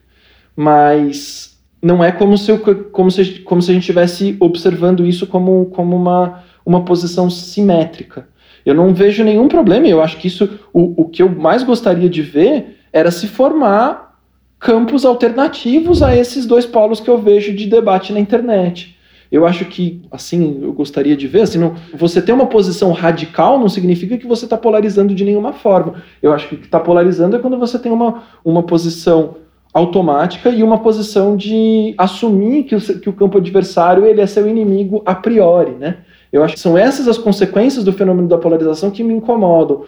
Mas 0.55 1.57
não 1.81 2.03
é 2.03 2.11
como 2.11 2.37
se, 2.37 2.57
como 2.91 3.09
se, 3.09 3.39
como 3.39 3.61
se 3.61 3.71
a 3.71 3.73
gente 3.73 3.83
estivesse 3.83 4.35
observando 4.39 5.05
isso 5.05 5.25
como, 5.27 5.67
como 5.67 5.95
uma 5.95 6.43
uma 6.69 6.85
posição 6.85 7.31
simétrica. 7.31 8.27
Eu 8.63 8.75
não 8.75 8.93
vejo 8.93 9.23
nenhum 9.23 9.47
problema, 9.47 9.87
eu 9.87 10.03
acho 10.03 10.17
que 10.17 10.27
isso, 10.27 10.59
o, 10.71 11.01
o 11.01 11.09
que 11.09 11.23
eu 11.23 11.29
mais 11.29 11.63
gostaria 11.63 12.07
de 12.07 12.21
ver 12.21 12.77
era 12.93 13.09
se 13.09 13.27
formar 13.27 14.19
campos 14.59 15.03
alternativos 15.03 16.03
a 16.03 16.15
esses 16.15 16.45
dois 16.45 16.67
polos 16.67 16.99
que 16.99 17.09
eu 17.09 17.17
vejo 17.17 17.55
de 17.55 17.65
debate 17.65 18.13
na 18.13 18.19
internet. 18.19 18.95
Eu 19.31 19.45
acho 19.45 19.65
que, 19.65 20.01
assim, 20.11 20.59
eu 20.61 20.73
gostaria 20.73 21.15
de 21.15 21.27
ver, 21.27 21.41
assim, 21.41 21.59
não, 21.59 21.75
você 21.93 22.19
ter 22.21 22.31
uma 22.31 22.47
posição 22.47 22.91
radical 22.91 23.59
não 23.59 23.69
significa 23.69 24.17
que 24.17 24.25
você 24.25 24.45
está 24.45 24.57
polarizando 24.57 25.13
de 25.13 25.23
nenhuma 25.23 25.53
forma. 25.53 26.01
Eu 26.21 26.33
acho 26.33 26.47
que 26.47 26.55
o 26.55 26.57
que 26.57 26.65
está 26.65 26.79
polarizando 26.79 27.35
é 27.35 27.39
quando 27.39 27.57
você 27.57 27.77
tem 27.77 27.91
uma, 27.91 28.23
uma 28.43 28.63
posição 28.63 29.35
automática 29.71 30.49
e 30.49 30.63
uma 30.63 30.79
posição 30.79 31.37
de 31.37 31.93
assumir 31.97 32.63
que 32.63 32.75
o, 32.75 32.81
que 32.81 33.09
o 33.09 33.13
campo 33.13 33.37
adversário 33.37 34.05
ele 34.05 34.19
é 34.19 34.25
seu 34.25 34.47
inimigo 34.47 35.03
a 35.05 35.13
priori, 35.13 35.71
né? 35.71 35.97
Eu 36.31 36.43
acho 36.43 36.55
que 36.55 36.59
são 36.59 36.77
essas 36.77 37.07
as 37.07 37.17
consequências 37.17 37.83
do 37.83 37.93
fenômeno 37.93 38.27
da 38.27 38.37
polarização 38.37 38.89
que 38.89 39.03
me 39.03 39.13
incomodam. 39.13 39.83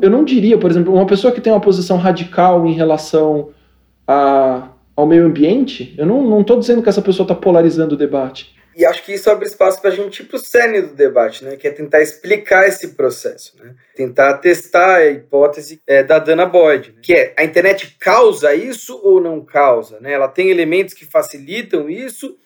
Eu 0.00 0.10
não 0.10 0.24
diria, 0.24 0.58
por 0.58 0.70
exemplo, 0.70 0.94
uma 0.94 1.06
pessoa 1.06 1.32
que 1.32 1.40
tem 1.40 1.52
uma 1.52 1.60
posição 1.60 1.96
radical 1.96 2.66
em 2.66 2.72
relação 2.72 3.48
a, 4.06 4.68
ao 4.96 5.06
meio 5.06 5.26
ambiente, 5.26 5.94
eu 5.96 6.06
não 6.06 6.40
estou 6.40 6.58
dizendo 6.58 6.82
que 6.82 6.88
essa 6.88 7.02
pessoa 7.02 7.24
está 7.24 7.34
polarizando 7.34 7.94
o 7.94 7.98
debate. 7.98 8.53
E 8.76 8.84
acho 8.84 9.04
que 9.04 9.12
isso 9.12 9.30
abre 9.30 9.46
espaço 9.46 9.80
para 9.80 9.90
a 9.90 9.92
gente 9.92 10.20
ir 10.20 10.26
para 10.26 10.36
o 10.36 10.38
cerne 10.38 10.82
do 10.82 10.94
debate, 10.94 11.44
né? 11.44 11.56
que 11.56 11.68
é 11.68 11.70
tentar 11.70 12.00
explicar 12.00 12.66
esse 12.66 12.88
processo, 12.94 13.56
né? 13.62 13.74
tentar 13.94 14.38
testar 14.38 14.96
a 14.96 15.06
hipótese 15.06 15.80
é, 15.86 16.02
da 16.02 16.18
Dana 16.18 16.46
Boyd, 16.46 16.92
né? 16.92 17.00
que 17.02 17.14
é 17.14 17.34
a 17.36 17.44
internet 17.44 17.96
causa 17.98 18.54
isso 18.54 19.00
ou 19.02 19.20
não 19.20 19.44
causa? 19.44 20.00
Né? 20.00 20.12
Ela 20.12 20.28
tem 20.28 20.50
elementos 20.50 20.94
que 20.94 21.04
facilitam 21.04 21.88
isso 21.88 22.36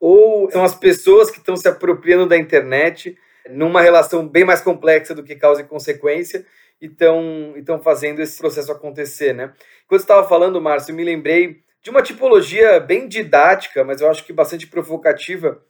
ou 0.00 0.50
são 0.50 0.62
as 0.62 0.74
pessoas 0.74 1.30
que 1.30 1.38
estão 1.38 1.56
se 1.56 1.66
apropriando 1.66 2.26
da 2.26 2.36
internet 2.36 3.16
numa 3.50 3.80
relação 3.80 4.26
bem 4.26 4.44
mais 4.44 4.60
complexa 4.60 5.14
do 5.14 5.22
que 5.22 5.34
causa 5.34 5.62
e 5.62 5.64
consequência 5.64 6.44
e 6.80 6.86
estão 6.86 7.80
fazendo 7.82 8.20
esse 8.20 8.38
processo 8.38 8.70
acontecer, 8.70 9.32
né? 9.32 9.52
Quando 9.88 10.00
estava 10.00 10.28
falando, 10.28 10.60
Márcio, 10.60 10.94
me 10.94 11.02
lembrei 11.02 11.62
de 11.82 11.90
uma 11.90 12.02
tipologia 12.02 12.78
bem 12.78 13.08
didática, 13.08 13.82
mas 13.84 14.00
eu 14.00 14.10
acho 14.10 14.24
que 14.24 14.32
bastante 14.32 14.66
provocativa, 14.66 15.60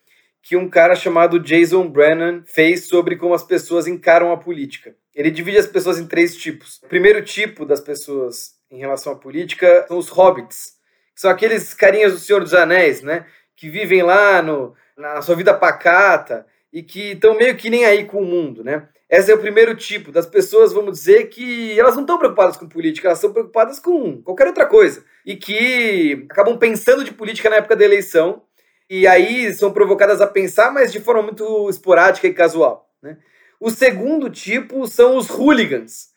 que 0.42 0.56
um 0.56 0.68
cara 0.68 0.94
chamado 0.94 1.40
Jason 1.40 1.88
Brennan 1.88 2.42
fez 2.46 2.88
sobre 2.88 3.16
como 3.16 3.34
as 3.34 3.42
pessoas 3.42 3.86
encaram 3.86 4.32
a 4.32 4.36
política. 4.36 4.94
Ele 5.14 5.30
divide 5.30 5.58
as 5.58 5.66
pessoas 5.66 5.98
em 5.98 6.06
três 6.06 6.36
tipos. 6.36 6.80
O 6.82 6.88
primeiro 6.88 7.22
tipo 7.22 7.66
das 7.66 7.80
pessoas 7.80 8.52
em 8.70 8.78
relação 8.78 9.12
à 9.12 9.16
política 9.16 9.84
são 9.88 9.98
os 9.98 10.08
hobbits, 10.08 10.74
que 11.14 11.20
são 11.20 11.30
aqueles 11.30 11.74
carinhas 11.74 12.12
do 12.12 12.18
Senhor 12.18 12.40
dos 12.40 12.54
Anéis, 12.54 13.02
né? 13.02 13.26
Que 13.56 13.68
vivem 13.68 14.02
lá 14.02 14.40
no, 14.40 14.74
na 14.96 15.20
sua 15.20 15.34
vida 15.34 15.52
pacata 15.52 16.46
e 16.72 16.82
que 16.82 17.12
estão 17.12 17.36
meio 17.36 17.56
que 17.56 17.70
nem 17.70 17.84
aí 17.84 18.04
com 18.04 18.22
o 18.22 18.26
mundo, 18.26 18.62
né? 18.62 18.88
Esse 19.10 19.32
é 19.32 19.34
o 19.34 19.40
primeiro 19.40 19.74
tipo 19.74 20.12
das 20.12 20.26
pessoas, 20.26 20.72
vamos 20.72 20.98
dizer, 20.98 21.28
que 21.28 21.78
elas 21.80 21.94
não 21.94 22.02
estão 22.02 22.18
preocupadas 22.18 22.58
com 22.58 22.68
política, 22.68 23.08
elas 23.08 23.18
estão 23.18 23.32
preocupadas 23.32 23.78
com 23.80 24.20
qualquer 24.22 24.46
outra 24.46 24.66
coisa. 24.66 25.02
E 25.24 25.34
que 25.34 26.26
acabam 26.30 26.58
pensando 26.58 27.02
de 27.02 27.12
política 27.12 27.48
na 27.48 27.56
época 27.56 27.74
da 27.74 27.84
eleição 27.86 28.42
e 28.88 29.06
aí 29.06 29.52
são 29.52 29.72
provocadas 29.72 30.20
a 30.20 30.26
pensar, 30.26 30.72
mas 30.72 30.92
de 30.92 31.00
forma 31.00 31.22
muito 31.22 31.68
esporádica 31.68 32.26
e 32.26 32.34
casual. 32.34 32.88
Né? 33.02 33.18
O 33.60 33.70
segundo 33.70 34.30
tipo 34.30 34.86
são 34.86 35.16
os 35.16 35.28
hooligans, 35.28 36.08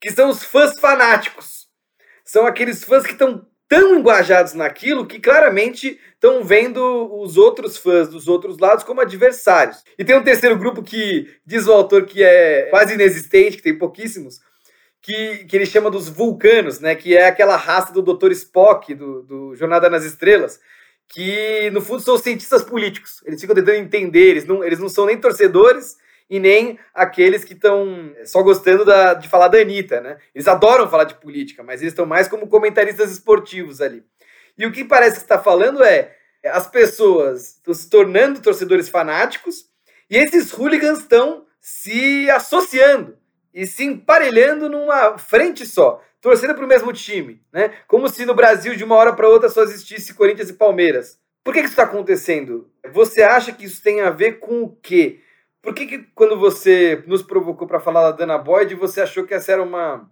que 0.00 0.10
são 0.10 0.28
os 0.28 0.44
fãs 0.44 0.78
fanáticos. 0.78 1.68
São 2.24 2.46
aqueles 2.46 2.84
fãs 2.84 3.04
que 3.04 3.12
estão 3.12 3.46
tão 3.68 3.96
engajados 3.96 4.52
naquilo 4.52 5.06
que 5.06 5.20
claramente 5.20 5.98
estão 6.14 6.42
vendo 6.42 6.80
os 7.20 7.36
outros 7.36 7.76
fãs 7.76 8.08
dos 8.08 8.26
outros 8.26 8.58
lados 8.58 8.84
como 8.84 9.00
adversários. 9.00 9.84
E 9.96 10.04
tem 10.04 10.16
um 10.16 10.24
terceiro 10.24 10.58
grupo 10.58 10.82
que 10.82 11.32
diz 11.46 11.68
o 11.68 11.72
autor 11.72 12.04
que 12.04 12.22
é 12.22 12.62
quase 12.70 12.94
inexistente, 12.94 13.56
que 13.56 13.62
tem 13.62 13.78
pouquíssimos, 13.78 14.40
que, 15.00 15.44
que 15.44 15.56
ele 15.56 15.66
chama 15.66 15.88
dos 15.88 16.08
vulcanos, 16.08 16.80
né? 16.80 16.96
Que 16.96 17.16
é 17.16 17.26
aquela 17.26 17.56
raça 17.56 17.92
do 17.92 18.02
Dr. 18.02 18.32
Spock, 18.32 18.92
do, 18.92 19.22
do 19.22 19.54
Jornada 19.54 19.88
nas 19.88 20.04
Estrelas, 20.04 20.60
que 21.10 21.70
no 21.72 21.80
fundo 21.80 22.00
são 22.00 22.16
cientistas 22.16 22.62
políticos. 22.62 23.20
Eles 23.24 23.40
ficam 23.40 23.54
tentando 23.54 23.76
entender, 23.76 24.30
eles 24.30 24.44
não, 24.44 24.64
eles 24.64 24.78
não 24.78 24.88
são 24.88 25.06
nem 25.06 25.18
torcedores 25.18 25.96
e 26.28 26.38
nem 26.38 26.78
aqueles 26.94 27.44
que 27.44 27.52
estão 27.52 28.14
só 28.24 28.40
gostando 28.42 28.84
da, 28.84 29.14
de 29.14 29.28
falar 29.28 29.48
da 29.48 29.58
Anitta, 29.58 30.00
né? 30.00 30.18
Eles 30.32 30.46
adoram 30.46 30.88
falar 30.88 31.04
de 31.04 31.16
política, 31.16 31.64
mas 31.64 31.80
eles 31.80 31.92
estão 31.92 32.06
mais 32.06 32.28
como 32.28 32.46
comentaristas 32.46 33.10
esportivos 33.10 33.80
ali. 33.80 34.04
E 34.56 34.64
o 34.64 34.70
que 34.70 34.84
parece 34.84 35.16
que 35.16 35.22
está 35.22 35.38
falando 35.38 35.82
é 35.82 36.16
as 36.44 36.68
pessoas 36.68 37.56
estão 37.56 37.74
se 37.74 37.90
tornando 37.90 38.40
torcedores 38.40 38.88
fanáticos 38.88 39.64
e 40.08 40.16
esses 40.16 40.52
hooligans 40.52 41.00
estão 41.00 41.44
se 41.60 42.30
associando 42.30 43.18
e 43.52 43.66
se 43.66 43.84
emparelhando 43.84 44.68
numa 44.68 45.18
frente 45.18 45.66
só 45.66 46.00
torcendo 46.20 46.54
para 46.54 46.64
o 46.64 46.68
mesmo 46.68 46.92
time, 46.92 47.42
né? 47.52 47.72
Como 47.86 48.08
se 48.08 48.24
no 48.24 48.34
Brasil 48.34 48.74
de 48.74 48.84
uma 48.84 48.96
hora 48.96 49.12
para 49.12 49.28
outra 49.28 49.48
só 49.48 49.62
existisse 49.62 50.14
Corinthians 50.14 50.50
e 50.50 50.54
Palmeiras. 50.54 51.18
Por 51.42 51.54
que, 51.54 51.60
que 51.60 51.66
isso 51.66 51.72
está 51.72 51.84
acontecendo? 51.84 52.70
Você 52.92 53.22
acha 53.22 53.52
que 53.52 53.64
isso 53.64 53.82
tem 53.82 54.00
a 54.02 54.10
ver 54.10 54.38
com 54.38 54.62
o 54.62 54.76
quê? 54.76 55.20
Por 55.62 55.74
que, 55.74 55.86
que 55.86 55.98
quando 56.14 56.38
você 56.38 57.02
nos 57.06 57.22
provocou 57.22 57.66
para 57.66 57.80
falar 57.80 58.02
da 58.02 58.16
Dana 58.16 58.38
Boyd, 58.38 58.74
você 58.74 59.00
achou 59.00 59.24
que 59.24 59.34
essa 59.34 59.52
era 59.52 59.62
uma 59.62 60.10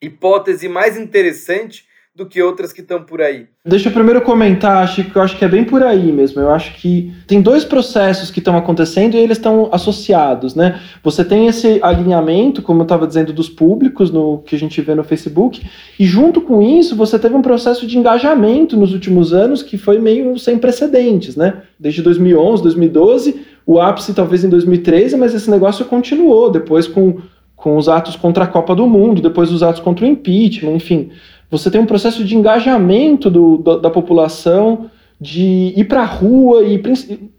hipótese 0.00 0.68
mais 0.68 0.96
interessante 0.96 1.87
do 2.18 2.26
que 2.26 2.42
outras 2.42 2.72
que 2.72 2.80
estão 2.80 3.04
por 3.04 3.22
aí. 3.22 3.46
Deixa 3.64 3.88
eu 3.88 3.92
primeiro 3.92 4.20
comentar, 4.22 4.82
acho 4.82 5.04
que 5.04 5.14
eu 5.14 5.22
acho 5.22 5.38
que 5.38 5.44
é 5.44 5.48
bem 5.48 5.62
por 5.62 5.84
aí 5.84 6.10
mesmo. 6.10 6.40
Eu 6.40 6.50
acho 6.50 6.74
que 6.74 7.12
tem 7.28 7.40
dois 7.40 7.64
processos 7.64 8.28
que 8.28 8.40
estão 8.40 8.56
acontecendo 8.56 9.14
e 9.14 9.18
eles 9.18 9.36
estão 9.36 9.68
associados, 9.70 10.54
né? 10.54 10.80
Você 11.04 11.24
tem 11.24 11.46
esse 11.46 11.78
alinhamento, 11.80 12.60
como 12.60 12.80
eu 12.80 12.84
estava 12.84 13.06
dizendo, 13.06 13.32
dos 13.32 13.48
públicos 13.48 14.10
no 14.10 14.38
que 14.38 14.56
a 14.56 14.58
gente 14.58 14.80
vê 14.80 14.96
no 14.96 15.04
Facebook, 15.04 15.64
e 15.98 16.04
junto 16.04 16.40
com 16.40 16.60
isso 16.60 16.96
você 16.96 17.18
teve 17.18 17.36
um 17.36 17.42
processo 17.42 17.86
de 17.86 17.96
engajamento 17.96 18.76
nos 18.76 18.92
últimos 18.92 19.32
anos 19.32 19.62
que 19.62 19.78
foi 19.78 20.00
meio 20.00 20.36
sem 20.38 20.58
precedentes, 20.58 21.36
né? 21.36 21.62
Desde 21.78 22.02
2011, 22.02 22.64
2012, 22.64 23.46
o 23.64 23.80
ápice 23.80 24.12
talvez 24.12 24.42
em 24.42 24.48
2013, 24.48 25.16
mas 25.16 25.34
esse 25.34 25.48
negócio 25.48 25.84
continuou 25.84 26.50
depois 26.50 26.88
com 26.88 27.18
com 27.54 27.76
os 27.76 27.88
atos 27.88 28.14
contra 28.14 28.44
a 28.44 28.46
Copa 28.46 28.72
do 28.72 28.86
Mundo, 28.86 29.20
depois 29.20 29.50
os 29.50 29.64
atos 29.64 29.80
contra 29.80 30.06
o 30.06 30.08
impeachment, 30.08 30.76
enfim 30.76 31.10
você 31.50 31.70
tem 31.70 31.80
um 31.80 31.86
processo 31.86 32.24
de 32.24 32.36
engajamento 32.36 33.30
do, 33.30 33.58
da, 33.58 33.76
da 33.78 33.90
população 33.90 34.90
de 35.20 35.72
ir 35.76 35.84
para 35.84 36.02
a 36.02 36.06
rua 36.06 36.62
e 36.62 36.80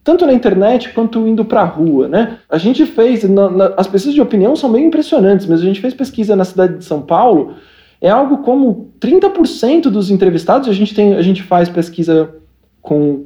tanto 0.04 0.26
na 0.26 0.34
internet 0.34 0.90
quanto 0.90 1.26
indo 1.28 1.46
para 1.46 1.62
a 1.62 1.66
rua, 1.66 2.10
né? 2.10 2.40
A 2.50 2.58
gente 2.58 2.86
fez 2.86 3.24
na, 3.24 3.50
na, 3.50 3.66
as 3.78 3.88
pesquisas 3.88 4.14
de 4.14 4.22
opinião 4.22 4.56
são 4.56 4.72
bem 4.72 4.86
impressionantes, 4.86 5.46
mas 5.46 5.62
a 5.62 5.64
gente 5.64 5.80
fez 5.80 5.94
pesquisa 5.94 6.36
na 6.36 6.44
cidade 6.44 6.78
de 6.78 6.84
São 6.84 7.02
Paulo 7.02 7.54
é 8.02 8.10
algo 8.10 8.40
como 8.40 8.92
30% 9.00 9.84
dos 9.84 10.10
entrevistados 10.10 10.68
a 10.68 10.74
gente 10.74 10.94
tem 10.94 11.16
a 11.16 11.22
gente 11.22 11.44
faz 11.44 11.70
pesquisa 11.70 12.34
com 12.82 13.26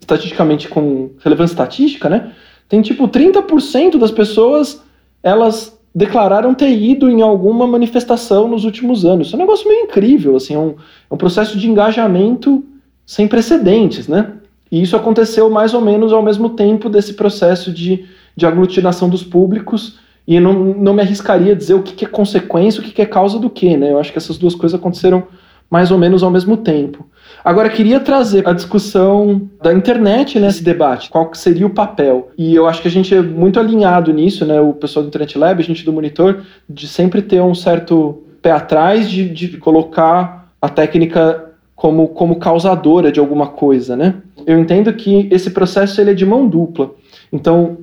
estatisticamente 0.00 0.68
com 0.68 1.10
relevância 1.20 1.54
estatística, 1.54 2.08
né? 2.08 2.32
Tem 2.68 2.82
tipo 2.82 3.06
30% 3.06 3.96
das 3.96 4.10
pessoas 4.10 4.82
elas 5.22 5.78
declararam 5.94 6.54
ter 6.54 6.70
ido 6.70 7.08
em 7.08 7.22
alguma 7.22 7.66
manifestação 7.66 8.48
nos 8.48 8.64
últimos 8.64 9.04
anos. 9.04 9.28
Isso 9.28 9.36
é 9.36 9.38
um 9.38 9.42
negócio 9.42 9.68
meio 9.68 9.84
incrível, 9.84 10.34
assim, 10.34 10.54
é 10.54 10.58
um, 10.58 10.74
é 11.10 11.14
um 11.14 11.16
processo 11.16 11.56
de 11.56 11.70
engajamento 11.70 12.64
sem 13.06 13.28
precedentes, 13.28 14.08
né? 14.08 14.32
E 14.72 14.82
isso 14.82 14.96
aconteceu 14.96 15.48
mais 15.48 15.72
ou 15.72 15.80
menos 15.80 16.12
ao 16.12 16.22
mesmo 16.22 16.50
tempo 16.50 16.88
desse 16.88 17.14
processo 17.14 17.70
de, 17.70 18.06
de 18.34 18.44
aglutinação 18.44 19.08
dos 19.08 19.22
públicos, 19.22 20.00
e 20.26 20.40
não, 20.40 20.52
não 20.52 20.94
me 20.94 21.02
arriscaria 21.02 21.52
a 21.52 21.56
dizer 21.56 21.74
o 21.74 21.82
que, 21.82 21.94
que 21.94 22.04
é 22.04 22.08
consequência, 22.08 22.80
o 22.80 22.84
que, 22.84 22.92
que 22.92 23.02
é 23.02 23.06
causa 23.06 23.38
do 23.38 23.50
que, 23.50 23.76
né? 23.76 23.92
Eu 23.92 23.98
acho 23.98 24.10
que 24.10 24.18
essas 24.18 24.38
duas 24.38 24.54
coisas 24.54 24.78
aconteceram 24.78 25.24
mais 25.70 25.90
ou 25.90 25.98
menos 25.98 26.22
ao 26.22 26.30
mesmo 26.30 26.56
tempo. 26.56 27.06
Agora, 27.44 27.68
queria 27.68 28.00
trazer 28.00 28.48
a 28.48 28.54
discussão 28.54 29.50
da 29.62 29.70
internet 29.74 30.40
nesse 30.40 30.64
debate, 30.64 31.10
qual 31.10 31.28
seria 31.34 31.66
o 31.66 31.70
papel. 31.70 32.30
E 32.38 32.54
eu 32.54 32.66
acho 32.66 32.80
que 32.80 32.88
a 32.88 32.90
gente 32.90 33.14
é 33.14 33.20
muito 33.20 33.60
alinhado 33.60 34.10
nisso, 34.14 34.46
né? 34.46 34.58
O 34.62 34.72
pessoal 34.72 35.02
do 35.02 35.08
Internet 35.08 35.36
Lab, 35.36 35.60
a 35.60 35.64
gente 35.64 35.84
do 35.84 35.92
Monitor, 35.92 36.42
de 36.66 36.88
sempre 36.88 37.20
ter 37.20 37.42
um 37.42 37.54
certo 37.54 38.22
pé 38.40 38.50
atrás 38.50 39.10
de, 39.10 39.28
de 39.28 39.58
colocar 39.58 40.50
a 40.60 40.70
técnica 40.70 41.50
como, 41.76 42.08
como 42.08 42.36
causadora 42.36 43.12
de 43.12 43.20
alguma 43.20 43.48
coisa, 43.48 43.94
né? 43.94 44.14
Eu 44.46 44.58
entendo 44.58 44.90
que 44.94 45.28
esse 45.30 45.50
processo 45.50 46.00
ele 46.00 46.12
é 46.12 46.14
de 46.14 46.24
mão 46.24 46.48
dupla. 46.48 46.92
Então, 47.30 47.76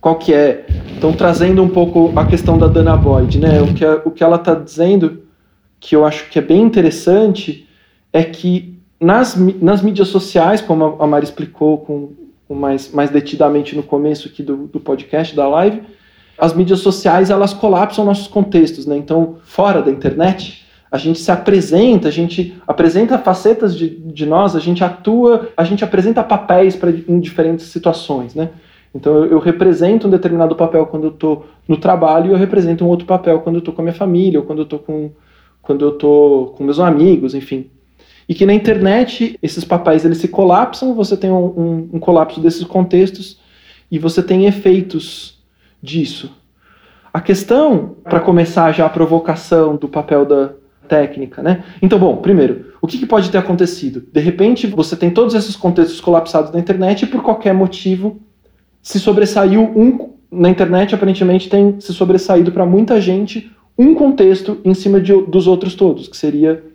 qual 0.00 0.16
que 0.16 0.32
é? 0.32 0.64
Então, 0.96 1.12
trazendo 1.12 1.62
um 1.62 1.68
pouco 1.68 2.10
a 2.16 2.24
questão 2.24 2.56
da 2.56 2.66
Dana 2.66 2.96
Boyd, 2.96 3.38
né? 3.38 3.60
O 3.60 3.74
que, 3.74 3.84
o 3.84 4.10
que 4.10 4.24
ela 4.24 4.36
está 4.36 4.54
dizendo, 4.54 5.22
que 5.78 5.94
eu 5.94 6.06
acho 6.06 6.30
que 6.30 6.38
é 6.38 6.42
bem 6.42 6.62
interessante, 6.62 7.66
é 8.12 8.24
que 8.24 8.69
nas, 9.00 9.34
nas 9.34 9.80
mídias 9.80 10.08
sociais, 10.08 10.60
como 10.60 10.96
a 11.00 11.06
Mari 11.06 11.24
explicou 11.24 11.78
com, 11.78 12.10
com 12.46 12.54
mais, 12.54 12.92
mais 12.92 13.08
detidamente 13.08 13.74
no 13.74 13.82
começo 13.82 14.28
aqui 14.28 14.42
do, 14.42 14.66
do 14.66 14.78
podcast, 14.78 15.34
da 15.34 15.48
live, 15.48 15.82
as 16.36 16.52
mídias 16.52 16.80
sociais 16.80 17.30
elas 17.30 17.54
colapsam 17.54 18.04
nossos 18.04 18.26
contextos, 18.26 18.86
né? 18.86 18.96
Então, 18.96 19.36
fora 19.44 19.80
da 19.80 19.90
internet, 19.90 20.66
a 20.92 20.98
gente 20.98 21.18
se 21.18 21.30
apresenta, 21.30 22.08
a 22.08 22.10
gente 22.10 22.54
apresenta 22.66 23.18
facetas 23.18 23.76
de, 23.76 23.88
de 23.88 24.26
nós, 24.26 24.54
a 24.54 24.60
gente 24.60 24.84
atua, 24.84 25.48
a 25.56 25.64
gente 25.64 25.82
apresenta 25.82 26.22
papéis 26.22 26.76
para 26.76 26.90
em 26.90 27.20
diferentes 27.20 27.66
situações, 27.66 28.34
né? 28.34 28.50
Então 28.94 29.18
eu, 29.18 29.26
eu, 29.32 29.38
represento 29.38 30.08
um 30.08 30.10
determinado 30.10 30.56
papel 30.56 30.84
quando 30.86 31.04
eu 31.04 31.10
estou 31.10 31.46
no 31.68 31.76
trabalho 31.76 32.30
e 32.30 32.32
eu 32.32 32.36
represento 32.36 32.84
um 32.84 32.88
outro 32.88 33.06
papel 33.06 33.40
quando 33.40 33.56
eu 33.56 33.60
estou 33.60 33.72
com 33.72 33.82
a 33.82 33.84
minha 33.84 33.94
família 33.94 34.40
ou 34.40 34.44
quando 34.44 34.58
eu 34.58 34.64
estou 34.64 34.80
com 34.80 35.12
quando 35.62 35.84
eu 35.84 36.52
com 36.56 36.64
meus 36.64 36.80
amigos, 36.80 37.34
enfim 37.34 37.70
e 38.30 38.34
que 38.34 38.46
na 38.46 38.54
internet 38.54 39.36
esses 39.42 39.64
papéis 39.64 40.04
eles 40.04 40.18
se 40.18 40.28
colapsam, 40.28 40.94
você 40.94 41.16
tem 41.16 41.32
um, 41.32 41.46
um, 41.46 41.90
um 41.94 41.98
colapso 41.98 42.40
desses 42.40 42.62
contextos 42.62 43.40
e 43.90 43.98
você 43.98 44.22
tem 44.22 44.46
efeitos 44.46 45.42
disso. 45.82 46.30
A 47.12 47.20
questão, 47.20 47.96
para 48.04 48.20
começar 48.20 48.70
já 48.70 48.86
a 48.86 48.88
provocação 48.88 49.74
do 49.74 49.88
papel 49.88 50.24
da, 50.24 50.52
técnica, 50.90 51.40
né? 51.40 51.62
Então, 51.80 51.98
bom, 52.00 52.16
primeiro, 52.16 52.72
o 52.82 52.86
que, 52.86 52.98
que 52.98 53.06
pode 53.06 53.30
ter 53.30 53.38
acontecido? 53.38 54.02
De 54.12 54.20
repente, 54.20 54.66
você 54.66 54.96
tem 54.96 55.08
todos 55.08 55.36
esses 55.36 55.54
contextos 55.54 56.00
colapsados 56.00 56.52
na 56.52 56.58
internet 56.58 57.02
e 57.02 57.06
por 57.06 57.22
qualquer 57.22 57.54
motivo 57.54 58.20
se 58.82 58.98
sobressaiu 58.98 59.62
um 59.76 60.10
na 60.32 60.48
internet 60.48 60.94
aparentemente 60.94 61.48
tem 61.48 61.80
se 61.80 61.92
sobressaído 61.92 62.52
para 62.52 62.64
muita 62.64 63.00
gente 63.00 63.50
um 63.76 63.94
contexto 63.94 64.58
em 64.64 64.74
cima 64.74 65.00
de, 65.00 65.12
dos 65.22 65.46
outros 65.46 65.74
todos, 65.74 66.06
que 66.06 66.16
seria 66.16 66.69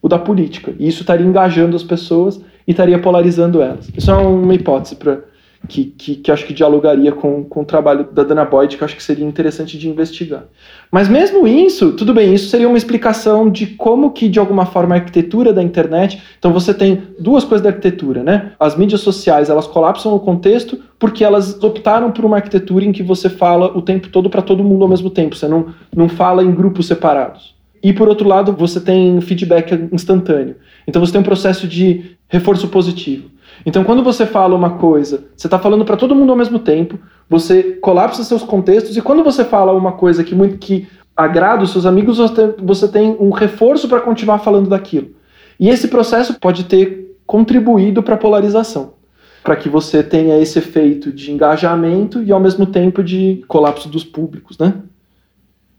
o 0.00 0.08
da 0.08 0.18
política. 0.18 0.74
E 0.78 0.88
isso 0.88 1.00
estaria 1.00 1.26
engajando 1.26 1.76
as 1.76 1.82
pessoas 1.82 2.40
e 2.66 2.70
estaria 2.70 2.98
polarizando 2.98 3.60
elas. 3.60 3.90
Isso 3.96 4.10
é 4.10 4.14
uma 4.14 4.54
hipótese 4.54 4.96
para 4.96 5.20
que, 5.66 5.86
que, 5.86 6.14
que, 6.16 6.30
acho 6.30 6.46
que 6.46 6.54
dialogaria 6.54 7.10
com, 7.10 7.42
com 7.42 7.62
o 7.62 7.64
trabalho 7.64 8.06
da 8.12 8.22
Dana 8.22 8.44
Boyd, 8.44 8.76
que 8.76 8.84
acho 8.84 8.94
que 8.94 9.02
seria 9.02 9.26
interessante 9.26 9.76
de 9.76 9.88
investigar. 9.88 10.44
Mas 10.90 11.08
mesmo 11.08 11.48
isso, 11.48 11.92
tudo 11.92 12.14
bem, 12.14 12.32
isso 12.32 12.48
seria 12.48 12.68
uma 12.68 12.78
explicação 12.78 13.50
de 13.50 13.66
como 13.66 14.12
que, 14.12 14.28
de 14.28 14.38
alguma 14.38 14.66
forma, 14.66 14.94
a 14.94 14.98
arquitetura 14.98 15.52
da 15.52 15.62
internet... 15.62 16.22
Então 16.38 16.52
você 16.52 16.72
tem 16.72 17.02
duas 17.18 17.42
coisas 17.42 17.62
da 17.62 17.70
arquitetura, 17.70 18.22
né? 18.22 18.52
As 18.60 18.76
mídias 18.76 19.00
sociais, 19.00 19.50
elas 19.50 19.66
colapsam 19.66 20.14
o 20.14 20.20
contexto 20.20 20.78
porque 20.98 21.24
elas 21.24 21.60
optaram 21.62 22.12
por 22.12 22.24
uma 22.24 22.36
arquitetura 22.36 22.84
em 22.84 22.92
que 22.92 23.02
você 23.02 23.28
fala 23.28 23.76
o 23.76 23.82
tempo 23.82 24.08
todo 24.08 24.30
para 24.30 24.42
todo 24.42 24.62
mundo 24.62 24.82
ao 24.82 24.88
mesmo 24.88 25.10
tempo, 25.10 25.34
você 25.34 25.48
não, 25.48 25.66
não 25.94 26.08
fala 26.08 26.44
em 26.44 26.52
grupos 26.52 26.86
separados. 26.86 27.57
E 27.82 27.92
por 27.92 28.08
outro 28.08 28.28
lado, 28.28 28.52
você 28.52 28.80
tem 28.80 29.20
feedback 29.20 29.88
instantâneo. 29.92 30.56
Então 30.86 31.04
você 31.04 31.12
tem 31.12 31.20
um 31.20 31.24
processo 31.24 31.66
de 31.66 32.16
reforço 32.28 32.68
positivo. 32.68 33.30
Então, 33.64 33.84
quando 33.84 34.02
você 34.02 34.24
fala 34.26 34.54
uma 34.54 34.78
coisa, 34.78 35.24
você 35.36 35.46
está 35.46 35.58
falando 35.58 35.84
para 35.84 35.96
todo 35.96 36.14
mundo 36.14 36.30
ao 36.30 36.36
mesmo 36.36 36.58
tempo, 36.58 36.98
você 37.28 37.62
colapsa 37.80 38.22
seus 38.22 38.42
contextos, 38.42 38.96
e 38.96 39.02
quando 39.02 39.24
você 39.24 39.44
fala 39.44 39.72
uma 39.72 39.92
coisa 39.92 40.22
que 40.22 40.34
muito 40.34 40.58
que 40.58 40.86
agrada 41.16 41.64
os 41.64 41.70
seus 41.70 41.84
amigos, 41.84 42.18
você 42.62 42.88
tem 42.88 43.16
um 43.18 43.30
reforço 43.30 43.88
para 43.88 44.00
continuar 44.00 44.38
falando 44.38 44.68
daquilo. 44.68 45.10
E 45.58 45.68
esse 45.68 45.88
processo 45.88 46.38
pode 46.38 46.64
ter 46.64 47.16
contribuído 47.26 48.02
para 48.02 48.14
a 48.14 48.18
polarização, 48.18 48.94
para 49.42 49.56
que 49.56 49.68
você 49.68 50.02
tenha 50.02 50.38
esse 50.38 50.58
efeito 50.58 51.12
de 51.12 51.32
engajamento 51.32 52.22
e 52.22 52.30
ao 52.30 52.40
mesmo 52.40 52.66
tempo 52.66 53.02
de 53.02 53.44
colapso 53.48 53.88
dos 53.88 54.04
públicos, 54.04 54.56
né? 54.56 54.74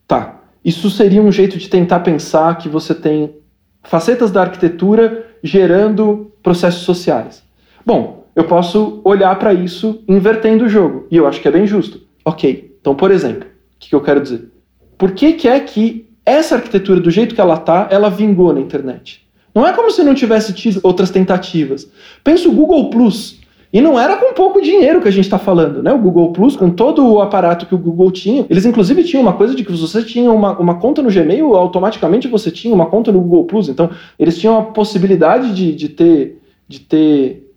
Tá. 0.06 0.39
Isso 0.64 0.90
seria 0.90 1.22
um 1.22 1.32
jeito 1.32 1.58
de 1.58 1.70
tentar 1.70 2.02
pensar 2.02 2.58
que 2.58 2.68
você 2.68 2.94
tem 2.94 3.36
facetas 3.84 4.32
da 4.32 4.42
arquitetura 4.42 5.26
gerando 5.44 6.32
processos 6.44 6.84
sociais. 6.84 7.44
Bom, 7.86 8.28
eu 8.36 8.44
posso 8.44 9.02
olhar 9.04 9.38
para 9.38 9.54
isso 9.54 10.04
invertendo 10.08 10.66
o 10.66 10.70
jogo, 10.70 11.08
e 11.10 11.18
eu 11.18 11.28
acho 11.28 11.42
que 11.42 11.48
é 11.48 11.52
bem 11.52 11.66
justo. 11.66 12.02
Ok, 12.24 12.76
então, 12.80 12.94
por 12.94 13.12
exemplo, 13.12 13.48
o 13.48 13.80
que, 13.80 13.90
que 13.90 13.96
eu 13.96 14.02
quero 14.02 14.22
dizer? 14.22 14.52
Por 14.98 15.12
que, 15.12 15.34
que 15.34 15.48
é 15.48 15.60
que 15.60 16.10
essa 16.26 16.56
arquitetura, 16.56 17.00
do 17.00 17.10
jeito 17.10 17.34
que 17.34 17.42
ela 17.42 17.58
tá, 17.58 17.88
ela 17.90 18.10
vingou 18.10 18.54
na 18.54 18.60
internet? 18.60 19.28
Não 19.54 19.66
é 19.66 19.74
como 19.74 19.90
se 19.90 20.04
não 20.04 20.14
tivesse 20.14 20.54
tido 20.54 20.80
outras 20.84 21.10
tentativas. 21.10 21.90
Pensa 22.24 22.48
o 22.48 22.52
Google 22.52 22.90
Plus. 22.90 23.39
E 23.72 23.80
não 23.80 24.00
era 24.00 24.18
com 24.18 24.34
pouco 24.34 24.62
dinheiro 24.62 25.00
que 25.00 25.08
a 25.08 25.12
gente 25.12 25.26
está 25.26 25.38
falando, 25.38 25.84
né? 25.84 25.94
O 25.94 26.00
Google 26.00 26.32
Plus, 26.32 26.56
com 26.56 26.72
todo 26.72 27.08
o 27.08 27.22
aparato 27.22 27.68
que 27.68 27.76
o 27.76 27.78
Google 27.78 28.10
tinha, 28.10 28.46
eles 28.50 28.66
inclusive 28.66 29.04
tinham 29.04 29.22
uma 29.22 29.34
coisa 29.34 29.54
de 29.54 29.64
que 29.64 29.72
você 29.72 30.04
tinha 30.04 30.32
uma, 30.32 30.58
uma 30.58 30.80
conta 30.80 31.04
no 31.04 31.12
Gmail, 31.12 31.56
automaticamente 31.56 32.28
você 32.28 32.50
tinha 32.50 32.74
uma 32.74 32.88
conta 32.88 33.12
no 33.12 33.22
Google 33.22 33.46
Plus. 33.46 33.70
Então, 33.70 33.92
eles 34.18 34.40
tinham 34.40 34.58
a 34.58 34.64
possibilidade 34.64 35.54
de, 35.54 35.76
de 35.76 35.90
ter, 35.90 36.42
de 36.68 36.80
ter 36.80 37.50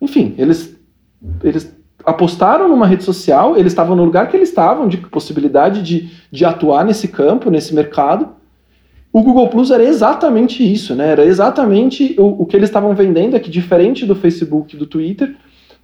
enfim, 0.00 0.34
eles, 0.38 0.76
eles 1.42 1.76
apostaram 2.04 2.68
numa 2.68 2.86
rede 2.86 3.04
social, 3.04 3.56
eles 3.56 3.72
estavam 3.72 3.94
no 3.94 4.04
lugar 4.04 4.28
que 4.28 4.36
eles 4.36 4.48
estavam, 4.48 4.88
de 4.88 4.96
possibilidade 4.96 5.82
de, 5.82 6.10
de 6.30 6.44
atuar 6.44 6.84
nesse 6.84 7.08
campo, 7.08 7.50
nesse 7.50 7.74
mercado. 7.74 8.28
O 9.12 9.22
Google 9.22 9.48
Plus 9.48 9.70
era 9.70 9.82
exatamente 9.82 10.62
isso, 10.62 10.94
né? 10.94 11.10
Era 11.10 11.24
exatamente 11.24 12.14
o, 12.18 12.42
o 12.42 12.46
que 12.46 12.56
eles 12.56 12.68
estavam 12.68 12.94
vendendo, 12.94 13.36
é 13.36 13.40
que 13.40 13.50
diferente 13.50 14.06
do 14.06 14.14
Facebook 14.14 14.74
e 14.74 14.78
do 14.78 14.86
Twitter, 14.86 15.34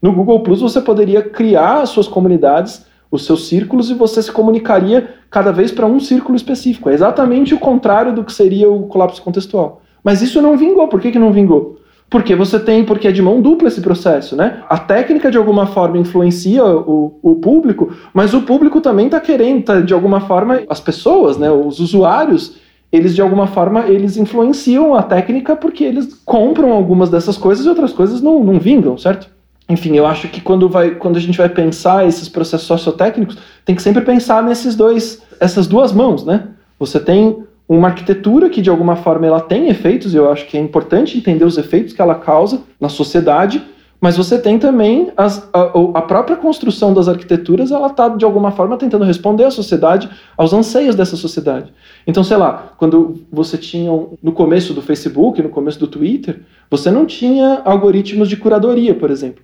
no 0.01 0.12
Google 0.12 0.41
Plus 0.41 0.61
você 0.61 0.81
poderia 0.81 1.22
criar 1.22 1.81
as 1.81 1.89
suas 1.89 2.07
comunidades, 2.07 2.87
os 3.11 3.24
seus 3.24 3.49
círculos, 3.49 3.91
e 3.91 3.95
você 3.95 4.22
se 4.22 4.31
comunicaria 4.31 5.14
cada 5.31 5.51
vez 5.51 5.72
para 5.72 5.87
um 5.87 5.99
círculo 5.99 6.37
específico. 6.37 6.91
É 6.91 6.95
exatamente 6.95 7.55
o 7.55 7.59
contrário 7.59 8.14
do 8.14 8.22
que 8.22 8.33
seria 8.33 8.70
o 8.70 8.87
colapso 8.87 9.22
contextual. 9.22 9.83
Mas 10.05 10.22
isso 10.22 10.41
não 10.41 10.57
vingou. 10.57 10.87
Por 10.87 11.01
que, 11.01 11.11
que 11.11 11.18
não 11.18 11.33
vingou? 11.33 11.81
Porque 12.09 12.37
você 12.37 12.61
tem, 12.61 12.85
porque 12.85 13.09
é 13.09 13.12
de 13.12 13.20
mão 13.20 13.41
dupla 13.41 13.66
esse 13.66 13.81
processo, 13.81 14.37
né? 14.37 14.62
A 14.68 14.79
técnica 14.79 15.29
de 15.29 15.39
alguma 15.39 15.66
forma 15.66 15.99
influencia 15.99 16.64
o, 16.64 17.18
o 17.20 17.35
público, 17.37 17.93
mas 18.14 18.33
o 18.33 18.43
público 18.43 18.81
também 18.81 19.07
está 19.07 19.18
querendo, 19.18 19.64
tá, 19.64 19.81
de 19.81 19.93
alguma 19.93 20.20
forma, 20.20 20.62
as 20.68 20.79
pessoas, 20.79 21.37
né, 21.37 21.51
os 21.51 21.81
usuários, 21.81 22.57
eles 22.93 23.14
de 23.14 23.20
alguma 23.22 23.47
forma 23.47 23.87
eles 23.87 24.16
influenciam 24.16 24.95
a 24.95 25.03
técnica 25.03 25.57
porque 25.57 25.84
eles 25.84 26.14
compram 26.24 26.72
algumas 26.72 27.11
dessas 27.11 27.37
coisas 27.37 27.66
e 27.66 27.68
outras 27.68 27.93
coisas 27.93 28.20
não, 28.20 28.43
não 28.43 28.59
vingam, 28.59 28.97
certo? 28.97 29.28
Enfim, 29.68 29.97
eu 29.97 30.07
acho 30.07 30.28
que 30.28 30.41
quando, 30.41 30.68
vai, 30.68 30.93
quando 30.93 31.16
a 31.16 31.20
gente 31.20 31.39
vai 31.39 31.49
pensar 31.49 32.07
esses 32.07 32.28
processos 32.28 32.66
sociotécnicos, 32.66 33.37
tem 33.64 33.74
que 33.74 33.82
sempre 33.82 34.03
pensar 34.05 34.43
nesses 34.43 34.76
dois, 34.76 35.22
essas 35.41 35.66
duas 35.66 35.93
mãos, 35.93 36.24
né? 36.24 36.49
Você 36.78 37.01
tem 37.01 37.43
uma 37.68 37.89
arquitetura 37.89 38.49
que 38.49 38.62
de 38.62 38.70
alguma 38.70 38.95
forma 38.95 39.26
ela 39.26 39.41
tem 39.41 39.68
efeitos, 39.68 40.14
e 40.14 40.16
eu 40.16 40.30
acho 40.30 40.47
que 40.47 40.57
é 40.57 40.61
importante 40.61 41.18
entender 41.18 41.45
os 41.45 41.59
efeitos 41.59 41.93
que 41.93 42.01
ela 42.01 42.14
causa 42.14 42.62
na 42.80 42.89
sociedade, 42.89 43.61
mas 44.01 44.16
você 44.16 44.38
tem 44.38 44.59
também 44.59 45.11
as, 45.16 45.49
a, 45.53 45.62
a, 45.94 46.03
própria 46.03 46.36
construção 46.36 46.92
das 46.92 47.09
arquiteturas, 47.09 47.70
ela 47.70 47.86
está 47.86 48.09
de 48.09 48.24
alguma 48.24 48.51
forma 48.51 48.76
tentando 48.76 49.05
responder 49.05 49.44
à 49.44 49.51
sociedade, 49.51 50.09
aos 50.36 50.53
anseios 50.53 50.94
dessa 50.94 51.16
sociedade. 51.16 51.72
Então, 52.07 52.22
sei 52.22 52.36
lá, 52.36 52.72
quando 52.76 53.22
você 53.32 53.57
tinha 53.57 53.90
no 54.22 54.32
começo 54.32 54.74
do 54.74 54.82
Facebook, 54.82 55.42
no 55.42 55.49
começo 55.49 55.78
do 55.78 55.86
Twitter, 55.86 56.42
você 56.70 56.90
não 56.90 57.07
tinha 57.07 57.62
algoritmos 57.64 58.28
de 58.28 58.36
curadoria, 58.36 58.94
por 58.94 59.11
exemplo. 59.11 59.42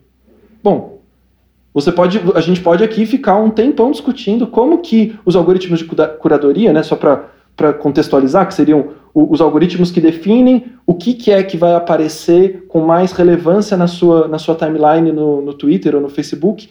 Bom, 0.63 1.01
você 1.73 1.91
pode, 1.91 2.21
a 2.35 2.41
gente 2.41 2.61
pode 2.61 2.85
aqui 2.85 3.07
ficar 3.07 3.37
um 3.37 3.49
tempão 3.49 3.91
discutindo 3.91 4.47
como 4.47 4.79
que 4.79 5.17
os 5.25 5.35
algoritmos 5.35 5.79
de 5.79 5.87
curadoria, 5.87 6.73
né, 6.73 6.83
só 6.83 6.95
para 6.95 7.31
para 7.57 7.73
contextualizar, 7.73 8.47
que 8.47 8.55
seriam 8.55 8.91
os 9.15 9.41
algoritmos 9.41 9.91
que 9.91 10.01
definem 10.01 10.65
o 10.87 10.95
que, 10.95 11.13
que 11.13 11.31
é 11.31 11.43
que 11.43 11.57
vai 11.57 11.75
aparecer 11.75 12.65
com 12.69 12.81
mais 12.81 13.13
relevância 13.13 13.77
na 13.77 13.87
sua, 13.87 14.27
na 14.27 14.39
sua 14.39 14.55
timeline 14.55 15.13
no, 15.13 15.43
no 15.43 15.53
Twitter 15.53 15.95
ou 15.95 16.01
no 16.01 16.09
Facebook. 16.09 16.69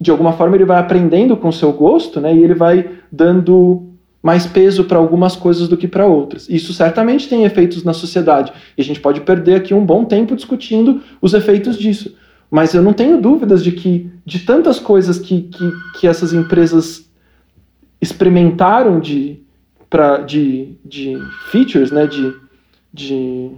De 0.00 0.10
alguma 0.10 0.32
forma, 0.32 0.54
ele 0.54 0.66
vai 0.66 0.78
aprendendo 0.78 1.36
com 1.36 1.48
o 1.48 1.52
seu 1.52 1.72
gosto 1.72 2.20
né, 2.20 2.34
e 2.34 2.44
ele 2.44 2.54
vai 2.54 2.90
dando 3.10 3.88
mais 4.22 4.46
peso 4.46 4.84
para 4.84 4.98
algumas 4.98 5.34
coisas 5.34 5.68
do 5.68 5.76
que 5.76 5.88
para 5.88 6.06
outras. 6.06 6.48
Isso 6.48 6.74
certamente 6.74 7.28
tem 7.28 7.44
efeitos 7.44 7.82
na 7.84 7.94
sociedade. 7.94 8.52
E 8.76 8.82
a 8.82 8.84
gente 8.84 9.00
pode 9.00 9.22
perder 9.22 9.54
aqui 9.54 9.72
um 9.72 9.84
bom 9.84 10.04
tempo 10.04 10.36
discutindo 10.36 11.00
os 11.22 11.32
efeitos 11.32 11.78
disso. 11.78 12.14
Mas 12.50 12.74
eu 12.74 12.82
não 12.82 12.92
tenho 12.92 13.20
dúvidas 13.20 13.62
de 13.62 13.72
que, 13.72 14.10
de 14.26 14.40
tantas 14.40 14.78
coisas 14.78 15.18
que, 15.18 15.42
que, 15.42 15.72
que 15.98 16.06
essas 16.06 16.32
empresas 16.32 17.08
experimentaram 18.00 19.00
de, 19.00 19.40
pra, 19.88 20.18
de, 20.18 20.76
de 20.84 21.16
features, 21.50 21.90
né, 21.90 22.06
de, 22.06 22.34
de, 22.92 23.50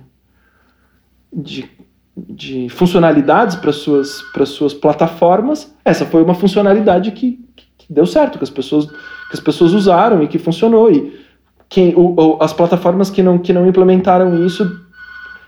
de, 1.33 1.70
de 2.16 2.68
funcionalidades 2.68 3.57
para 3.57 3.72
suas, 3.72 4.22
suas 4.47 4.74
plataformas, 4.74 5.74
essa 5.85 6.05
foi 6.07 6.22
uma 6.22 6.35
funcionalidade 6.35 7.11
que, 7.12 7.39
que, 7.57 7.93
deu 7.93 8.07
certo, 8.07 8.39
que 8.39 8.45
as 8.45 8.51
pessoas, 8.51 8.87
que 8.87 9.35
as 9.35 9.41
pessoas 9.41 9.72
usaram 9.72 10.22
e 10.22 10.28
que 10.28 10.39
funcionou. 10.39 10.91
E 10.91 11.20
quem, 11.68 11.95
o, 11.97 12.39
as 12.41 12.53
plataformas 12.53 13.11
que 13.11 13.22
não, 13.22 13.39
que 13.39 13.53
não 13.53 13.66
implementaram 13.66 14.47
isso, 14.47 14.81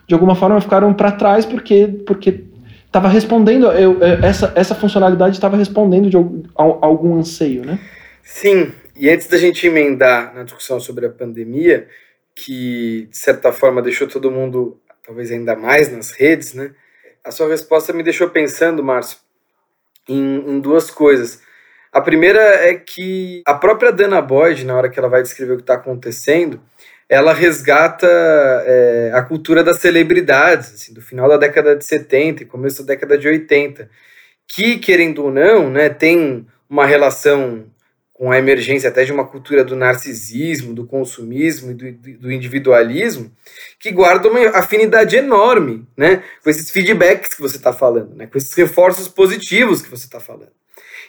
de 0.07 0.15
alguma 0.15 0.35
forma, 0.35 0.61
ficaram 0.61 0.93
para 0.93 1.13
trás 1.13 1.47
porque 1.47 1.87
porque 2.05 2.45
estava 2.93 3.09
respondendo, 3.09 3.67
eu, 3.69 3.97
essa, 4.03 4.53
essa 4.55 4.75
funcionalidade 4.75 5.35
estava 5.35 5.57
respondendo 5.57 6.11
de 6.11 6.17
algum, 6.17 6.43
algum 6.55 7.17
anseio, 7.17 7.65
né? 7.65 7.79
Sim, 8.23 8.71
e 9.03 9.11
antes 9.11 9.27
da 9.27 9.37
gente 9.37 9.67
emendar 9.67 10.33
na 10.33 10.45
discussão 10.45 10.79
sobre 10.79 11.07
a 11.07 11.11
pandemia, 11.11 11.89
que 12.37 13.09
de 13.11 13.19
certa 13.19 13.53
forma 13.53 13.83
deixou 13.83 14.07
todo 14.07 14.31
mundo 14.31 14.81
talvez 15.05 15.33
ainda 15.33 15.57
mais 15.57 15.91
nas 15.91 16.13
redes, 16.13 16.55
né? 16.55 16.71
A 17.25 17.33
sua 17.33 17.49
resposta 17.49 17.93
me 17.93 18.05
deixou 18.05 18.31
pensando, 18.31 18.81
Márcio, 18.81 19.19
em, 20.09 20.53
em 20.53 20.61
duas 20.61 20.89
coisas. 20.89 21.43
A 21.91 22.01
primeira 22.01 22.39
é 22.39 22.75
que 22.75 23.43
a 23.45 23.55
própria 23.55 23.91
Dana 23.91 24.23
Boyd, 24.23 24.65
na 24.65 24.77
hora 24.77 24.89
que 24.89 25.01
ela 25.01 25.09
vai 25.09 25.21
descrever 25.21 25.55
o 25.55 25.57
que 25.57 25.65
está 25.65 25.75
acontecendo, 25.75 26.63
ela 27.09 27.35
resgata 27.35 28.07
é, 28.07 29.11
a 29.15 29.23
cultura 29.23 29.65
das 29.65 29.79
celebridades, 29.79 30.75
assim, 30.75 30.95
do 30.95 31.03
final 31.03 31.29
da 31.29 31.39
década 31.39 31.75
de 31.75 31.85
70 31.85 32.45
e 32.45 32.47
começo 32.47 32.85
da 32.85 32.95
década 32.95 33.19
de 33.19 33.27
80, 33.27 33.91
que, 34.47 34.79
querendo 34.79 35.25
ou 35.25 35.33
não, 35.33 35.69
né, 35.69 35.89
tem 35.89 36.47
uma 36.71 36.87
relação 36.87 37.67
com 38.13 38.31
a 38.31 38.39
emergência 38.39 38.89
até 38.89 39.05
de 39.05 39.13
uma 39.13 39.27
cultura 39.27 39.65
do 39.65 39.75
narcisismo, 39.75 40.75
do 40.75 40.87
consumismo 40.87 41.71
e 41.71 41.75
do, 41.75 42.19
do 42.19 42.33
individualismo, 42.33 43.33
que 43.81 43.91
guarda 43.91 44.29
uma 44.29 44.51
afinidade 44.51 45.17
enorme 45.17 45.87
né, 45.97 46.23
com 46.43 46.51
esses 46.51 46.71
feedbacks 46.71 47.35
que 47.35 47.41
você 47.41 47.57
está 47.57 47.73
falando, 47.73 48.15
né, 48.15 48.27
com 48.27 48.39
esses 48.39 48.53
reforços 48.55 49.09
positivos 49.09 49.83
que 49.83 49.91
você 49.91 50.05
está 50.05 50.21
falando. 50.21 50.53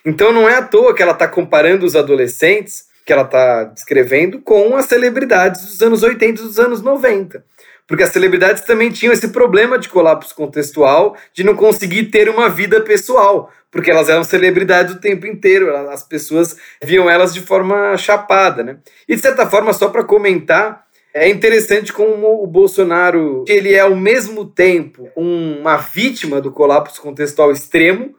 Então 0.05 0.31
não 0.31 0.49
é 0.49 0.55
à 0.55 0.61
toa 0.61 0.95
que 0.95 1.01
ela 1.01 1.11
está 1.11 1.27
comparando 1.27 1.85
os 1.85 1.95
adolescentes 1.95 2.85
que 3.05 3.11
ela 3.11 3.23
está 3.23 3.65
descrevendo 3.65 4.39
com 4.39 4.75
as 4.75 4.85
celebridades 4.85 5.65
dos 5.65 5.81
anos 5.81 6.03
80 6.03 6.41
e 6.41 6.43
dos 6.45 6.57
anos 6.57 6.81
90. 6.81 7.43
Porque 7.87 8.03
as 8.03 8.09
celebridades 8.09 8.63
também 8.63 8.89
tinham 8.89 9.13
esse 9.13 9.29
problema 9.29 9.77
de 9.77 9.89
colapso 9.89 10.33
contextual, 10.35 11.17
de 11.33 11.43
não 11.43 11.55
conseguir 11.55 12.05
ter 12.05 12.29
uma 12.29 12.49
vida 12.49 12.81
pessoal, 12.81 13.51
porque 13.69 13.91
elas 13.91 14.07
eram 14.07 14.23
celebridades 14.23 14.95
o 14.95 14.99
tempo 14.99 15.25
inteiro, 15.25 15.75
as 15.75 16.03
pessoas 16.03 16.55
viam 16.81 17.09
elas 17.09 17.33
de 17.33 17.41
forma 17.41 17.97
chapada, 17.97 18.63
né? 18.63 18.77
E 19.07 19.15
de 19.15 19.21
certa 19.21 19.49
forma, 19.49 19.73
só 19.73 19.89
para 19.89 20.03
comentar, 20.03 20.83
é 21.13 21.29
interessante 21.29 21.93
como 21.93 22.43
o 22.43 22.47
Bolsonaro, 22.47 23.43
ele 23.47 23.73
é 23.73 23.81
ao 23.81 23.95
mesmo 23.95 24.45
tempo 24.45 25.09
uma 25.15 25.77
vítima 25.77 26.41
do 26.41 26.51
colapso 26.51 27.01
contextual 27.01 27.51
extremo, 27.51 28.15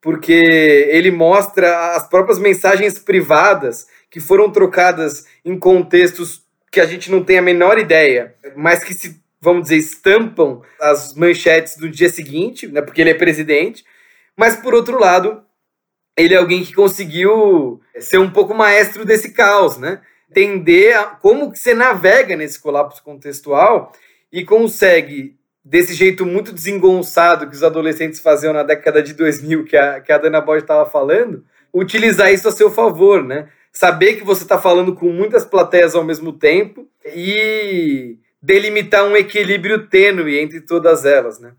porque 0.00 0.88
ele 0.90 1.10
mostra 1.10 1.96
as 1.96 2.08
próprias 2.08 2.38
mensagens 2.38 2.98
privadas 2.98 3.86
que 4.10 4.20
foram 4.20 4.50
trocadas 4.50 5.26
em 5.44 5.58
contextos 5.58 6.42
que 6.70 6.80
a 6.80 6.86
gente 6.86 7.10
não 7.10 7.22
tem 7.22 7.38
a 7.38 7.42
menor 7.42 7.78
ideia, 7.78 8.34
mas 8.56 8.84
que 8.84 8.94
se, 8.94 9.20
vamos 9.40 9.64
dizer, 9.64 9.76
estampam 9.76 10.62
as 10.80 11.14
manchetes 11.14 11.76
do 11.76 11.88
dia 11.88 12.08
seguinte, 12.08 12.66
né, 12.66 12.82
porque 12.82 13.00
ele 13.00 13.10
é 13.10 13.14
presidente. 13.14 13.84
Mas, 14.36 14.56
por 14.56 14.74
outro 14.74 14.98
lado, 14.98 15.42
ele 16.16 16.34
é 16.34 16.36
alguém 16.36 16.64
que 16.64 16.74
conseguiu 16.74 17.80
ser 17.98 18.18
um 18.18 18.30
pouco 18.30 18.54
maestro 18.54 19.04
desse 19.04 19.32
caos, 19.32 19.78
né? 19.78 20.00
Entender 20.30 20.94
como 21.20 21.50
que 21.50 21.58
você 21.58 21.72
navega 21.74 22.36
nesse 22.36 22.60
colapso 22.60 23.02
contextual 23.02 23.92
e 24.30 24.44
consegue, 24.44 25.36
desse 25.64 25.94
jeito 25.94 26.26
muito 26.26 26.52
desengonçado 26.52 27.48
que 27.48 27.54
os 27.54 27.62
adolescentes 27.62 28.20
faziam 28.20 28.52
na 28.52 28.62
década 28.62 29.02
de 29.02 29.14
2000, 29.14 29.64
que 29.64 29.76
a, 29.76 30.00
que 30.00 30.12
a 30.12 30.18
Dana 30.18 30.40
Boyd 30.40 30.64
estava 30.64 30.88
falando, 30.88 31.44
utilizar 31.72 32.32
isso 32.32 32.48
a 32.48 32.52
seu 32.52 32.70
favor, 32.70 33.24
né? 33.24 33.48
Saber 33.78 34.16
que 34.16 34.24
você 34.24 34.42
está 34.42 34.58
falando 34.58 34.92
com 34.92 35.08
muitas 35.12 35.46
plateias 35.46 35.94
ao 35.94 36.02
mesmo 36.02 36.32
tempo 36.32 36.88
e 37.14 38.18
delimitar 38.42 39.04
um 39.04 39.16
equilíbrio 39.16 39.86
tênue 39.86 40.36
entre 40.36 40.60
todas 40.60 41.04
elas, 41.04 41.38
né? 41.38 41.52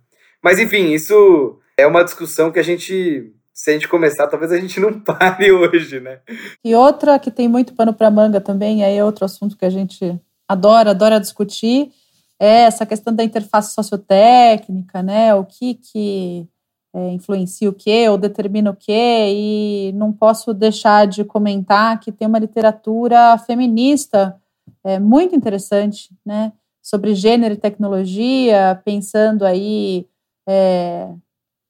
Mas 0.44 0.60
enfim, 0.60 0.92
isso 0.92 1.58
é 1.78 1.88
uma 1.88 2.04
discussão 2.04 2.52
que 2.52 2.60
a 2.60 2.64
gente, 2.64 3.34
se 3.54 3.70
a 3.70 3.74
gente 3.74 3.88
começar, 3.88 4.28
talvez 4.28 4.52
a 4.52 4.60
gente 4.60 4.82
não 4.82 5.00
pare 5.00 5.50
hoje, 5.50 6.02
né? 6.02 6.20
E 6.62 6.76
outra 6.76 7.18
que 7.20 7.32
tem 7.32 7.48
muito 7.48 7.74
pano 7.74 7.94
para 7.94 8.12
manga 8.12 8.42
também, 8.42 8.84
aí 8.84 8.98
é 8.98 9.06
outro 9.06 9.24
assunto 9.24 9.56
que 9.56 9.64
a 9.64 9.70
gente 9.70 10.20
adora, 10.46 10.90
adora 10.90 11.22
discutir, 11.22 11.90
é 12.38 12.64
essa 12.64 12.86
questão 12.86 13.16
da 13.16 13.24
interface 13.24 13.74
sociotécnica, 13.74 15.02
né? 15.02 15.34
O 15.36 15.46
que 15.46 15.76
que 15.76 16.46
é, 16.94 17.12
influencia 17.12 17.70
o 17.70 17.74
que 17.74 18.08
ou 18.10 18.18
determina 18.18 18.72
o 18.72 18.76
que, 18.76 18.92
e 18.92 19.92
não 19.94 20.12
posso 20.12 20.54
deixar 20.54 21.06
de 21.08 21.24
comentar 21.24 22.00
que 22.00 22.12
tem 22.12 22.28
uma 22.28 22.40
literatura 22.40 23.38
feminista 23.38 24.40
é, 24.84 25.00
muito 25.00 25.36
interessante, 25.36 26.10
né, 26.26 26.52
sobre 26.82 27.14
gênero 27.14 27.54
e 27.54 27.58
tecnologia, 27.58 28.82
pensando 28.84 29.46
aí 29.46 30.08
é, 30.48 31.14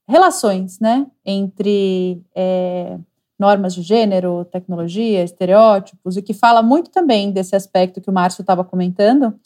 relações, 0.07 0.79
né, 0.79 1.05
entre 1.25 2.21
é, 2.35 2.97
normas 3.37 3.73
de 3.73 3.81
gênero, 3.81 4.45
tecnologia, 4.45 5.23
estereótipos, 5.23 6.17
e 6.17 6.21
que 6.21 6.33
fala 6.33 6.61
muito 6.61 6.89
também 6.89 7.31
desse 7.31 7.55
aspecto 7.55 8.01
que 8.01 8.09
o 8.09 8.13
Márcio 8.13 8.41
estava 8.41 8.63
comentando, 8.63 9.37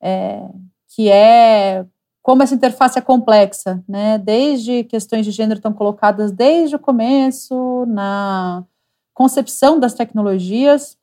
é, 0.00 0.48
que 0.94 1.10
é 1.10 1.84
como 2.22 2.42
essa 2.42 2.54
interface 2.54 2.98
é 2.98 3.02
complexa, 3.02 3.82
né? 3.88 4.18
Desde 4.18 4.84
questões 4.84 5.24
de 5.24 5.30
gênero 5.30 5.58
estão 5.58 5.72
colocadas 5.72 6.30
desde 6.30 6.76
o 6.76 6.78
começo, 6.78 7.86
na 7.86 8.64
concepção 9.14 9.80
das 9.80 9.94
tecnologias, 9.94 10.98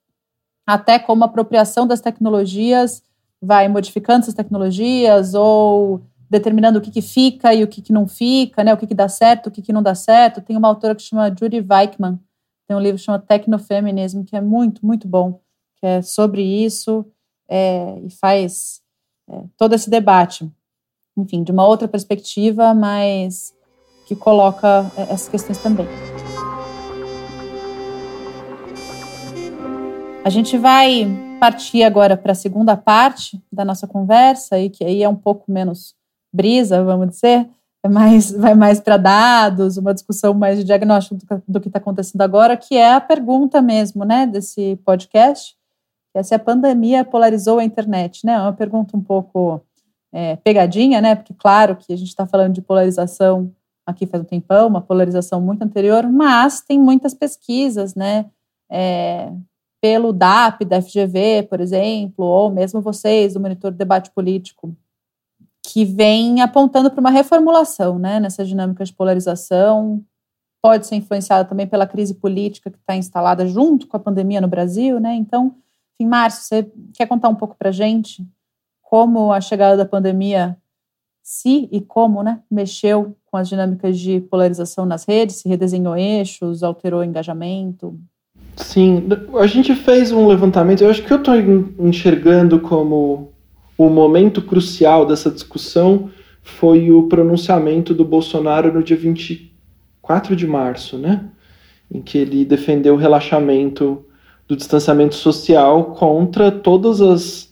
até 0.66 1.00
como 1.00 1.24
a 1.24 1.28
apropriação 1.28 1.86
das 1.86 2.02
tecnologias 2.02 3.04
vai 3.42 3.68
modificando 3.68 4.22
essas 4.22 4.34
tecnologias 4.34 5.34
ou 5.34 6.02
determinando 6.30 6.80
o 6.80 6.82
que, 6.82 6.92
que 6.92 7.02
fica 7.02 7.54
e 7.54 7.64
o 7.64 7.68
que, 7.68 7.82
que 7.82 7.94
não 7.94 8.08
fica, 8.08 8.64
né? 8.64 8.74
O 8.74 8.78
que, 8.78 8.88
que 8.88 8.96
dá 8.96 9.08
certo, 9.08 9.48
o 9.48 9.52
que, 9.52 9.62
que 9.62 9.74
não 9.74 9.84
dá 9.84 9.96
certo. 9.96 10.42
Tem 10.42 10.56
uma 10.58 10.68
autora 10.68 10.96
que 10.96 11.04
chama 11.04 11.30
Judy 11.30 11.60
Weichmann, 11.60 12.20
tem 12.68 12.76
um 12.76 12.80
livro 12.80 12.98
que 12.98 13.04
chama 13.04 13.20
Tecnofeminismo, 13.20 14.24
que 14.24 14.36
é 14.36 14.42
muito, 14.42 14.86
muito 14.86 15.08
bom, 15.08 15.40
que 15.78 15.86
é 15.86 16.02
sobre 16.02 16.42
isso 16.42 17.06
é, 17.48 18.00
e 18.04 18.10
faz 18.10 18.82
é, 19.30 19.44
todo 19.58 19.74
esse 19.74 19.90
debate 19.90 20.50
enfim, 21.18 21.44
de 21.44 21.52
uma 21.52 21.66
outra 21.66 21.88
perspectiva, 21.88 22.74
mas 22.74 23.54
que 24.06 24.16
coloca 24.16 24.92
é, 24.98 25.02
essas 25.04 25.28
questões 25.28 25.58
também. 25.58 25.88
A 30.24 30.30
gente 30.30 30.58
vai 30.58 31.08
partir 31.40 31.84
agora 31.84 32.18
para 32.18 32.32
a 32.32 32.36
segunda 32.36 32.76
parte 32.76 33.42
da 33.52 33.64
nossa 33.64 33.88
conversa, 33.88 34.58
e 34.60 34.70
que 34.70 34.84
aí 34.84 35.04
é 35.04 35.10
um 35.10 35.16
pouco 35.16 35.52
menos 35.52 35.96
brisa, 36.34 36.84
vamos 36.84 37.10
dizer, 37.10 37.48
é 37.84 37.88
mais, 37.88 38.32
vai 38.32 38.56
mais 38.56 38.80
para 38.80 38.98
dados, 38.98 39.78
uma 39.78 39.94
discussão 39.94 40.34
mais 40.34 40.58
de 40.58 40.64
diagnóstico 40.64 41.16
do, 41.16 41.44
do 41.48 41.62
que 41.62 41.68
está 41.68 41.78
acontecendo 41.78 42.22
agora, 42.22 42.58
que 42.58 42.76
é 42.76 42.94
a 42.94 43.00
pergunta 43.00 43.62
mesmo, 43.62 44.04
né, 44.04 44.26
desse 44.26 44.76
podcast, 44.84 45.56
que 46.12 46.18
é 46.18 46.24
se 46.24 46.34
a 46.34 46.40
pandemia 46.40 47.06
polarizou 47.06 47.60
a 47.60 47.64
internet, 47.64 48.26
né? 48.26 48.34
É 48.34 48.40
uma 48.40 48.54
pergunta 48.54 48.98
um 48.98 49.02
pouco 49.02 49.62
é, 50.16 50.38
pegadinha, 50.38 51.02
né? 51.02 51.14
Porque, 51.14 51.34
claro, 51.34 51.76
que 51.76 51.92
a 51.92 51.98
gente 51.98 52.08
está 52.08 52.26
falando 52.26 52.54
de 52.54 52.62
polarização 52.62 53.52
aqui 53.86 54.08
faz 54.08 54.24
um 54.24 54.26
tempão, 54.26 54.70
uma 54.70 54.80
polarização 54.80 55.42
muito 55.42 55.62
anterior, 55.62 56.10
mas 56.10 56.62
tem 56.62 56.80
muitas 56.80 57.14
pesquisas, 57.14 57.96
né? 57.96 58.26
É, 58.72 59.30
pelo 59.82 60.14
DAP, 60.14 60.64
da 60.64 60.82
FGV, 60.82 61.44
por 61.50 61.60
exemplo, 61.60 62.24
ou 62.26 62.50
mesmo 62.50 62.82
vocês, 62.82 63.34
do 63.34 63.42
Monitor 63.42 63.72
de 63.72 63.78
Debate 63.78 64.10
Político, 64.12 64.76
que 65.62 65.84
vem 65.84 66.42
apontando 66.42 66.90
para 66.90 67.02
uma 67.02 67.12
reformulação 67.12 68.00
né, 68.00 68.20
nessa 68.20 68.46
dinâmica 68.46 68.86
de 68.86 68.94
polarização. 68.94 70.02
Pode 70.64 70.88
ser 70.88 70.96
influenciada 70.96 71.48
também 71.48 71.68
pela 71.68 71.86
crise 71.86 72.16
política 72.16 72.72
que 72.72 72.78
está 72.78 72.96
instalada 72.96 73.46
junto 73.46 73.86
com 73.86 73.98
a 73.98 74.00
pandemia 74.00 74.40
no 74.40 74.48
Brasil, 74.48 74.98
né? 75.00 75.14
Então, 75.14 75.56
enfim, 75.94 76.10
Márcio, 76.10 76.44
você 76.44 76.72
quer 76.94 77.06
contar 77.06 77.28
um 77.28 77.36
pouco 77.36 77.56
para 77.56 77.70
a 77.70 77.74
gente 77.74 78.26
como 78.96 79.34
a 79.34 79.42
chegada 79.42 79.76
da 79.76 79.86
pandemia 79.86 80.56
se 81.22 81.68
e 81.70 81.82
como 81.82 82.24
né, 82.24 82.40
mexeu 82.50 83.14
com 83.26 83.36
as 83.36 83.50
dinâmicas 83.50 84.00
de 84.00 84.22
polarização 84.22 84.86
nas 84.86 85.04
redes, 85.04 85.36
se 85.36 85.50
redesenhou 85.50 85.98
eixos, 85.98 86.64
alterou 86.64 87.04
engajamento? 87.04 88.00
Sim, 88.56 89.06
a 89.38 89.46
gente 89.48 89.76
fez 89.76 90.14
um 90.14 90.26
levantamento, 90.26 90.82
eu 90.82 90.90
acho 90.90 91.04
que 91.04 91.12
eu 91.12 91.18
estou 91.18 91.36
enxergando 91.78 92.62
como 92.62 93.34
o 93.78 93.90
momento 93.90 94.42
crucial 94.42 95.06
dessa 95.06 95.30
discussão 95.30 96.10
foi 96.42 96.90
o 96.90 97.10
pronunciamento 97.10 97.94
do 97.94 98.06
Bolsonaro 98.06 98.74
no 98.74 98.82
dia 98.82 98.96
24 98.96 100.38
de 100.38 100.48
março, 100.48 100.98
né? 100.98 101.26
Em 101.92 102.02
que 102.02 102.18
ele 102.18 102.46
defendeu 102.46 102.94
o 102.94 102.98
relaxamento 102.98 104.06
do 104.48 104.56
distanciamento 104.56 105.16
social 105.16 105.84
contra 105.96 106.50
todas 106.50 107.02
as 107.02 107.45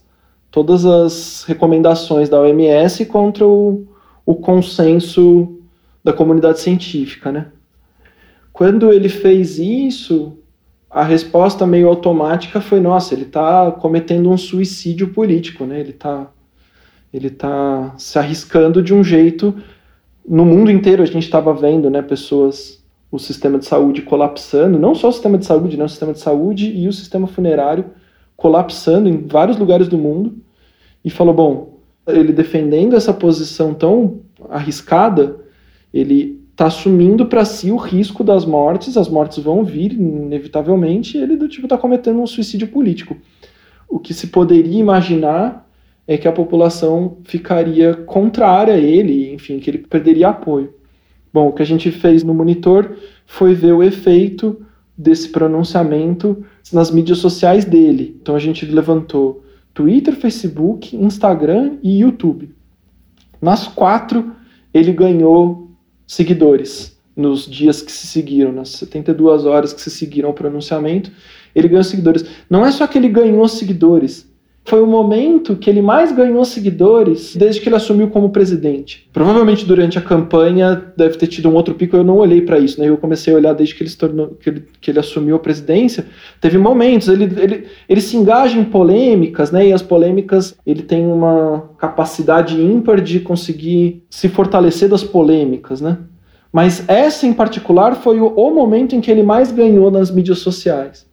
todas 0.54 0.86
as 0.86 1.44
recomendações 1.48 2.30
da 2.30 2.40
OMS 2.40 3.08
contra 3.08 3.44
o, 3.44 3.88
o 4.24 4.36
consenso 4.36 5.60
da 6.04 6.14
comunidade 6.14 6.60
científica, 6.60 7.32
né? 7.32 7.48
Quando 8.54 8.94
ele 8.94 9.10
fez 9.10 9.58
isso, 9.58 10.38
a 10.88 11.04
resposta 11.04 11.66
meio 11.66 11.88
automática 11.88 12.62
foi: 12.62 12.80
nossa, 12.80 13.16
ele 13.16 13.24
está 13.24 13.72
cometendo 13.72 14.30
um 14.30 14.38
suicídio 14.38 15.12
político, 15.12 15.66
né? 15.66 15.80
Ele 15.80 15.90
está 15.90 16.30
ele 17.12 17.32
tá 17.32 17.96
se 17.98 18.20
arriscando 18.20 18.82
de 18.84 18.94
um 18.94 19.04
jeito. 19.04 19.56
No 20.28 20.46
mundo 20.46 20.70
inteiro 20.70 21.02
a 21.02 21.06
gente 21.06 21.24
estava 21.24 21.52
vendo, 21.54 21.90
né, 21.90 22.02
pessoas, 22.02 22.84
o 23.12 23.20
sistema 23.20 23.58
de 23.58 23.66
saúde 23.66 24.04
colapsando, 24.04 24.80
não 24.80 24.96
só 24.96 25.10
o 25.10 25.12
sistema 25.12 25.38
de 25.38 25.46
saúde, 25.46 25.78
né, 25.78 25.84
o 25.84 25.90
sistema 25.90 26.14
de 26.14 26.20
saúde 26.20 26.72
e 26.72 26.88
o 26.88 26.94
sistema 26.94 27.28
funerário 27.28 27.86
colapsando 28.44 29.08
em 29.08 29.26
vários 29.26 29.58
lugares 29.58 29.88
do 29.88 29.98
mundo 29.98 30.36
e 31.04 31.10
falou: 31.10 31.34
bom, 31.34 31.80
ele 32.06 32.34
defendendo 32.34 32.94
essa 32.94 33.14
posição 33.14 33.74
tão 33.74 34.20
arriscada, 34.50 35.38
ele 35.94 36.42
está 36.52 36.66
assumindo 36.66 37.26
para 37.26 37.46
si 37.46 37.72
o 37.72 37.78
risco 37.78 38.22
das 38.22 38.44
mortes, 38.44 38.98
as 38.98 39.08
mortes 39.08 39.42
vão 39.42 39.64
vir 39.64 39.94
inevitavelmente, 39.94 41.18
e 41.18 41.22
ele 41.22 41.38
do 41.38 41.48
tipo 41.48 41.68
está 41.68 41.78
cometendo 41.78 42.20
um 42.20 42.28
suicídio 42.28 42.68
político. 42.68 43.16
O 43.88 43.98
que 43.98 44.14
se 44.14 44.28
poderia 44.28 44.78
imaginar 44.78 45.66
é 46.06 46.18
que 46.18 46.28
a 46.28 46.32
população 46.34 47.20
ficaria 47.24 47.94
contrária 47.94 48.74
a 48.74 48.78
ele, 48.78 49.34
enfim, 49.34 49.58
que 49.58 49.70
ele 49.70 49.78
perderia 49.78 50.28
apoio. 50.28 50.74
Bom, 51.34 51.48
o 51.48 51.54
que 51.54 51.62
a 51.62 51.66
gente 51.66 51.90
fez 51.92 52.24
no 52.24 52.34
monitor 52.34 52.98
foi 53.26 53.56
ver 53.56 53.72
o 53.72 53.82
efeito 53.82 54.62
desse 54.98 55.30
pronunciamento 55.30 56.46
nas 56.72 56.92
mídias 56.92 57.18
sociais 57.18 57.66
dele. 57.66 58.18
Então 58.22 58.36
a 58.36 58.40
gente 58.40 58.66
levantou 58.66 59.44
Twitter, 59.74 60.16
Facebook, 60.16 60.96
Instagram 60.96 61.78
e 61.82 62.00
YouTube. 62.00 62.54
Nas 63.42 63.68
quatro, 63.68 64.34
ele 64.74 64.92
ganhou 64.94 65.72
seguidores. 66.08 66.94
nos 67.16 67.46
dias 67.46 67.80
que 67.80 67.92
se 67.92 68.08
seguiram, 68.08 68.52
nas 68.52 68.70
72 68.70 69.46
horas 69.46 69.72
que 69.72 69.80
se 69.80 69.92
seguiram 69.92 70.30
ao 70.30 70.34
pronunciamento, 70.34 71.12
ele 71.54 71.68
ganhou 71.68 71.84
seguidores. 71.84 72.26
Não 72.50 72.66
é 72.66 72.72
só 72.72 72.88
que 72.88 72.98
ele 72.98 73.08
ganhou 73.08 73.48
seguidores, 73.48 74.28
foi 74.66 74.82
o 74.82 74.88
momento 74.88 75.58
que 75.58 75.70
ele 75.70 75.82
mais 75.82 76.12
ganhou 76.12 76.44
seguidores 76.46 77.36
desde 77.36 77.60
que 77.60 77.68
ele 77.68 77.76
assumiu 77.76 78.10
como 78.10 78.30
presidente. 78.30 79.10
Provavelmente 79.12 79.66
durante 79.66 79.98
a 79.98 80.02
campanha 80.02 80.94
deve 80.96 81.18
ter 81.18 81.28
tido 81.28 81.50
um 81.50 81.54
outro 81.54 81.74
pico, 81.74 81.98
eu 81.98 82.04
não 82.04 82.18
olhei 82.18 82.42
para 82.42 82.60
isso, 82.60 82.80
né? 82.80 82.88
Eu 82.88 82.98
comecei 82.98 83.34
a 83.34 83.38
olhar 83.38 83.54
desde 83.54 83.76
que 83.76 83.84
ele, 83.84 83.92
tornou, 83.92 84.30
que 84.30 84.50
ele, 84.50 84.66
que 84.80 84.92
ele 84.92 85.00
assumiu 85.00 85.36
a 85.36 85.40
presidência. 85.40 86.06
Teve 86.40 86.58
momentos, 86.58 87.10
ele, 87.10 87.26
ele, 87.26 87.68
ele 87.90 88.02
se 88.02 88.16
engaja 88.16 88.58
em 88.58 88.64
polêmicas, 88.64 89.52
né? 89.52 89.68
E 89.68 89.74
as 89.74 89.82
polêmicas, 89.82 90.56
ele 90.66 90.82
tem 90.82 91.06
uma 91.06 91.70
capacidade 91.78 92.60
ímpar 92.60 93.02
de 93.02 93.20
conseguir 93.20 94.04
se 94.10 94.30
fortalecer 94.30 94.88
das 94.88 95.04
polêmicas, 95.04 95.82
né? 95.82 95.98
Mas 96.54 96.88
essa 96.88 97.26
em 97.26 97.34
particular 97.34 97.96
foi 97.96 98.20
o, 98.20 98.28
o 98.28 98.54
momento 98.54 98.96
em 98.96 99.02
que 99.02 99.12
ele 99.12 99.24
mais 99.24 99.52
ganhou 99.52 99.92
nas 99.92 100.10
mídias 100.10 100.40
sociais. 100.40 101.06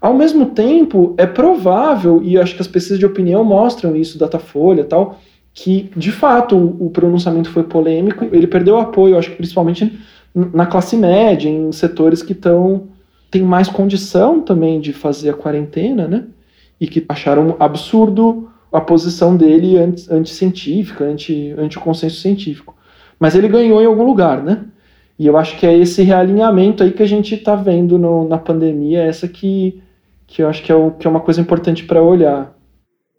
Ao 0.00 0.14
mesmo 0.14 0.46
tempo, 0.46 1.14
é 1.18 1.26
provável, 1.26 2.22
e 2.22 2.38
acho 2.38 2.54
que 2.54 2.62
as 2.62 2.68
pesquisas 2.68 2.98
de 2.98 3.04
opinião 3.04 3.44
mostram 3.44 3.94
isso, 3.94 4.18
Datafolha 4.18 4.80
e 4.80 4.84
tal, 4.84 5.18
que 5.52 5.90
de 5.94 6.10
fato 6.10 6.56
o, 6.56 6.88
pronunciamento 6.90 7.50
foi 7.50 7.64
polêmico, 7.64 8.24
ele 8.32 8.46
perdeu 8.46 8.78
apoio, 8.78 9.18
acho 9.18 9.30
que 9.30 9.36
principalmente 9.36 9.98
na 10.34 10.64
classe 10.64 10.96
média, 10.96 11.50
em 11.50 11.70
setores 11.72 12.22
que 12.22 12.32
estão 12.32 12.88
têm 13.30 13.42
mais 13.42 13.68
condição 13.68 14.40
também 14.40 14.80
de 14.80 14.92
fazer 14.92 15.30
a 15.30 15.34
quarentena, 15.34 16.08
né? 16.08 16.24
E 16.80 16.86
que 16.86 17.04
acharam 17.08 17.56
absurdo 17.60 18.48
a 18.72 18.80
posição 18.80 19.36
dele 19.36 19.76
anti, 19.76 20.06
anticientífica, 20.10 21.04
anti, 21.04 21.54
anti 21.58 21.78
consenso 21.78 22.16
científico. 22.16 22.74
Mas 23.18 23.34
ele 23.34 23.48
ganhou 23.48 23.82
em 23.82 23.86
algum 23.86 24.04
lugar, 24.04 24.42
né? 24.42 24.64
E 25.18 25.26
eu 25.26 25.36
acho 25.36 25.58
que 25.58 25.66
é 25.66 25.76
esse 25.76 26.02
realinhamento 26.02 26.82
aí 26.82 26.92
que 26.92 27.02
a 27.02 27.06
gente 27.06 27.34
está 27.34 27.54
vendo 27.54 27.98
no, 27.98 28.26
na 28.26 28.38
pandemia, 28.38 29.02
essa 29.02 29.28
que 29.28 29.82
que 30.30 30.42
eu 30.42 30.48
acho 30.48 30.62
que 30.62 30.70
é, 30.70 30.74
o, 30.74 30.92
que 30.92 31.06
é 31.06 31.10
uma 31.10 31.20
coisa 31.20 31.40
importante 31.40 31.84
para 31.84 32.00
olhar. 32.00 32.54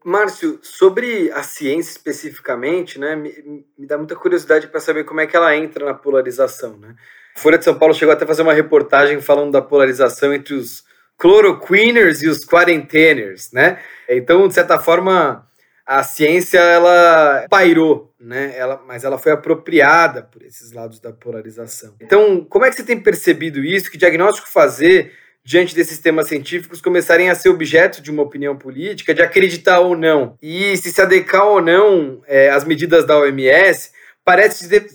Márcio, 0.03 0.59
sobre 0.63 1.29
a 1.31 1.43
ciência 1.43 1.91
especificamente, 1.91 2.97
né, 2.97 3.15
me, 3.15 3.65
me 3.77 3.85
dá 3.85 3.97
muita 3.97 4.15
curiosidade 4.15 4.67
para 4.67 4.79
saber 4.79 5.03
como 5.03 5.19
é 5.19 5.27
que 5.27 5.35
ela 5.35 5.55
entra 5.55 5.85
na 5.85 5.93
polarização. 5.93 6.77
Né? 6.77 6.95
A 7.35 7.39
Folha 7.39 7.57
de 7.57 7.65
São 7.65 7.77
Paulo 7.77 7.93
chegou 7.93 8.13
até 8.13 8.23
a 8.23 8.27
fazer 8.27 8.41
uma 8.41 8.53
reportagem 8.53 9.19
falando 9.19 9.51
da 9.51 9.61
polarização 9.61 10.33
entre 10.33 10.53
os 10.53 10.85
chloroquiners 11.21 12.23
e 12.23 12.29
os 12.29 12.45
quarenteners, 12.45 13.51
né? 13.51 13.77
Então, 14.09 14.47
de 14.47 14.55
certa 14.55 14.79
forma, 14.79 15.47
a 15.85 16.01
ciência 16.01 16.57
ela 16.57 17.45
pairou, 17.47 18.11
né? 18.19 18.53
Ela, 18.57 18.81
mas 18.87 19.03
ela 19.03 19.19
foi 19.19 19.31
apropriada 19.31 20.23
por 20.23 20.41
esses 20.41 20.71
lados 20.71 20.99
da 20.99 21.13
polarização. 21.13 21.93
Então, 22.01 22.43
como 22.49 22.65
é 22.65 22.71
que 22.71 22.75
você 22.75 22.83
tem 22.83 22.99
percebido 22.99 23.63
isso? 23.63 23.91
Que 23.91 23.99
diagnóstico 23.99 24.49
fazer 24.49 25.13
diante 25.43 25.75
desses 25.75 25.99
temas 25.99 26.27
científicos 26.27 26.81
começarem 26.81 27.29
a 27.29 27.35
ser 27.35 27.49
objeto 27.49 28.01
de 28.01 28.11
uma 28.11 28.23
opinião 28.23 28.55
política, 28.55 29.13
de 29.13 29.21
acreditar 29.21 29.79
ou 29.79 29.97
não. 29.97 30.37
E 30.41 30.77
se 30.77 30.91
se 30.91 31.01
adequar 31.01 31.47
ou 31.47 31.61
não 31.61 32.21
é, 32.27 32.49
às 32.49 32.63
medidas 32.63 33.05
da 33.05 33.17
OMS, 33.17 33.91
parece, 34.23 34.67
de, 34.67 34.85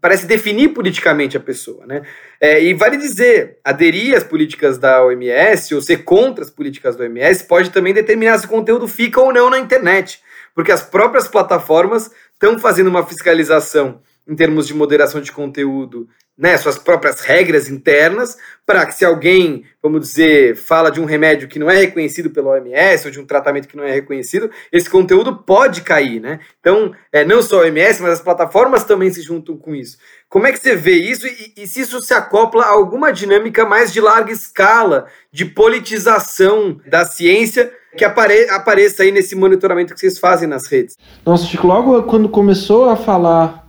parece 0.00 0.26
definir 0.26 0.68
politicamente 0.68 1.36
a 1.36 1.40
pessoa. 1.40 1.86
Né? 1.86 2.02
É, 2.40 2.62
e 2.62 2.72
vale 2.72 2.96
dizer, 2.96 3.58
aderir 3.62 4.16
às 4.16 4.24
políticas 4.24 4.78
da 4.78 5.04
OMS 5.04 5.74
ou 5.74 5.82
ser 5.82 5.98
contra 5.98 6.42
as 6.42 6.50
políticas 6.50 6.96
da 6.96 7.04
OMS 7.04 7.44
pode 7.44 7.70
também 7.70 7.92
determinar 7.92 8.38
se 8.38 8.46
o 8.46 8.50
conteúdo 8.50 8.88
fica 8.88 9.20
ou 9.20 9.32
não 9.32 9.50
na 9.50 9.58
internet. 9.58 10.20
Porque 10.54 10.72
as 10.72 10.82
próprias 10.82 11.28
plataformas 11.28 12.10
estão 12.32 12.58
fazendo 12.58 12.88
uma 12.88 13.06
fiscalização 13.06 14.00
em 14.28 14.34
termos 14.34 14.66
de 14.66 14.74
moderação 14.74 15.20
de 15.20 15.32
conteúdo 15.32 16.08
né, 16.40 16.56
suas 16.56 16.78
próprias 16.78 17.20
regras 17.20 17.68
internas, 17.68 18.38
para 18.64 18.86
que 18.86 18.94
se 18.94 19.04
alguém, 19.04 19.62
vamos 19.82 20.00
dizer, 20.00 20.56
fala 20.56 20.90
de 20.90 20.98
um 20.98 21.04
remédio 21.04 21.46
que 21.46 21.58
não 21.58 21.68
é 21.68 21.76
reconhecido 21.76 22.30
pela 22.30 22.52
OMS 22.52 23.06
ou 23.06 23.12
de 23.12 23.20
um 23.20 23.26
tratamento 23.26 23.68
que 23.68 23.76
não 23.76 23.84
é 23.84 23.92
reconhecido, 23.92 24.50
esse 24.72 24.88
conteúdo 24.88 25.36
pode 25.36 25.82
cair, 25.82 26.18
né? 26.18 26.40
Então, 26.58 26.94
é, 27.12 27.26
não 27.26 27.42
só 27.42 27.58
a 27.58 27.64
OMS, 27.64 28.00
mas 28.00 28.12
as 28.12 28.22
plataformas 28.22 28.84
também 28.84 29.12
se 29.12 29.20
juntam 29.20 29.54
com 29.54 29.74
isso. 29.74 29.98
Como 30.30 30.46
é 30.46 30.52
que 30.52 30.58
você 30.58 30.74
vê 30.74 30.94
isso 30.94 31.26
e, 31.26 31.52
e 31.58 31.66
se 31.66 31.82
isso 31.82 32.00
se 32.00 32.14
acopla 32.14 32.64
a 32.64 32.70
alguma 32.70 33.12
dinâmica 33.12 33.66
mais 33.66 33.92
de 33.92 34.00
larga 34.00 34.32
escala 34.32 35.08
de 35.30 35.44
politização 35.44 36.80
da 36.86 37.04
ciência 37.04 37.70
que 37.98 38.04
apare 38.04 38.48
apareça 38.48 39.02
aí 39.02 39.10
nesse 39.10 39.34
monitoramento 39.34 39.92
que 39.92 40.00
vocês 40.00 40.18
fazem 40.18 40.48
nas 40.48 40.66
redes? 40.66 40.96
Nossa, 41.26 41.44
Chico, 41.44 41.66
logo 41.66 42.02
quando 42.04 42.30
começou 42.30 42.88
a 42.88 42.96
falar 42.96 43.59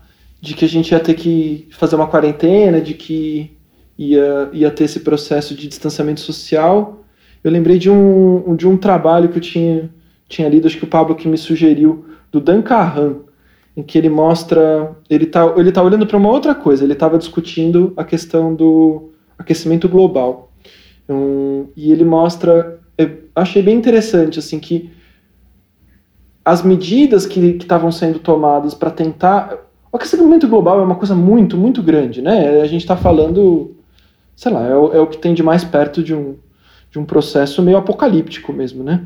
de 0.41 0.55
que 0.55 0.65
a 0.65 0.67
gente 0.67 0.91
ia 0.91 0.99
ter 0.99 1.13
que 1.13 1.67
fazer 1.69 1.95
uma 1.95 2.07
quarentena, 2.07 2.81
de 2.81 2.95
que 2.95 3.55
ia, 3.95 4.49
ia 4.51 4.71
ter 4.71 4.85
esse 4.85 5.01
processo 5.01 5.53
de 5.53 5.67
distanciamento 5.67 6.19
social. 6.19 7.05
Eu 7.43 7.51
lembrei 7.51 7.77
de 7.77 7.91
um, 7.91 8.55
de 8.55 8.67
um 8.67 8.75
trabalho 8.75 9.29
que 9.29 9.37
eu 9.37 9.41
tinha, 9.41 9.89
tinha 10.27 10.49
lido, 10.49 10.65
acho 10.65 10.77
que 10.77 10.83
o 10.83 10.87
Pablo 10.87 11.15
que 11.15 11.27
me 11.27 11.37
sugeriu, 11.37 12.05
do 12.31 12.39
Dan 12.39 12.63
Carran, 12.63 13.17
em 13.77 13.83
que 13.83 13.97
ele 13.97 14.09
mostra. 14.09 14.95
Ele 15.07 15.25
está 15.25 15.53
ele 15.55 15.71
tá 15.71 15.83
olhando 15.83 16.07
para 16.07 16.17
uma 16.17 16.29
outra 16.29 16.55
coisa, 16.55 16.83
ele 16.83 16.93
estava 16.93 17.19
discutindo 17.19 17.93
a 17.95 18.03
questão 18.03 18.55
do 18.55 19.11
aquecimento 19.37 19.87
global. 19.87 20.51
Um, 21.07 21.67
e 21.75 21.91
ele 21.91 22.03
mostra. 22.03 22.79
achei 23.35 23.61
bem 23.61 23.77
interessante, 23.77 24.39
assim, 24.39 24.59
que 24.59 24.89
as 26.43 26.63
medidas 26.63 27.27
que 27.27 27.39
estavam 27.39 27.91
sendo 27.91 28.17
tomadas 28.17 28.73
para 28.73 28.89
tentar 28.89 29.70
o 29.91 29.97
aquecimento 29.97 30.47
global 30.47 30.79
é 30.79 30.83
uma 30.83 30.95
coisa 30.95 31.13
muito, 31.13 31.57
muito 31.57 31.83
grande, 31.83 32.21
né? 32.21 32.61
A 32.61 32.67
gente 32.67 32.81
está 32.81 32.95
falando, 32.95 33.75
sei 34.35 34.51
lá, 34.51 34.65
é 34.65 34.75
o, 34.75 34.93
é 34.93 34.99
o, 34.99 35.07
que 35.07 35.17
tem 35.17 35.33
de 35.33 35.43
mais 35.43 35.63
perto 35.63 36.01
de 36.01 36.15
um, 36.15 36.37
de 36.89 36.97
um 36.97 37.03
processo 37.03 37.61
meio 37.61 37.77
apocalíptico 37.77 38.53
mesmo, 38.53 38.83
né? 38.83 39.05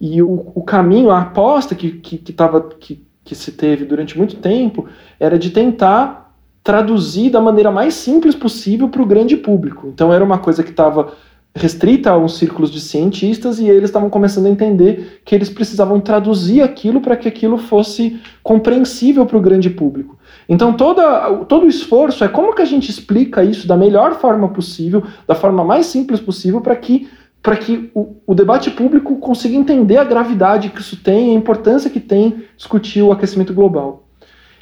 E 0.00 0.22
o, 0.22 0.50
o 0.54 0.62
caminho, 0.62 1.10
a 1.10 1.20
aposta 1.20 1.74
que, 1.74 1.92
que, 1.92 2.16
que, 2.16 2.32
tava, 2.32 2.62
que, 2.62 3.04
que 3.22 3.34
se 3.34 3.52
teve 3.52 3.84
durante 3.84 4.16
muito 4.16 4.36
tempo 4.36 4.88
era 5.20 5.38
de 5.38 5.50
tentar 5.50 6.34
traduzir 6.64 7.30
da 7.30 7.40
maneira 7.40 7.70
mais 7.70 7.94
simples 7.94 8.34
possível 8.34 8.88
para 8.88 9.02
o 9.02 9.06
grande 9.06 9.36
público. 9.36 9.88
Então 9.88 10.12
era 10.12 10.24
uma 10.24 10.38
coisa 10.38 10.62
que 10.62 10.70
estava 10.70 11.12
restrita 11.54 12.10
a 12.10 12.16
uns 12.16 12.38
círculos 12.38 12.70
de 12.70 12.80
cientistas 12.80 13.58
e 13.58 13.68
eles 13.68 13.90
estavam 13.90 14.08
começando 14.08 14.46
a 14.46 14.50
entender 14.50 15.20
que 15.24 15.34
eles 15.34 15.50
precisavam 15.50 16.00
traduzir 16.00 16.62
aquilo 16.62 17.00
para 17.00 17.16
que 17.16 17.28
aquilo 17.28 17.58
fosse 17.58 18.18
compreensível 18.42 19.26
para 19.26 19.36
o 19.36 19.40
grande 19.40 19.68
público. 19.68 20.18
Então 20.48 20.72
toda, 20.72 21.44
todo 21.44 21.66
o 21.66 21.68
esforço 21.68 22.24
é 22.24 22.28
como 22.28 22.54
que 22.54 22.62
a 22.62 22.66
gente 22.66 22.90
explica 22.90 23.44
isso 23.44 23.68
da 23.68 23.76
melhor 23.76 24.14
forma 24.14 24.48
possível, 24.48 25.04
da 25.26 25.34
forma 25.34 25.62
mais 25.62 25.86
simples 25.86 26.20
possível, 26.20 26.62
para 26.62 26.74
que, 26.74 27.08
para 27.42 27.56
que 27.56 27.90
o, 27.94 28.16
o, 28.26 28.34
debate 28.34 28.70
público 28.70 29.16
consiga 29.16 29.54
entender 29.54 29.98
a 29.98 30.04
gravidade 30.04 30.70
que 30.70 30.80
isso 30.80 31.02
tem, 31.02 31.30
a 31.30 31.38
importância 31.38 31.90
que 31.90 32.00
tem 32.00 32.44
discutir 32.56 33.02
o 33.02 33.12
aquecimento 33.12 33.52
global. 33.52 34.08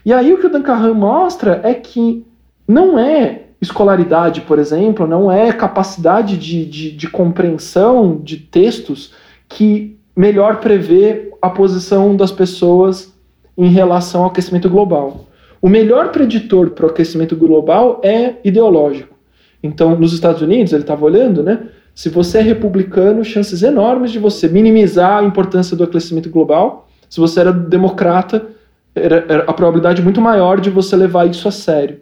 E 0.05 0.13
aí 0.13 0.33
o 0.33 0.39
que 0.39 0.47
o 0.47 0.51
Dan 0.51 0.63
Carran 0.63 0.95
mostra 0.95 1.61
é 1.63 1.73
que 1.73 2.27
não 2.67 2.99
é 2.99 3.50
escolaridade, 3.61 4.41
por 4.43 4.59
exemplo, 4.59 5.07
não 5.07 5.31
é 5.31 5.53
capacidade 5.53 6.37
de, 6.37 6.65
de, 6.65 6.91
de 6.93 7.09
compreensão 7.09 8.19
de 8.23 8.37
textos 8.37 9.13
que 9.49 9.99
melhor 10.17 10.57
prevê 10.61 11.33
a 11.43 11.51
posição 11.51 12.17
das 12.17 12.33
pessoas 12.33 13.13
em 13.57 13.69
relação 13.69 14.23
ao 14.23 14.31
aquecimento 14.31 14.69
global. 14.69 15.27
O 15.61 15.69
melhor 15.69 16.11
preditor 16.11 16.71
para 16.71 16.87
o 16.87 16.91
aquecimento 16.91 17.37
global 17.37 18.01
é 18.03 18.37
ideológico. 18.43 19.15
Então, 19.63 19.95
nos 19.95 20.15
Estados 20.15 20.41
Unidos, 20.41 20.73
ele 20.73 20.83
estava 20.83 21.05
olhando, 21.05 21.43
né? 21.43 21.69
Se 21.95 22.09
você 22.09 22.39
é 22.39 22.41
republicano, 22.41 23.23
chances 23.23 23.63
enormes 23.63 24.11
de 24.11 24.19
você 24.19 24.49
minimizar 24.49 25.19
a 25.19 25.25
importância 25.25 25.77
do 25.77 25.85
aquecimento 25.85 26.31
global. 26.31 26.89
Se 27.11 27.21
você 27.21 27.41
era 27.41 27.53
democrata, 27.53 28.47
era, 28.95 29.27
era 29.29 29.45
a 29.47 29.53
probabilidade 29.53 30.01
muito 30.01 30.21
maior 30.21 30.61
de 30.61 30.71
você 30.71 30.97
levar 30.97 31.29
isso 31.29 31.47
a 31.47 31.51
sério. 31.51 32.01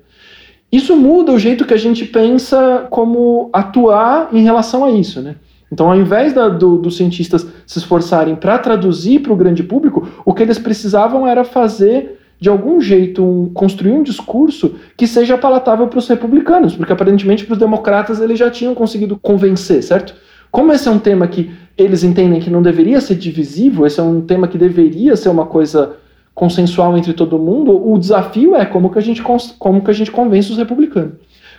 Isso 0.70 0.94
muda 0.94 1.32
o 1.32 1.38
jeito 1.38 1.64
que 1.64 1.72
a 1.72 1.78
gente 1.78 2.04
pensa 2.04 2.86
como 2.90 3.48
atuar 3.52 4.28
em 4.32 4.42
relação 4.42 4.84
a 4.84 4.90
isso, 4.90 5.22
né? 5.22 5.36
Então, 5.72 5.90
ao 5.90 5.96
invés 5.96 6.32
da, 6.32 6.48
do, 6.48 6.78
dos 6.78 6.96
cientistas 6.96 7.46
se 7.66 7.78
esforçarem 7.78 8.34
para 8.34 8.58
traduzir 8.58 9.20
para 9.20 9.32
o 9.32 9.36
grande 9.36 9.62
público, 9.62 10.08
o 10.24 10.32
que 10.32 10.42
eles 10.42 10.58
precisavam 10.58 11.26
era 11.26 11.44
fazer, 11.44 12.18
de 12.40 12.48
algum 12.48 12.80
jeito, 12.80 13.22
um, 13.22 13.50
construir 13.50 13.92
um 13.92 14.02
discurso 14.02 14.76
que 14.96 15.06
seja 15.06 15.36
palatável 15.36 15.86
para 15.86 15.98
os 15.98 16.08
republicanos, 16.08 16.74
porque 16.74 16.92
aparentemente 16.92 17.44
para 17.44 17.52
os 17.52 17.58
democratas 17.58 18.20
eles 18.20 18.38
já 18.38 18.50
tinham 18.50 18.74
conseguido 18.74 19.18
convencer, 19.20 19.82
certo? 19.82 20.14
Como 20.50 20.72
esse 20.72 20.88
é 20.88 20.90
um 20.90 20.98
tema 20.98 21.26
que 21.28 21.50
eles 21.76 22.02
entendem 22.02 22.40
que 22.40 22.50
não 22.50 22.62
deveria 22.62 23.00
ser 23.00 23.14
divisível, 23.14 23.86
esse 23.86 24.00
é 24.00 24.02
um 24.02 24.22
tema 24.22 24.48
que 24.48 24.56
deveria 24.56 25.16
ser 25.16 25.28
uma 25.28 25.44
coisa 25.44 25.96
consensual 26.38 26.96
entre 26.96 27.12
todo 27.12 27.36
mundo, 27.36 27.72
o 27.90 27.98
desafio 27.98 28.54
é 28.54 28.64
como 28.64 28.90
que 28.90 28.98
a 28.98 29.02
gente, 29.02 29.20
como 29.58 29.82
que 29.82 29.90
a 29.90 29.92
gente 29.92 30.12
convence 30.12 30.52
os 30.52 30.56
republicanos. 30.56 31.14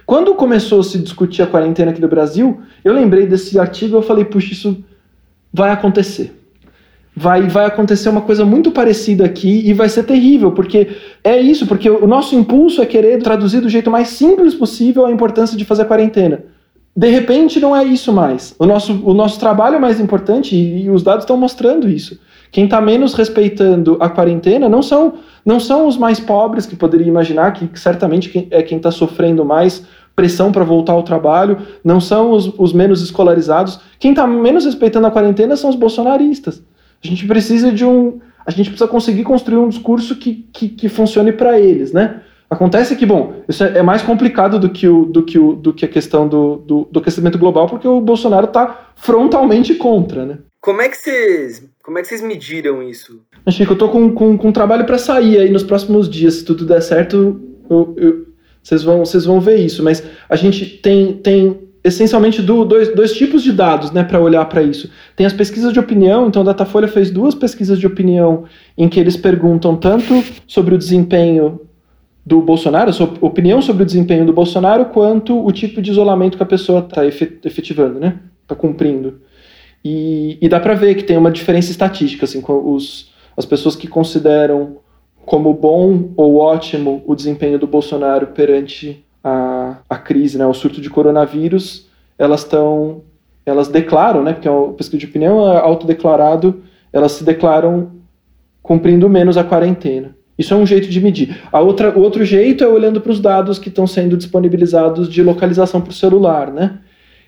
Quando 0.06 0.34
começou 0.36 0.80
a 0.80 0.84
se 0.84 0.98
discutir 0.98 1.42
a 1.42 1.48
quarentena 1.48 1.92
aqui 1.92 2.00
do 2.00 2.08
Brasil, 2.08 2.62
eu 2.82 2.94
lembrei 2.94 3.28
desse 3.28 3.60
artigo 3.60 3.96
e 3.96 3.98
eu 3.98 4.02
falei, 4.02 4.24
puxa, 4.24 4.54
isso 4.54 4.82
vai 5.54 5.72
acontecer. 5.72 6.34
vai, 7.14 7.46
vai 7.48 7.66
acontecer 7.66 8.08
uma 8.08 8.22
coisa 8.22 8.46
muito 8.46 8.72
parecida 8.72 9.26
aqui 9.26 9.68
e 9.68 9.74
vai 9.74 9.90
ser 9.90 10.04
terrível, 10.04 10.54
porque 10.54 10.88
é 11.26 11.38
isso, 11.38 11.68
porque 11.68 11.90
o 11.90 12.08
nosso 12.08 12.34
impulso 12.34 12.82
é 12.82 12.86
querer 12.86 13.22
traduzir 13.22 13.60
do 13.60 13.68
jeito 13.68 13.92
mais 13.92 14.08
simples 14.08 14.56
possível 14.56 15.06
a 15.06 15.12
importância 15.12 15.58
de 15.58 15.66
fazer 15.66 15.84
quarentena. 15.84 16.42
De 16.96 17.10
repente 17.10 17.60
não 17.60 17.76
é 17.76 17.84
isso 17.84 18.14
mais. 18.14 18.56
O 18.58 18.66
nosso, 18.66 18.94
o 19.04 19.14
nosso 19.14 19.38
trabalho 19.38 19.76
é 19.76 19.80
mais 19.80 20.00
importante 20.00 20.56
e, 20.56 20.86
e 20.86 20.90
os 20.90 21.04
dados 21.04 21.24
estão 21.24 21.36
mostrando 21.36 21.90
isso. 21.90 22.18
Quem 22.52 22.66
está 22.66 22.82
menos 22.82 23.14
respeitando 23.14 23.98
a 24.00 24.10
quarentena 24.10 24.68
não 24.68 24.82
são, 24.82 25.16
não 25.46 25.60
são 25.60 25.88
os 25.88 25.98
mais 25.98 26.20
pobres 26.20 26.66
que 26.66 26.76
poderia 26.76 27.08
imaginar, 27.08 27.54
que, 27.54 27.70
certamente 27.80 28.48
é 28.50 28.64
quem 28.64 28.78
está 28.78 28.92
sofrendo 28.92 29.46
mais 29.46 29.86
pressão 30.16 30.52
para 30.52 30.64
voltar 30.64 30.94
ao 30.94 31.04
trabalho, 31.04 31.58
não 31.84 32.02
são 32.02 32.32
os, 32.32 32.52
os 32.58 32.74
menos 32.74 33.02
escolarizados. 33.02 33.80
Quem 34.00 34.12
está 34.12 34.28
menos 34.28 34.66
respeitando 34.66 35.08
a 35.08 35.12
quarentena 35.12 35.56
são 35.56 35.70
os 35.70 35.76
bolsonaristas. 35.76 36.62
A 37.04 37.08
gente 37.08 37.26
precisa 37.26 37.72
de 37.72 37.86
um. 37.86 38.20
A 38.46 38.52
gente 38.52 38.70
precisa 38.70 38.90
conseguir 38.90 39.24
construir 39.24 39.58
um 39.58 39.70
discurso 39.70 40.16
que, 40.16 40.48
que, 40.52 40.70
que 40.70 40.90
funcione 40.90 41.32
para 41.32 41.60
eles, 41.60 41.94
né? 41.94 42.22
Acontece 42.50 42.96
que, 42.96 43.06
bom, 43.06 43.34
isso 43.48 43.64
é, 43.64 43.78
é 43.78 43.84
mais 43.84 44.02
complicado 44.02 44.60
do 44.60 44.70
que, 44.70 44.88
o, 44.88 45.06
do 45.06 45.24
que, 45.24 45.38
o, 45.38 45.54
do 45.54 45.72
que 45.72 45.86
a 45.86 45.88
questão 45.88 46.28
do, 46.28 46.56
do, 46.66 46.88
do 46.92 47.00
aquecimento 47.00 47.38
global, 47.38 47.68
porque 47.68 47.88
o 47.88 48.02
Bolsonaro 48.02 48.48
está 48.48 48.90
frontalmente 48.96 49.76
contra, 49.76 50.26
né? 50.26 50.40
Como 50.62 50.82
é 50.82 50.90
que 50.90 50.98
vocês, 50.98 51.64
como 51.82 51.98
é 51.98 52.02
que 52.02 52.08
vocês 52.08 52.22
mediram 52.22 52.84
isso? 52.84 53.22
Chico, 53.50 53.74
eu 53.74 53.78
tô 53.78 53.90
com, 53.90 54.12
com, 54.14 54.38
com 54.38 54.52
trabalho 54.52 54.86
para 54.86 54.98
sair 54.98 55.38
aí 55.38 55.50
nos 55.50 55.64
próximos 55.64 56.10
dias. 56.10 56.36
Se 56.36 56.46
tudo 56.46 56.66
der 56.66 56.82
certo, 56.82 57.40
vocês, 58.62 58.84
vão, 58.84 59.00
vocês 59.00 59.26
vão 59.26 59.40
ver 59.40 59.58
isso. 59.58 59.82
Mas 59.82 60.04
a 60.28 60.36
gente 60.36 60.66
tem, 60.66 61.14
tem 61.14 61.70
essencialmente 61.84 62.42
do, 62.42 62.66
dois, 62.66 62.94
dois 62.94 63.14
tipos 63.14 63.42
de 63.42 63.54
dados 63.54 63.92
né, 63.92 64.04
para 64.04 64.20
olhar 64.20 64.44
para 64.46 64.62
isso. 64.62 64.90
Tem 65.16 65.26
as 65.26 65.34
pesquisas 65.34 65.72
de 65.72 65.80
opinião, 65.80 66.28
então 66.28 66.42
a 66.42 66.46
Datafolha 66.46 66.88
fez 66.88 67.10
duas 67.10 67.34
pesquisas 67.34 67.80
de 67.80 67.88
opinião 67.88 68.44
em 68.78 68.90
que 68.90 69.00
eles 69.00 69.16
perguntam 69.16 69.78
tanto 69.78 70.24
sobre 70.46 70.76
o 70.76 70.78
desempenho 70.78 71.62
do 72.26 72.42
Bolsonaro, 72.42 72.94
sua 72.94 73.12
opinião 73.22 73.62
sobre 73.62 73.84
o 73.84 73.86
desempenho 73.86 74.26
do 74.26 74.34
Bolsonaro, 74.34 74.86
quanto 74.86 75.44
o 75.44 75.52
tipo 75.52 75.82
de 75.82 75.90
isolamento 75.90 76.38
que 76.38 76.44
a 76.44 76.46
pessoa 76.46 76.80
está 76.80 77.06
efetivando, 77.06 78.00
né? 78.00 78.20
Está 78.44 78.54
cumprindo. 78.56 79.22
E, 79.84 80.38
e 80.42 80.50
dá 80.50 80.60
para 80.60 80.74
ver 80.74 80.96
que 80.96 81.04
tem 81.04 81.18
uma 81.18 81.32
diferença 81.32 81.72
estatística, 81.72 82.26
assim, 82.26 82.42
com 82.42 82.74
os, 82.74 83.12
as 83.38 83.46
pessoas 83.46 83.76
que 83.76 83.88
consideram 83.88 84.78
como 85.26 85.54
bom 85.54 86.10
ou 86.18 86.38
ótimo 86.38 87.04
o 87.06 87.16
desempenho 87.16 87.60
do 87.60 87.68
Bolsonaro 87.68 88.28
perante 88.28 89.06
a, 89.24 89.78
a 89.90 89.98
crise, 89.98 90.38
né, 90.38 90.46
o 90.46 90.54
surto 90.54 90.82
de 90.82 90.90
coronavírus, 90.90 91.88
elas 92.18 92.42
estão, 92.42 93.02
elas 93.46 93.68
declaram, 93.68 94.24
né, 94.24 94.34
porque 94.34 94.48
é 94.48 94.52
uma 94.52 94.74
pesquisa 94.74 95.00
de 95.00 95.06
opinião 95.06 95.48
é 95.54 95.60
autodeclarado, 95.60 96.64
elas 96.92 97.12
se 97.14 97.24
declaram 97.24 97.92
cumprindo 98.62 99.08
menos 99.08 99.38
a 99.38 99.44
quarentena. 99.44 100.16
Isso 100.38 100.54
é 100.54 100.58
um 100.58 100.66
jeito 100.66 100.90
de 100.90 101.02
medir. 101.02 101.38
A 101.52 101.60
outra, 101.60 101.98
o 101.98 102.02
outro 102.02 102.24
jeito 102.24 102.64
é 102.64 102.68
olhando 102.68 103.02
para 103.02 103.12
os 103.12 103.20
dados 103.20 103.60
que 103.60 103.68
estão 103.68 103.86
sendo 103.86 104.16
disponibilizados 104.16 105.10
de 105.10 105.22
localização 105.22 105.82
por 105.82 105.94
celular, 105.94 106.52
né? 106.52 106.80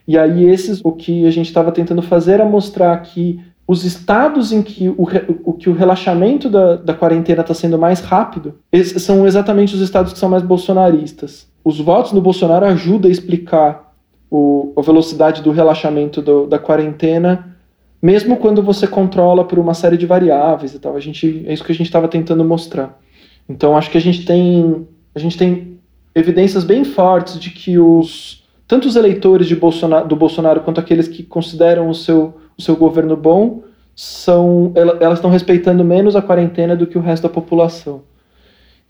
E 0.08 0.18
aí 0.18 0.46
esses, 0.46 0.82
o 0.84 0.92
que 0.92 1.26
a 1.26 1.32
gente 1.32 1.48
estava 1.48 1.72
tentando 1.72 2.02
fazer 2.02 2.34
era 2.34 2.46
mostrar 2.46 2.98
que 3.02 3.40
os 3.68 3.86
estados 3.86 4.52
em 4.52 4.62
que 4.62 4.90
o, 4.90 5.08
o, 5.44 5.54
que 5.54 5.70
o 5.70 5.74
relaxamento 5.74 6.50
da, 6.50 6.76
da 6.76 6.94
quarentena 6.94 7.42
está 7.42 7.54
sendo 7.54 7.78
mais 7.78 8.02
rápido 8.02 8.56
são 8.98 9.26
exatamente 9.26 9.76
os 9.76 9.82
estados 9.82 10.12
que 10.12 10.20
são 10.20 10.30
mais 10.30 10.44
bolsonaristas 10.44 11.52
os 11.64 11.80
votos 11.80 12.12
no 12.12 12.22
Bolsonaro 12.22 12.66
ajudam 12.66 13.10
a 13.10 13.12
explicar 13.12 13.94
o, 14.30 14.74
a 14.76 14.82
velocidade 14.82 15.42
do 15.42 15.52
relaxamento 15.52 16.22
do, 16.22 16.48
da 16.48 16.58
quarentena, 16.58 17.56
mesmo 18.02 18.38
quando 18.38 18.64
você 18.64 18.88
controla 18.88 19.46
por 19.46 19.60
uma 19.60 19.74
série 19.74 19.98
de 19.98 20.06
variáveis 20.06 20.74
e 20.74 20.80
tal. 20.80 20.96
A 20.96 21.00
gente, 21.00 21.44
é 21.46 21.54
isso 21.54 21.64
que 21.64 21.72
a 21.72 21.76
gente 21.76 21.88
estava 21.88 22.08
tentando 22.08 22.44
mostrar. 22.44 23.00
Então, 23.48 23.78
acho 23.78 23.92
que 23.92 23.98
a 23.98 24.02
gente 24.02 24.26
tem, 24.26 24.88
a 25.14 25.20
gente 25.20 25.38
tem 25.38 25.80
evidências 26.16 26.64
bem 26.64 26.84
fortes 26.84 27.40
de 27.40 27.52
que 27.52 27.78
os 27.78 28.41
tanto 28.72 28.88
os 28.88 28.96
eleitores 28.96 29.52
Bolsonaro, 29.52 30.08
do 30.08 30.16
Bolsonaro 30.16 30.62
quanto 30.62 30.80
aqueles 30.80 31.06
que 31.06 31.24
consideram 31.24 31.90
o 31.90 31.94
seu, 31.94 32.34
o 32.58 32.62
seu 32.62 32.74
governo 32.74 33.18
bom 33.18 33.64
são 33.94 34.72
elas 34.74 35.18
estão 35.18 35.30
respeitando 35.30 35.84
menos 35.84 36.16
a 36.16 36.22
quarentena 36.22 36.74
do 36.74 36.88
que 36.88 36.98
o 36.98 37.02
resto 37.02 37.24
da 37.24 37.30
população. 37.30 38.04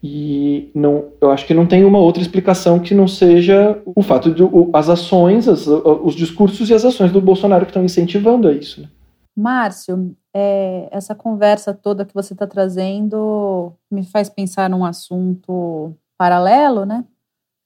E 0.04 0.70
não, 0.76 1.06
eu 1.20 1.32
acho 1.32 1.48
que 1.48 1.54
não 1.56 1.66
tem 1.66 1.84
uma 1.84 1.98
outra 1.98 2.22
explicação 2.22 2.78
que 2.80 2.94
não 2.94 3.08
seja 3.08 3.82
o 3.84 4.04
fato 4.04 4.32
de 4.32 4.44
o, 4.44 4.70
as 4.72 4.88
ações, 4.88 5.48
as, 5.48 5.66
os 5.66 6.14
discursos 6.14 6.70
e 6.70 6.76
as 6.76 6.86
ações 6.86 7.12
do 7.12 7.20
Bolsonaro 7.20 7.66
que 7.66 7.72
estão 7.72 7.84
incentivando 7.84 8.48
a 8.48 8.54
isso. 8.54 8.82
Né? 8.82 8.88
Márcio, 9.36 10.16
é, 10.32 10.90
essa 10.92 11.16
conversa 11.16 11.74
toda 11.74 12.06
que 12.06 12.14
você 12.14 12.34
está 12.34 12.46
trazendo 12.46 13.74
me 13.90 14.06
faz 14.06 14.30
pensar 14.30 14.70
num 14.70 14.86
assunto 14.86 15.92
paralelo, 16.16 16.86
né? 16.86 17.04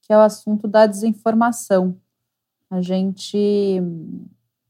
Que 0.07 0.13
é 0.13 0.17
o 0.17 0.21
assunto 0.21 0.65
da 0.65 0.85
desinformação. 0.85 1.97
A 2.69 2.81
gente, 2.81 3.81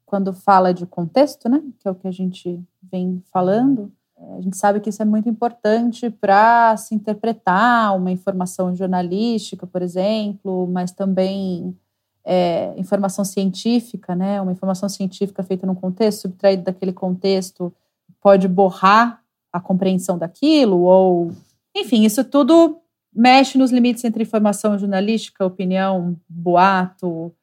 quando 0.05 0.33
fala 0.33 0.73
de 0.73 0.85
contexto, 0.85 1.49
né? 1.49 1.61
Que 1.79 1.87
é 1.87 1.91
o 1.91 1.95
que 1.95 2.07
a 2.07 2.11
gente 2.11 2.61
vem 2.91 3.21
falando, 3.31 3.91
a 4.37 4.41
gente 4.41 4.57
sabe 4.57 4.79
que 4.79 4.89
isso 4.89 5.01
é 5.01 5.05
muito 5.05 5.27
importante 5.27 6.09
para 6.09 6.75
se 6.77 6.95
interpretar 6.95 7.95
uma 7.95 8.11
informação 8.11 8.75
jornalística, 8.75 9.67
por 9.67 9.81
exemplo, 9.81 10.67
mas 10.67 10.91
também 10.91 11.75
é, 12.23 12.73
informação 12.77 13.25
científica, 13.25 14.15
né? 14.15 14.41
Uma 14.41 14.51
informação 14.51 14.87
científica 14.87 15.43
feita 15.43 15.67
num 15.67 15.75
contexto, 15.75 16.21
subtraída 16.21 16.63
daquele 16.63 16.93
contexto, 16.93 17.73
pode 18.21 18.47
borrar 18.47 19.21
a 19.51 19.59
compreensão 19.59 20.17
daquilo, 20.17 20.81
ou. 20.81 21.31
Enfim, 21.75 22.03
isso 22.05 22.23
tudo 22.23 22.79
mexe 23.13 23.57
nos 23.57 23.71
limites 23.71 24.03
entre 24.05 24.23
informação 24.23 24.79
jornalística, 24.79 25.45
opinião, 25.45 26.15
boato, 26.27 27.33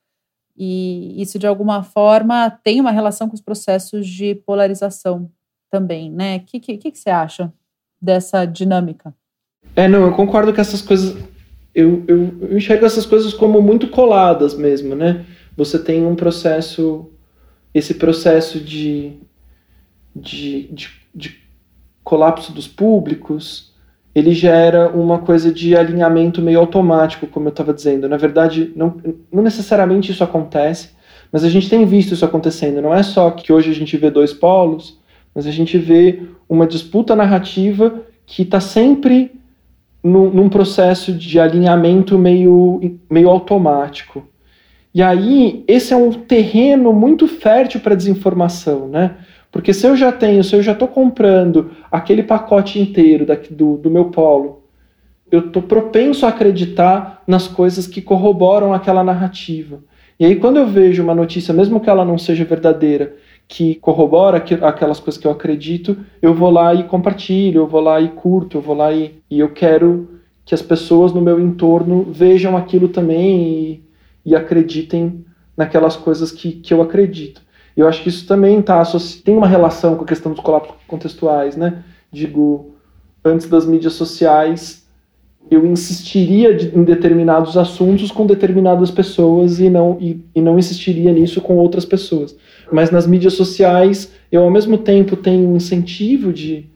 e 0.64 1.20
isso 1.20 1.40
de 1.40 1.46
alguma 1.48 1.82
forma 1.82 2.48
tem 2.62 2.80
uma 2.80 2.92
relação 2.92 3.28
com 3.28 3.34
os 3.34 3.40
processos 3.40 4.06
de 4.06 4.36
polarização 4.36 5.28
também, 5.68 6.08
né? 6.08 6.36
O 6.36 6.40
que, 6.42 6.60
que, 6.60 6.76
que, 6.78 6.96
você 6.96 7.10
acha 7.10 7.52
dessa 8.00 8.44
dinâmica? 8.44 9.12
É, 9.74 9.88
não, 9.88 10.02
eu 10.02 10.12
concordo 10.12 10.52
que 10.52 10.60
essas 10.60 10.80
coisas. 10.80 11.20
Eu, 11.74 12.04
eu, 12.06 12.38
eu 12.42 12.56
enxergo 12.56 12.86
essas 12.86 13.04
coisas 13.04 13.34
como 13.34 13.60
muito 13.60 13.88
coladas 13.88 14.54
mesmo, 14.54 14.94
né? 14.94 15.26
Você 15.56 15.80
tem 15.80 16.06
um 16.06 16.14
processo. 16.14 17.10
Esse 17.74 17.94
processo 17.94 18.60
de, 18.60 19.14
de, 20.14 20.68
de, 20.68 20.90
de 21.12 21.40
colapso 22.04 22.52
dos 22.52 22.68
públicos, 22.68 23.71
ele 24.14 24.32
gera 24.32 24.90
uma 24.90 25.18
coisa 25.18 25.52
de 25.52 25.74
alinhamento 25.74 26.42
meio 26.42 26.60
automático, 26.60 27.26
como 27.26 27.48
eu 27.48 27.50
estava 27.50 27.72
dizendo. 27.72 28.08
Na 28.08 28.16
verdade, 28.16 28.72
não, 28.76 28.96
não 29.32 29.42
necessariamente 29.42 30.12
isso 30.12 30.22
acontece, 30.22 30.90
mas 31.30 31.44
a 31.44 31.48
gente 31.48 31.70
tem 31.70 31.86
visto 31.86 32.12
isso 32.12 32.24
acontecendo. 32.24 32.82
Não 32.82 32.94
é 32.94 33.02
só 33.02 33.30
que 33.30 33.52
hoje 33.52 33.70
a 33.70 33.74
gente 33.74 33.96
vê 33.96 34.10
dois 34.10 34.32
polos, 34.32 35.00
mas 35.34 35.46
a 35.46 35.50
gente 35.50 35.78
vê 35.78 36.22
uma 36.46 36.66
disputa 36.66 37.16
narrativa 37.16 38.02
que 38.26 38.42
está 38.42 38.60
sempre 38.60 39.32
num, 40.04 40.30
num, 40.30 40.48
processo 40.48 41.12
de 41.12 41.40
alinhamento 41.40 42.18
meio, 42.18 42.98
meio 43.10 43.30
automático. 43.30 44.26
E 44.94 45.02
aí, 45.02 45.64
esse 45.66 45.94
é 45.94 45.96
um 45.96 46.12
terreno 46.12 46.92
muito 46.92 47.26
fértil 47.26 47.80
para 47.80 47.94
desinformação, 47.94 48.88
né? 48.88 49.16
Porque 49.52 49.74
se 49.74 49.86
eu 49.86 49.94
já 49.94 50.10
tenho, 50.10 50.42
se 50.42 50.56
eu 50.56 50.62
já 50.62 50.72
estou 50.72 50.88
comprando 50.88 51.70
aquele 51.90 52.22
pacote 52.22 52.80
inteiro 52.80 53.26
daqui, 53.26 53.52
do, 53.52 53.76
do 53.76 53.90
meu 53.90 54.06
polo, 54.06 54.62
eu 55.30 55.40
estou 55.40 55.62
propenso 55.62 56.24
a 56.24 56.30
acreditar 56.30 57.22
nas 57.26 57.46
coisas 57.46 57.86
que 57.86 58.00
corroboram 58.00 58.72
aquela 58.72 59.04
narrativa. 59.04 59.80
E 60.18 60.24
aí, 60.24 60.36
quando 60.36 60.56
eu 60.56 60.66
vejo 60.66 61.02
uma 61.02 61.14
notícia, 61.14 61.52
mesmo 61.52 61.80
que 61.80 61.90
ela 61.90 62.04
não 62.04 62.16
seja 62.16 62.44
verdadeira, 62.44 63.14
que 63.46 63.74
corrobora 63.74 64.38
aquelas 64.38 64.98
coisas 64.98 65.20
que 65.20 65.26
eu 65.26 65.30
acredito, 65.30 65.98
eu 66.22 66.32
vou 66.32 66.50
lá 66.50 66.74
e 66.74 66.84
compartilho, 66.84 67.62
eu 67.62 67.66
vou 67.66 67.80
lá 67.80 68.00
e 68.00 68.08
curto, 68.08 68.56
eu 68.56 68.62
vou 68.62 68.74
lá 68.74 68.92
e, 68.92 69.20
e 69.30 69.40
eu 69.40 69.50
quero 69.50 70.20
que 70.44 70.54
as 70.54 70.62
pessoas 70.62 71.12
no 71.12 71.20
meu 71.20 71.38
entorno 71.38 72.06
vejam 72.10 72.56
aquilo 72.56 72.88
também 72.88 73.82
e, 74.24 74.30
e 74.30 74.34
acreditem 74.34 75.24
naquelas 75.56 75.96
coisas 75.96 76.32
que, 76.32 76.52
que 76.52 76.72
eu 76.72 76.80
acredito. 76.80 77.42
Eu 77.76 77.88
acho 77.88 78.02
que 78.02 78.08
isso 78.08 78.26
também 78.26 78.60
tá, 78.60 78.82
tem 79.24 79.36
uma 79.36 79.46
relação 79.46 79.96
com 79.96 80.04
a 80.04 80.06
questão 80.06 80.32
dos 80.32 80.42
colapsos 80.42 80.74
contextuais, 80.86 81.56
né? 81.56 81.82
Digo, 82.10 82.72
antes 83.24 83.48
das 83.48 83.64
mídias 83.64 83.94
sociais, 83.94 84.86
eu 85.50 85.66
insistiria 85.66 86.52
em 86.52 86.84
determinados 86.84 87.56
assuntos 87.56 88.10
com 88.10 88.26
determinadas 88.26 88.90
pessoas 88.90 89.58
e 89.58 89.68
não, 89.68 89.96
e, 90.00 90.24
e 90.34 90.40
não 90.40 90.58
insistiria 90.58 91.12
nisso 91.12 91.40
com 91.40 91.56
outras 91.56 91.84
pessoas 91.84 92.36
mas 92.72 92.90
nas 92.90 93.06
mídias 93.06 93.34
sociais 93.34 94.12
eu 94.30 94.42
ao 94.42 94.50
mesmo 94.50 94.78
tempo 94.78 95.14
tenho 95.14 95.54
incentivo 95.54 96.32
de, 96.32 96.66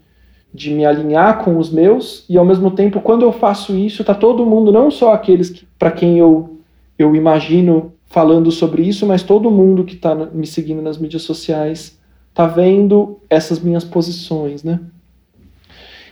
de 0.53 0.70
me 0.70 0.84
alinhar 0.84 1.42
com 1.42 1.59
os 1.59 1.70
meus 1.70 2.24
e 2.28 2.36
ao 2.36 2.44
mesmo 2.44 2.70
tempo 2.70 3.01
quando 3.01 3.22
eu 3.22 3.32
faço 3.32 3.74
isso 3.74 4.05
tá 4.05 4.14
todo 4.14 4.47
mundo 4.47 4.70
não 4.70 4.90
só 4.90 5.14
aqueles 5.14 5.51
que, 5.51 5.66
para 5.78 5.90
quem 5.90 6.18
eu 6.18 6.59
eu 6.99 7.14
imagino 7.14 7.92
falando 8.07 8.51
sobre 8.51 8.83
isso 8.83 9.07
mas 9.07 9.23
todo 9.23 9.51
mundo 9.51 9.85
que 9.85 9.95
está 9.95 10.15
me 10.15 10.47
seguindo 10.47 10.81
nas 10.81 10.99
mídias 10.99 11.23
sociais 11.23 11.99
tá 12.37 12.47
vendo 12.47 13.19
essas 13.31 13.59
minhas 13.61 13.83
posições, 13.83 14.63
né? 14.63 14.79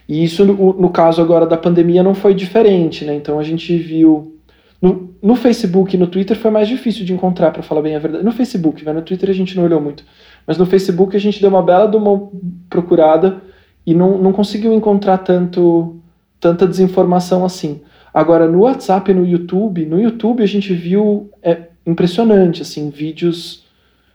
E 0.08 0.24
isso, 0.24 0.44
no, 0.44 0.72
no 0.72 0.88
caso 0.90 1.20
agora 1.20 1.46
da 1.46 1.56
pandemia, 1.56 2.02
não 2.02 2.14
foi 2.14 2.34
diferente, 2.34 3.04
né? 3.04 3.14
Então 3.14 3.38
a 3.38 3.42
gente 3.42 3.76
viu. 3.76 4.32
No, 4.80 5.14
no 5.22 5.36
Facebook 5.36 5.94
e 5.94 5.98
no 5.98 6.06
Twitter 6.06 6.36
foi 6.36 6.50
mais 6.50 6.66
difícil 6.66 7.04
de 7.04 7.12
encontrar, 7.12 7.50
para 7.50 7.62
falar 7.62 7.82
bem 7.82 7.94
a 7.94 7.98
verdade. 7.98 8.24
No 8.24 8.32
Facebook, 8.32 8.84
né? 8.84 8.92
no 8.92 9.02
Twitter 9.02 9.30
a 9.30 9.34
gente 9.34 9.56
não 9.56 9.64
olhou 9.64 9.80
muito. 9.80 10.04
Mas 10.46 10.58
no 10.58 10.66
Facebook 10.66 11.16
a 11.16 11.20
gente 11.20 11.40
deu 11.40 11.48
uma 11.48 11.62
bela 11.62 11.86
de 11.86 11.96
uma 11.96 12.28
procurada 12.68 13.42
e 13.86 13.94
não, 13.94 14.18
não 14.18 14.32
conseguiu 14.32 14.74
encontrar 14.74 15.18
tanto, 15.18 15.96
tanta 16.38 16.66
desinformação 16.66 17.44
assim. 17.44 17.80
Agora, 18.12 18.46
no 18.46 18.60
WhatsApp 18.60 19.10
e 19.10 19.14
no 19.14 19.26
YouTube, 19.26 19.86
no 19.86 19.98
YouTube 19.98 20.42
a 20.42 20.46
gente 20.46 20.74
viu 20.74 21.30
é 21.42 21.68
impressionante, 21.86 22.62
assim, 22.62 22.90
vídeos 22.90 23.64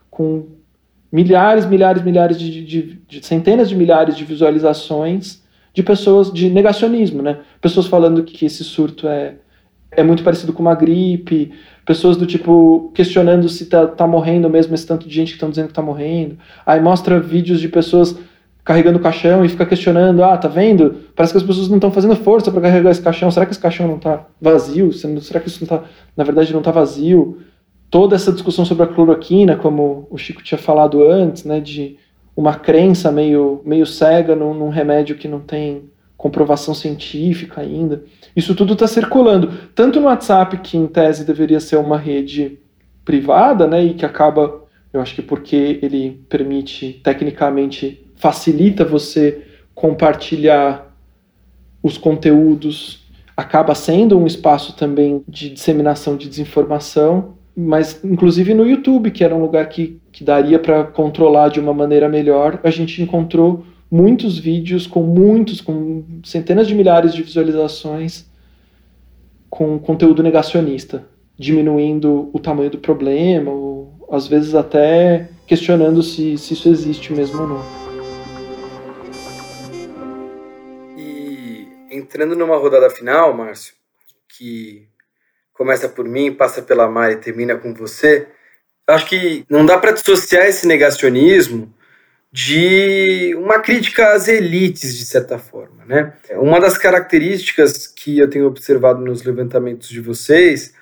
com 0.09 0.47
milhares, 1.11 1.65
milhares, 1.65 2.03
milhares 2.03 2.39
de, 2.39 2.63
de, 2.63 3.01
de, 3.07 3.25
centenas 3.25 3.69
de 3.69 3.75
milhares 3.75 4.15
de 4.15 4.23
visualizações 4.23 5.41
de 5.73 5.83
pessoas 5.83 6.31
de 6.31 6.49
negacionismo, 6.49 7.21
né? 7.21 7.39
Pessoas 7.61 7.87
falando 7.87 8.23
que 8.23 8.45
esse 8.45 8.63
surto 8.63 9.07
é, 9.07 9.35
é 9.91 10.03
muito 10.03 10.23
parecido 10.23 10.51
com 10.51 10.61
uma 10.61 10.75
gripe, 10.75 11.51
pessoas 11.85 12.17
do 12.17 12.25
tipo 12.25 12.91
questionando 12.93 13.47
se 13.47 13.65
tá, 13.65 13.87
tá 13.87 14.05
morrendo 14.05 14.49
mesmo 14.49 14.75
esse 14.75 14.85
tanto 14.85 15.07
de 15.07 15.13
gente 15.13 15.29
que 15.29 15.35
estão 15.35 15.49
dizendo 15.49 15.67
que 15.67 15.73
tá 15.73 15.81
morrendo. 15.81 16.37
Aí 16.65 16.79
mostra 16.79 17.19
vídeos 17.19 17.59
de 17.59 17.67
pessoas 17.67 18.15
carregando 18.63 18.99
caixão 18.99 19.43
e 19.43 19.49
fica 19.49 19.65
questionando, 19.65 20.23
ah, 20.23 20.37
tá 20.37 20.47
vendo? 20.47 20.97
Parece 21.15 21.33
que 21.33 21.37
as 21.37 21.43
pessoas 21.43 21.69
não 21.69 21.77
estão 21.77 21.91
fazendo 21.91 22.15
força 22.15 22.51
para 22.51 22.61
carregar 22.61 22.91
esse 22.91 23.01
caixão. 23.01 23.31
Será 23.31 23.45
que 23.45 23.51
esse 23.51 23.59
caixão 23.59 23.87
não 23.87 23.97
tá 23.97 24.27
vazio? 24.39 24.91
Será 24.93 25.39
que 25.39 25.47
isso 25.47 25.59
não 25.61 25.67
tá, 25.67 25.83
na 26.15 26.23
verdade, 26.23 26.53
não 26.53 26.61
tá 26.61 26.69
vazio? 26.69 27.39
Toda 27.89 28.15
essa 28.15 28.31
discussão 28.31 28.63
sobre 28.65 28.83
a 28.83 28.87
cloroquina, 28.87 29.55
como 29.55 30.07
o 30.11 30.17
Chico 30.17 30.43
tinha 30.43 30.57
falado 30.57 31.03
antes, 31.03 31.43
né, 31.43 31.59
de 31.59 31.97
uma 32.35 32.55
crença 32.55 33.11
meio, 33.11 33.61
meio 33.65 33.85
cega 33.85 34.35
num, 34.35 34.53
num 34.53 34.69
remédio 34.69 35.17
que 35.17 35.27
não 35.27 35.39
tem 35.39 35.89
comprovação 36.15 36.73
científica 36.73 37.61
ainda. 37.61 38.03
Isso 38.35 38.53
tudo 38.53 38.73
está 38.73 38.85
circulando, 38.87 39.51
tanto 39.73 39.99
no 39.99 40.07
WhatsApp, 40.07 40.57
que 40.57 40.77
em 40.77 40.85
tese 40.85 41.25
deveria 41.25 41.59
ser 41.59 41.77
uma 41.77 41.97
rede 41.97 42.59
privada, 43.03 43.65
né, 43.65 43.83
e 43.83 43.93
que 43.93 44.05
acaba, 44.05 44.63
eu 44.93 45.01
acho 45.01 45.15
que 45.15 45.21
porque 45.21 45.79
ele 45.81 46.23
permite, 46.29 46.99
tecnicamente, 47.03 48.05
facilita 48.15 48.85
você 48.85 49.45
compartilhar 49.73 50.93
os 51.81 51.97
conteúdos, 51.97 53.07
acaba 53.35 53.73
sendo 53.73 54.19
um 54.19 54.27
espaço 54.27 54.75
também 54.75 55.23
de 55.27 55.49
disseminação 55.49 56.17
de 56.17 56.27
desinformação, 56.27 57.38
mas 57.61 58.01
inclusive 58.03 58.53
no 58.53 58.65
YouTube, 58.65 59.11
que 59.11 59.23
era 59.23 59.35
um 59.35 59.41
lugar 59.41 59.67
que, 59.67 59.99
que 60.13 60.23
daria 60.23 60.57
para 60.57 60.85
controlar 60.85 61.49
de 61.49 61.59
uma 61.59 61.73
maneira 61.73 62.07
melhor, 62.07 62.59
a 62.63 62.69
gente 62.69 63.01
encontrou 63.01 63.65
muitos 63.91 64.39
vídeos 64.39 64.87
com 64.87 65.03
muitos, 65.03 65.59
com 65.59 66.03
centenas 66.23 66.67
de 66.67 66.73
milhares 66.73 67.13
de 67.13 67.21
visualizações 67.21 68.25
com 69.49 69.77
conteúdo 69.79 70.23
negacionista, 70.23 71.05
diminuindo 71.37 72.29
o 72.31 72.39
tamanho 72.39 72.69
do 72.69 72.77
problema, 72.77 73.51
ou 73.51 74.07
às 74.09 74.27
vezes 74.27 74.55
até 74.55 75.29
questionando 75.45 76.01
se, 76.01 76.37
se 76.37 76.53
isso 76.53 76.69
existe 76.69 77.11
mesmo 77.11 77.41
ou 77.41 77.47
não. 77.47 77.65
E 80.97 81.67
entrando 81.91 82.35
numa 82.35 82.57
rodada 82.57 82.89
final, 82.89 83.35
Márcio, 83.35 83.73
que 84.37 84.87
começa 85.59 85.89
por 85.89 86.07
mim, 86.07 86.31
passa 86.31 86.61
pela 86.61 86.87
Mari 86.87 87.15
e 87.15 87.17
termina 87.17 87.53
com 87.57 87.73
você, 87.73 88.29
acho 88.87 89.05
que 89.07 89.43
não 89.49 89.65
dá 89.65 89.77
para 89.77 89.91
dissociar 89.91 90.45
esse 90.45 90.65
negacionismo 90.65 91.75
de 92.31 93.35
uma 93.35 93.59
crítica 93.59 94.13
às 94.13 94.29
elites, 94.29 94.97
de 94.97 95.03
certa 95.03 95.37
forma. 95.37 95.83
Né? 95.83 96.13
Uma 96.31 96.61
das 96.61 96.77
características 96.77 97.87
que 97.87 98.17
eu 98.17 98.29
tenho 98.29 98.47
observado 98.47 99.01
nos 99.03 99.21
levantamentos 99.21 99.89
de 99.89 99.99
vocês 99.99 100.73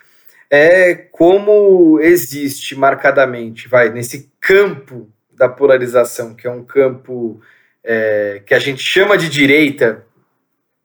é 0.48 0.94
como 0.94 2.00
existe 2.00 2.76
marcadamente, 2.76 3.68
vai, 3.68 3.90
nesse 3.90 4.32
campo 4.40 5.10
da 5.32 5.50
polarização, 5.50 6.36
que 6.36 6.46
é 6.46 6.52
um 6.52 6.64
campo 6.64 7.42
é, 7.84 8.44
que 8.46 8.54
a 8.54 8.60
gente 8.60 8.84
chama 8.84 9.18
de 9.18 9.28
direita, 9.28 10.06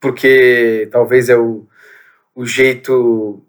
porque 0.01 0.89
talvez 0.91 1.29
é 1.29 1.37
o, 1.37 1.69
o 2.35 2.47
jeito 2.47 3.45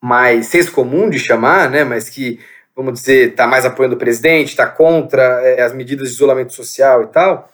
mais 0.00 0.46
senso 0.46 0.72
comum 0.72 1.10
de 1.10 1.18
chamar, 1.18 1.70
né, 1.70 1.84
mas 1.84 2.08
que, 2.08 2.40
vamos 2.74 2.94
dizer, 2.94 3.30
está 3.30 3.46
mais 3.46 3.64
apoiando 3.64 3.96
o 3.96 3.98
presidente, 3.98 4.48
está 4.48 4.66
contra 4.66 5.22
é, 5.42 5.62
as 5.62 5.74
medidas 5.74 6.08
de 6.08 6.14
isolamento 6.14 6.54
social 6.54 7.02
e 7.02 7.06
tal, 7.08 7.50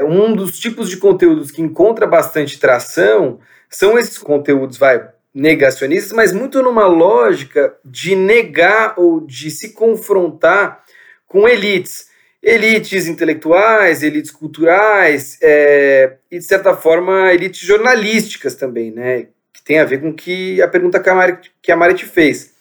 um 0.00 0.34
dos 0.34 0.58
tipos 0.58 0.90
de 0.90 0.98
conteúdos 0.98 1.50
que 1.50 1.62
encontra 1.62 2.06
bastante 2.06 2.58
tração 2.58 3.38
são 3.70 3.98
esses 3.98 4.18
conteúdos, 4.18 4.76
vai, 4.76 5.08
negacionistas, 5.36 6.12
mas 6.12 6.32
muito 6.32 6.62
numa 6.62 6.86
lógica 6.86 7.76
de 7.84 8.16
negar 8.16 8.94
ou 8.96 9.20
de 9.20 9.50
se 9.50 9.74
confrontar 9.74 10.82
com 11.26 11.46
elites. 11.46 12.08
Elites 12.42 13.06
intelectuais, 13.06 14.02
elites 14.02 14.30
culturais 14.30 15.38
é, 15.42 16.16
e, 16.30 16.38
de 16.38 16.44
certa 16.44 16.74
forma, 16.74 17.32
elites 17.34 17.60
jornalísticas 17.60 18.54
também, 18.54 18.90
né? 18.90 19.26
Tem 19.64 19.78
a 19.78 19.84
ver 19.84 20.00
com 20.00 20.12
que 20.12 20.60
a 20.62 20.68
pergunta 20.68 21.00
que 21.00 21.08
a 21.08 21.14
Mari, 21.14 21.38
que 21.62 21.72
a 21.72 21.76
Mari 21.76 21.94
te 21.94 22.06
fez. 22.06 22.54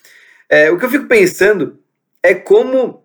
É, 0.50 0.72
o 0.72 0.78
que 0.78 0.86
eu 0.86 0.90
fico 0.90 1.08
pensando 1.08 1.80
é 2.22 2.34
como 2.34 3.04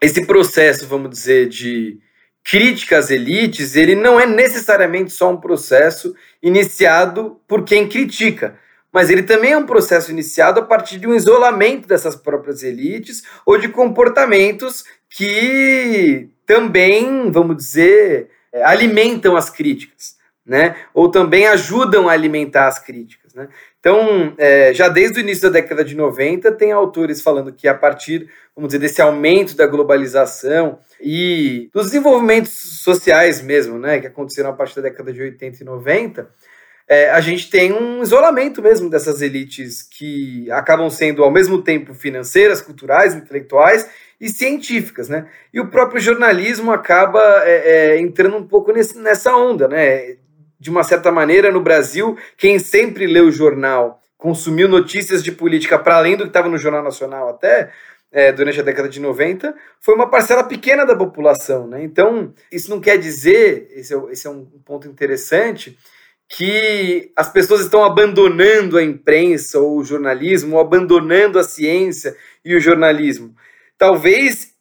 esse 0.00 0.24
processo, 0.24 0.86
vamos 0.86 1.10
dizer, 1.10 1.48
de 1.48 1.98
crítica 2.42 2.98
às 2.98 3.10
elites, 3.10 3.76
ele 3.76 3.94
não 3.94 4.18
é 4.18 4.26
necessariamente 4.26 5.12
só 5.12 5.30
um 5.30 5.36
processo 5.36 6.14
iniciado 6.42 7.40
por 7.46 7.64
quem 7.64 7.88
critica, 7.88 8.58
mas 8.92 9.10
ele 9.10 9.22
também 9.22 9.52
é 9.52 9.58
um 9.58 9.66
processo 9.66 10.10
iniciado 10.10 10.60
a 10.60 10.64
partir 10.64 10.98
de 10.98 11.06
um 11.06 11.14
isolamento 11.14 11.86
dessas 11.86 12.16
próprias 12.16 12.62
elites 12.62 13.22
ou 13.46 13.58
de 13.58 13.68
comportamentos 13.68 14.84
que 15.08 16.28
também, 16.46 17.30
vamos 17.30 17.56
dizer, 17.56 18.30
alimentam 18.64 19.36
as 19.36 19.50
críticas, 19.50 20.16
né? 20.44 20.76
Ou 20.92 21.10
também 21.10 21.46
ajudam 21.46 22.08
a 22.08 22.12
alimentar 22.12 22.66
as 22.66 22.78
críticas. 22.78 23.34
Né? 23.34 23.48
Então, 23.78 24.34
é, 24.38 24.72
já 24.74 24.88
desde 24.88 25.18
o 25.18 25.22
início 25.22 25.44
da 25.44 25.60
década 25.60 25.84
de 25.84 25.94
90, 25.94 26.52
tem 26.52 26.72
autores 26.72 27.22
falando 27.22 27.52
que 27.52 27.68
a 27.68 27.74
partir, 27.74 28.28
vamos 28.54 28.68
dizer, 28.68 28.78
desse 28.78 29.00
aumento 29.00 29.56
da 29.56 29.66
globalização 29.66 30.78
e 31.00 31.70
dos 31.72 31.86
desenvolvimentos 31.86 32.82
sociais 32.82 33.40
mesmo, 33.40 33.78
né, 33.78 34.00
que 34.00 34.06
aconteceram 34.06 34.50
a 34.50 34.52
partir 34.52 34.76
da 34.76 34.82
década 34.82 35.12
de 35.12 35.22
80 35.22 35.62
e 35.62 35.64
90, 35.64 36.28
é, 36.90 37.08
a 37.10 37.20
gente 37.20 37.48
tem 37.48 37.72
um 37.72 38.02
isolamento 38.02 38.60
mesmo 38.60 38.90
dessas 38.90 39.22
elites 39.22 39.80
que 39.80 40.50
acabam 40.50 40.90
sendo 40.90 41.22
ao 41.22 41.30
mesmo 41.30 41.62
tempo 41.62 41.94
financeiras, 41.94 42.60
culturais, 42.60 43.14
intelectuais 43.14 43.88
e 44.20 44.28
científicas, 44.28 45.08
né? 45.08 45.28
E 45.54 45.60
o 45.60 45.68
próprio 45.68 46.00
jornalismo 46.00 46.72
acaba 46.72 47.20
é, 47.44 47.92
é, 47.94 48.00
entrando 48.00 48.36
um 48.36 48.46
pouco 48.46 48.72
nesse, 48.72 48.98
nessa 48.98 49.36
onda, 49.36 49.68
né? 49.68 50.16
De 50.60 50.68
uma 50.68 50.84
certa 50.84 51.10
maneira, 51.10 51.50
no 51.50 51.62
Brasil, 51.62 52.18
quem 52.36 52.58
sempre 52.58 53.06
leu 53.06 53.28
o 53.28 53.32
jornal, 53.32 54.00
consumiu 54.18 54.68
notícias 54.68 55.24
de 55.24 55.32
política 55.32 55.78
para 55.78 55.96
além 55.96 56.16
do 56.16 56.24
que 56.24 56.28
estava 56.28 56.50
no 56.50 56.58
Jornal 56.58 56.82
Nacional 56.82 57.30
até, 57.30 57.72
é, 58.12 58.30
durante 58.30 58.60
a 58.60 58.62
década 58.62 58.88
de 58.88 59.00
90, 59.00 59.54
foi 59.80 59.94
uma 59.94 60.10
parcela 60.10 60.44
pequena 60.44 60.84
da 60.84 60.94
população. 60.94 61.66
Né? 61.66 61.82
Então, 61.82 62.34
isso 62.52 62.68
não 62.68 62.80
quer 62.80 62.98
dizer, 62.98 63.68
esse 63.70 63.94
é, 63.94 63.98
esse 64.10 64.26
é 64.26 64.30
um 64.30 64.44
ponto 64.64 64.86
interessante, 64.86 65.78
que 66.28 67.10
as 67.16 67.32
pessoas 67.32 67.62
estão 67.62 67.82
abandonando 67.82 68.76
a 68.76 68.84
imprensa 68.84 69.58
ou 69.58 69.78
o 69.78 69.84
jornalismo, 69.84 70.56
ou 70.56 70.60
abandonando 70.60 71.38
a 71.38 71.44
ciência 71.44 72.14
e 72.44 72.54
o 72.54 72.60
jornalismo. 72.60 73.34
Talvez 73.78 74.52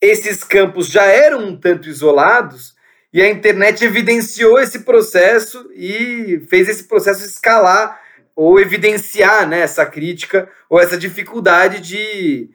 esses 0.00 0.44
campos 0.44 0.88
já 0.88 1.04
eram 1.04 1.46
um 1.46 1.56
tanto 1.56 1.88
isolados, 1.88 2.74
e 3.12 3.20
a 3.20 3.28
internet 3.28 3.84
evidenciou 3.84 4.58
esse 4.58 4.80
processo 4.80 5.70
e 5.74 6.42
fez 6.48 6.68
esse 6.68 6.84
processo 6.84 7.24
escalar 7.24 8.00
ou 8.36 8.60
evidenciar 8.60 9.48
né, 9.48 9.60
essa 9.60 9.84
crítica 9.84 10.48
ou 10.68 10.80
essa 10.80 10.96
dificuldade 10.96 11.80
de. 11.80 12.50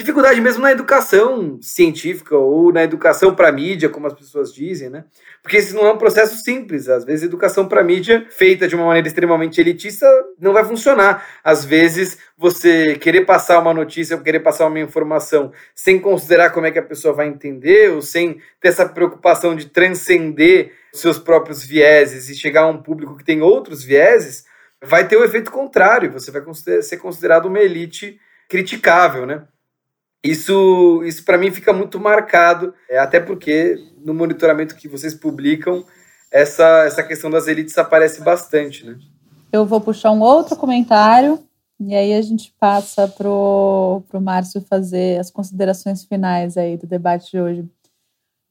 Dificuldade 0.00 0.40
mesmo 0.40 0.62
na 0.62 0.72
educação 0.72 1.58
científica 1.60 2.34
ou 2.34 2.72
na 2.72 2.82
educação 2.82 3.34
para 3.34 3.52
mídia, 3.52 3.90
como 3.90 4.06
as 4.06 4.14
pessoas 4.14 4.50
dizem, 4.50 4.88
né? 4.88 5.04
Porque 5.42 5.58
isso 5.58 5.74
não 5.74 5.86
é 5.86 5.92
um 5.92 5.98
processo 5.98 6.42
simples. 6.42 6.88
Às 6.88 7.04
vezes, 7.04 7.22
educação 7.22 7.68
para 7.68 7.84
mídia, 7.84 8.26
feita 8.30 8.66
de 8.66 8.74
uma 8.74 8.86
maneira 8.86 9.06
extremamente 9.06 9.60
elitista, 9.60 10.06
não 10.40 10.54
vai 10.54 10.64
funcionar. 10.64 11.22
Às 11.44 11.66
vezes, 11.66 12.16
você 12.34 12.94
querer 12.94 13.26
passar 13.26 13.58
uma 13.58 13.74
notícia 13.74 14.16
ou 14.16 14.22
querer 14.22 14.40
passar 14.40 14.68
uma 14.68 14.80
informação 14.80 15.52
sem 15.74 16.00
considerar 16.00 16.48
como 16.48 16.64
é 16.64 16.70
que 16.70 16.78
a 16.78 16.82
pessoa 16.82 17.12
vai 17.12 17.28
entender, 17.28 17.90
ou 17.90 18.00
sem 18.00 18.40
ter 18.58 18.68
essa 18.68 18.88
preocupação 18.88 19.54
de 19.54 19.66
transcender 19.66 20.72
seus 20.94 21.18
próprios 21.18 21.62
vieses 21.62 22.30
e 22.30 22.34
chegar 22.34 22.62
a 22.62 22.68
um 22.68 22.82
público 22.82 23.18
que 23.18 23.24
tem 23.24 23.42
outros 23.42 23.84
vieses, 23.84 24.46
vai 24.82 25.06
ter 25.06 25.18
o 25.18 25.24
efeito 25.24 25.50
contrário. 25.50 26.10
Você 26.10 26.30
vai 26.30 26.42
ser 26.80 26.96
considerado 26.96 27.44
uma 27.44 27.60
elite 27.60 28.18
criticável, 28.48 29.26
né? 29.26 29.44
Isso, 30.22 31.02
isso 31.04 31.24
para 31.24 31.38
mim 31.38 31.50
fica 31.50 31.72
muito 31.72 31.98
marcado, 31.98 32.74
é, 32.88 32.98
até 32.98 33.18
porque 33.18 33.76
no 34.04 34.12
monitoramento 34.12 34.76
que 34.76 34.86
vocês 34.86 35.14
publicam, 35.14 35.84
essa, 36.30 36.84
essa 36.84 37.02
questão 37.02 37.30
das 37.30 37.48
elites 37.48 37.76
aparece 37.78 38.22
bastante, 38.22 38.84
né? 38.84 38.98
Eu 39.52 39.66
vou 39.66 39.80
puxar 39.80 40.12
um 40.12 40.20
outro 40.20 40.54
comentário 40.56 41.42
e 41.80 41.94
aí 41.94 42.12
a 42.12 42.22
gente 42.22 42.54
passa 42.60 43.08
pro, 43.08 44.02
pro 44.08 44.20
Márcio 44.20 44.60
fazer 44.60 45.18
as 45.18 45.30
considerações 45.30 46.04
finais 46.04 46.56
aí 46.56 46.76
do 46.76 46.86
debate 46.86 47.30
de 47.30 47.40
hoje. 47.40 47.68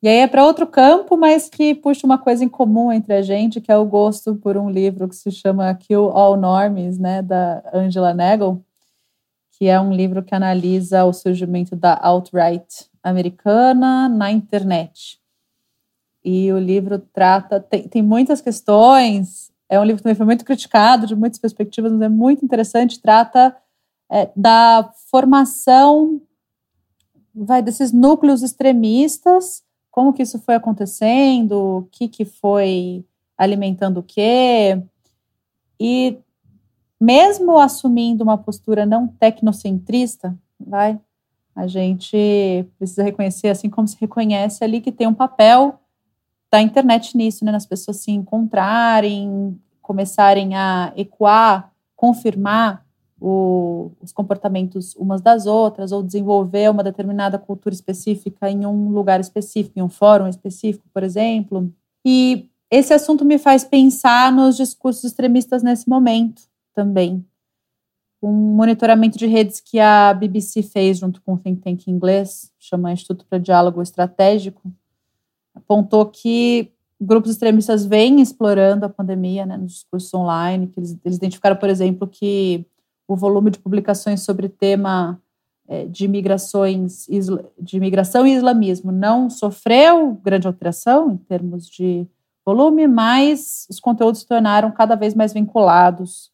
E 0.02 0.08
aí 0.08 0.18
é 0.18 0.28
para 0.28 0.46
outro 0.46 0.66
campo, 0.66 1.16
mas 1.16 1.50
que 1.50 1.76
puxa 1.76 2.08
uma 2.08 2.18
coisa 2.18 2.44
em 2.44 2.50
comum 2.50 2.92
entre 2.92 3.14
a 3.14 3.22
gente, 3.22 3.62
que 3.62 3.72
é 3.72 3.78
o 3.78 3.86
gosto 3.86 4.36
por 4.36 4.58
um 4.58 4.70
livro 4.70 5.08
que 5.08 5.16
se 5.16 5.30
chama 5.30 5.74
Kill 5.76 6.10
All 6.10 6.38
Normies, 6.38 6.98
né, 6.98 7.22
da 7.22 7.62
Angela 7.74 8.14
Nagel, 8.14 8.64
que 9.60 9.68
é 9.68 9.80
um 9.80 9.91
livro 9.91 10.24
que 10.24 10.34
analisa 10.34 11.03
o 11.03 11.12
surgimento 11.12 11.76
da 11.76 11.99
alt-right 12.01 12.89
americana 13.03 14.07
na 14.07 14.32
internet. 14.32 15.20
E 16.24 16.49
o 16.53 16.57
livro 16.57 16.97
trata, 17.12 17.60
tem, 17.60 17.86
tem 17.86 18.01
muitas 18.01 18.39
questões, 18.39 19.51
é 19.68 19.78
um 19.78 19.84
livro 19.84 19.97
que 19.97 20.03
também 20.03 20.16
foi 20.16 20.26
muito 20.26 20.45
criticado, 20.45 21.05
de 21.05 21.14
muitas 21.14 21.39
perspectivas, 21.39 21.91
mas 21.91 22.03
é 22.03 22.10
muito 22.10 22.43
interessante, 22.43 23.01
trata 23.01 23.53
é, 24.10 24.30
da 24.34 24.89
formação 25.12 26.22
vai 27.36 27.62
desses 27.62 27.91
núcleos 27.91 28.41
extremistas, 28.41 29.62
como 29.91 30.14
que 30.14 30.24
isso 30.24 30.39
foi 30.39 30.55
acontecendo, 30.55 31.51
o 31.80 31.88
que 31.91 32.07
que 32.07 32.24
foi 32.24 33.05
alimentando 33.38 33.99
o 33.99 34.03
quê, 34.03 34.82
e 35.80 36.18
mesmo 37.00 37.58
assumindo 37.58 38.24
uma 38.24 38.38
postura 38.38 38.86
não 38.86 39.08
tecnocentrista, 39.08 40.38
vai, 40.60 41.00
a 41.56 41.66
gente 41.66 42.66
precisa 42.78 43.04
reconhecer, 43.04 43.47
assim 43.47 43.70
como 43.70 43.88
se 43.88 43.97
reconhece 44.00 44.64
ali, 44.64 44.82
que 44.82 44.91
tem 44.91 45.08
um 45.08 45.14
papel 45.14 45.80
da 46.52 46.62
internet 46.62 47.16
nisso, 47.16 47.45
né, 47.45 47.52
nas 47.52 47.66
pessoas 47.66 47.97
se 47.97 48.12
encontrarem, 48.12 49.58
começarem 49.82 50.56
a 50.56 50.91
ecoar, 50.97 51.72
confirmar 51.95 52.86
o, 53.22 53.91
os 54.02 54.12
comportamentos 54.12 54.95
umas 54.95 55.22
das 55.22 55.45
outras, 55.45 55.91
ou 55.91 56.02
desenvolver 56.02 56.70
uma 56.70 56.84
determinada 56.84 57.38
cultura 57.38 57.74
específica 57.74 58.50
em 58.50 58.66
um 58.66 58.89
lugar 58.89 59.20
específico, 59.20 59.78
em 59.78 59.82
um 59.82 59.89
fórum 59.89 60.28
específico, 60.28 60.86
por 60.93 61.04
exemplo. 61.04 61.72
E 62.06 62.50
esse 62.72 62.93
assunto 62.93 63.26
me 63.26 63.38
faz 63.38 63.64
pensar 63.64 64.32
nos 64.32 64.56
discursos 64.56 65.04
extremistas 65.04 65.62
nesse 65.62 65.89
momento 65.89 66.49
também. 66.80 67.26
Um 68.22 68.32
monitoramento 68.32 69.18
de 69.18 69.26
redes 69.26 69.60
que 69.60 69.80
a 69.80 70.14
BBC 70.14 70.64
fez 70.64 70.98
junto 70.98 71.22
com 71.22 71.34
o 71.34 71.38
think 71.38 71.62
tank 71.62 71.88
inglês, 71.90 72.54
chama 72.58 72.94
Instituto 72.94 73.26
para 73.30 73.38
Diálogo 73.38 73.82
Estratégico, 73.82 74.72
apontou 75.54 76.06
que 76.06 76.72
grupos 77.00 77.32
extremistas 77.32 77.86
vêm 77.86 78.22
explorando 78.22 78.86
a 78.86 78.90
pandemia 78.90 79.46
né, 79.46 79.58
nos 79.58 79.74
discursos 79.74 80.14
online, 80.14 80.68
que 80.68 80.80
eles, 80.80 80.98
eles 81.04 81.18
identificaram, 81.18 81.58
por 81.58 81.70
exemplo, 81.70 82.08
que 82.08 82.66
o 83.06 83.16
volume 83.16 83.52
de 83.52 83.60
publicações 83.60 84.22
sobre 84.22 84.48
tema 84.48 85.22
é, 85.68 85.86
de 85.86 86.08
migrações, 86.08 87.08
de 87.60 87.78
imigração 87.78 88.26
e 88.26 88.36
islamismo 88.36 88.92
não 88.92 89.30
sofreu 89.30 90.14
grande 90.24 90.48
alteração 90.48 91.12
em 91.12 91.18
termos 91.18 91.68
de 91.68 92.08
volume, 92.46 92.88
mas 92.88 93.68
os 93.70 93.82
conteúdos 93.82 94.22
se 94.22 94.28
tornaram 94.28 94.72
cada 94.72 94.96
vez 94.96 95.14
mais 95.14 95.34
vinculados 95.34 96.32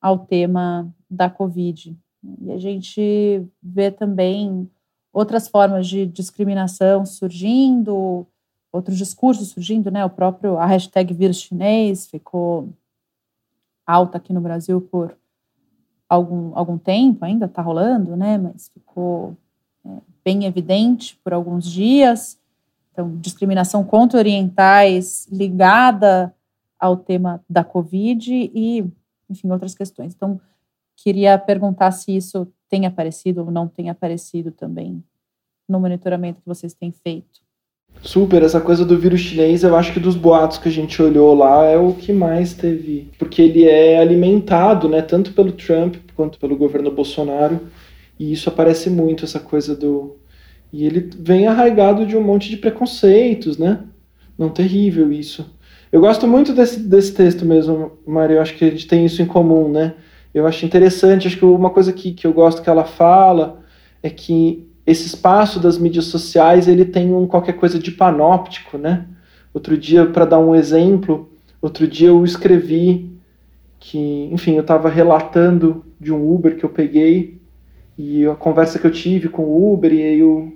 ao 0.00 0.18
tema 0.18 0.92
da 1.08 1.28
Covid. 1.28 1.96
E 2.40 2.52
a 2.52 2.58
gente 2.58 3.46
vê 3.62 3.90
também 3.90 4.68
outras 5.12 5.48
formas 5.48 5.86
de 5.86 6.06
discriminação 6.06 7.06
surgindo, 7.06 8.26
outros 8.72 8.98
discursos 8.98 9.48
surgindo, 9.48 9.90
né? 9.90 10.04
O 10.04 10.10
próprio 10.10 10.58
a 10.58 10.66
hashtag 10.66 11.12
vírus 11.14 11.40
chinês 11.40 12.06
ficou 12.06 12.68
alta 13.86 14.18
aqui 14.18 14.32
no 14.32 14.40
Brasil 14.40 14.80
por 14.80 15.16
algum, 16.08 16.56
algum 16.56 16.78
tempo, 16.78 17.24
ainda 17.24 17.46
está 17.46 17.62
rolando, 17.62 18.16
né? 18.16 18.38
Mas 18.38 18.68
ficou 18.68 19.36
é, 19.84 19.90
bem 20.24 20.44
evidente 20.44 21.18
por 21.22 21.32
alguns 21.32 21.70
dias. 21.70 22.38
Então, 22.92 23.16
discriminação 23.16 23.84
contra 23.84 24.18
orientais 24.18 25.26
ligada 25.30 26.34
ao 26.78 26.96
tema 26.96 27.42
da 27.48 27.64
Covid 27.64 28.50
e 28.54 28.84
enfim, 29.28 29.50
outras 29.50 29.74
questões. 29.74 30.14
Então, 30.14 30.40
queria 30.96 31.38
perguntar 31.38 31.90
se 31.92 32.16
isso 32.16 32.46
tem 32.68 32.86
aparecido 32.86 33.42
ou 33.42 33.50
não 33.50 33.66
tem 33.68 33.90
aparecido 33.90 34.50
também 34.50 35.02
no 35.68 35.80
monitoramento 35.80 36.40
que 36.40 36.46
vocês 36.46 36.74
têm 36.74 36.92
feito. 36.92 37.40
Super, 38.02 38.42
essa 38.42 38.60
coisa 38.60 38.84
do 38.84 38.98
vírus 38.98 39.20
chinês, 39.20 39.64
eu 39.64 39.74
acho 39.74 39.92
que 39.92 40.00
dos 40.00 40.14
boatos 40.14 40.58
que 40.58 40.68
a 40.68 40.72
gente 40.72 41.00
olhou 41.02 41.34
lá 41.34 41.64
é 41.64 41.76
o 41.76 41.94
que 41.94 42.12
mais 42.12 42.54
teve, 42.54 43.10
porque 43.18 43.42
ele 43.42 43.64
é 43.64 43.98
alimentado, 43.98 44.88
né, 44.88 45.02
tanto 45.02 45.32
pelo 45.32 45.52
Trump 45.52 45.96
quanto 46.14 46.38
pelo 46.38 46.56
governo 46.56 46.90
Bolsonaro, 46.90 47.68
e 48.18 48.32
isso 48.32 48.48
aparece 48.48 48.88
muito 48.88 49.24
essa 49.24 49.40
coisa 49.40 49.74
do 49.74 50.16
e 50.72 50.84
ele 50.84 51.10
vem 51.18 51.46
arraigado 51.46 52.06
de 52.06 52.16
um 52.16 52.22
monte 52.22 52.50
de 52.50 52.56
preconceitos, 52.56 53.56
né? 53.56 53.84
Não 54.36 54.50
terrível 54.50 55.10
isso. 55.10 55.50
Eu 55.90 56.00
gosto 56.00 56.26
muito 56.26 56.52
desse, 56.52 56.80
desse 56.80 57.14
texto 57.14 57.44
mesmo, 57.44 57.92
Maria. 58.06 58.36
Eu 58.36 58.42
acho 58.42 58.56
que 58.56 58.64
a 58.64 58.70
gente 58.70 58.86
tem 58.86 59.06
isso 59.06 59.22
em 59.22 59.26
comum, 59.26 59.70
né? 59.70 59.94
Eu 60.34 60.46
acho 60.46 60.66
interessante. 60.66 61.26
Acho 61.26 61.38
que 61.38 61.44
uma 61.44 61.70
coisa 61.70 61.92
que, 61.92 62.12
que 62.12 62.26
eu 62.26 62.32
gosto 62.32 62.62
que 62.62 62.68
ela 62.68 62.84
fala 62.84 63.62
é 64.02 64.10
que 64.10 64.68
esse 64.86 65.06
espaço 65.06 65.60
das 65.60 65.78
mídias 65.78 66.06
sociais 66.06 66.68
ele 66.68 66.84
tem 66.84 67.14
um 67.14 67.26
qualquer 67.26 67.54
coisa 67.54 67.78
de 67.78 67.90
panóptico, 67.90 68.76
né? 68.76 69.06
Outro 69.52 69.76
dia, 69.76 70.06
para 70.06 70.24
dar 70.24 70.38
um 70.38 70.54
exemplo, 70.54 71.30
outro 71.60 71.86
dia 71.86 72.08
eu 72.08 72.24
escrevi 72.24 73.10
que, 73.80 74.28
enfim, 74.32 74.54
eu 74.54 74.60
estava 74.60 74.88
relatando 74.88 75.84
de 75.98 76.12
um 76.12 76.32
Uber 76.32 76.56
que 76.56 76.64
eu 76.64 76.70
peguei 76.70 77.40
e 77.96 78.26
a 78.26 78.34
conversa 78.34 78.78
que 78.78 78.86
eu 78.86 78.90
tive 78.90 79.28
com 79.28 79.42
o 79.42 79.72
Uber 79.72 79.92
e 79.92 80.18
eu, 80.18 80.52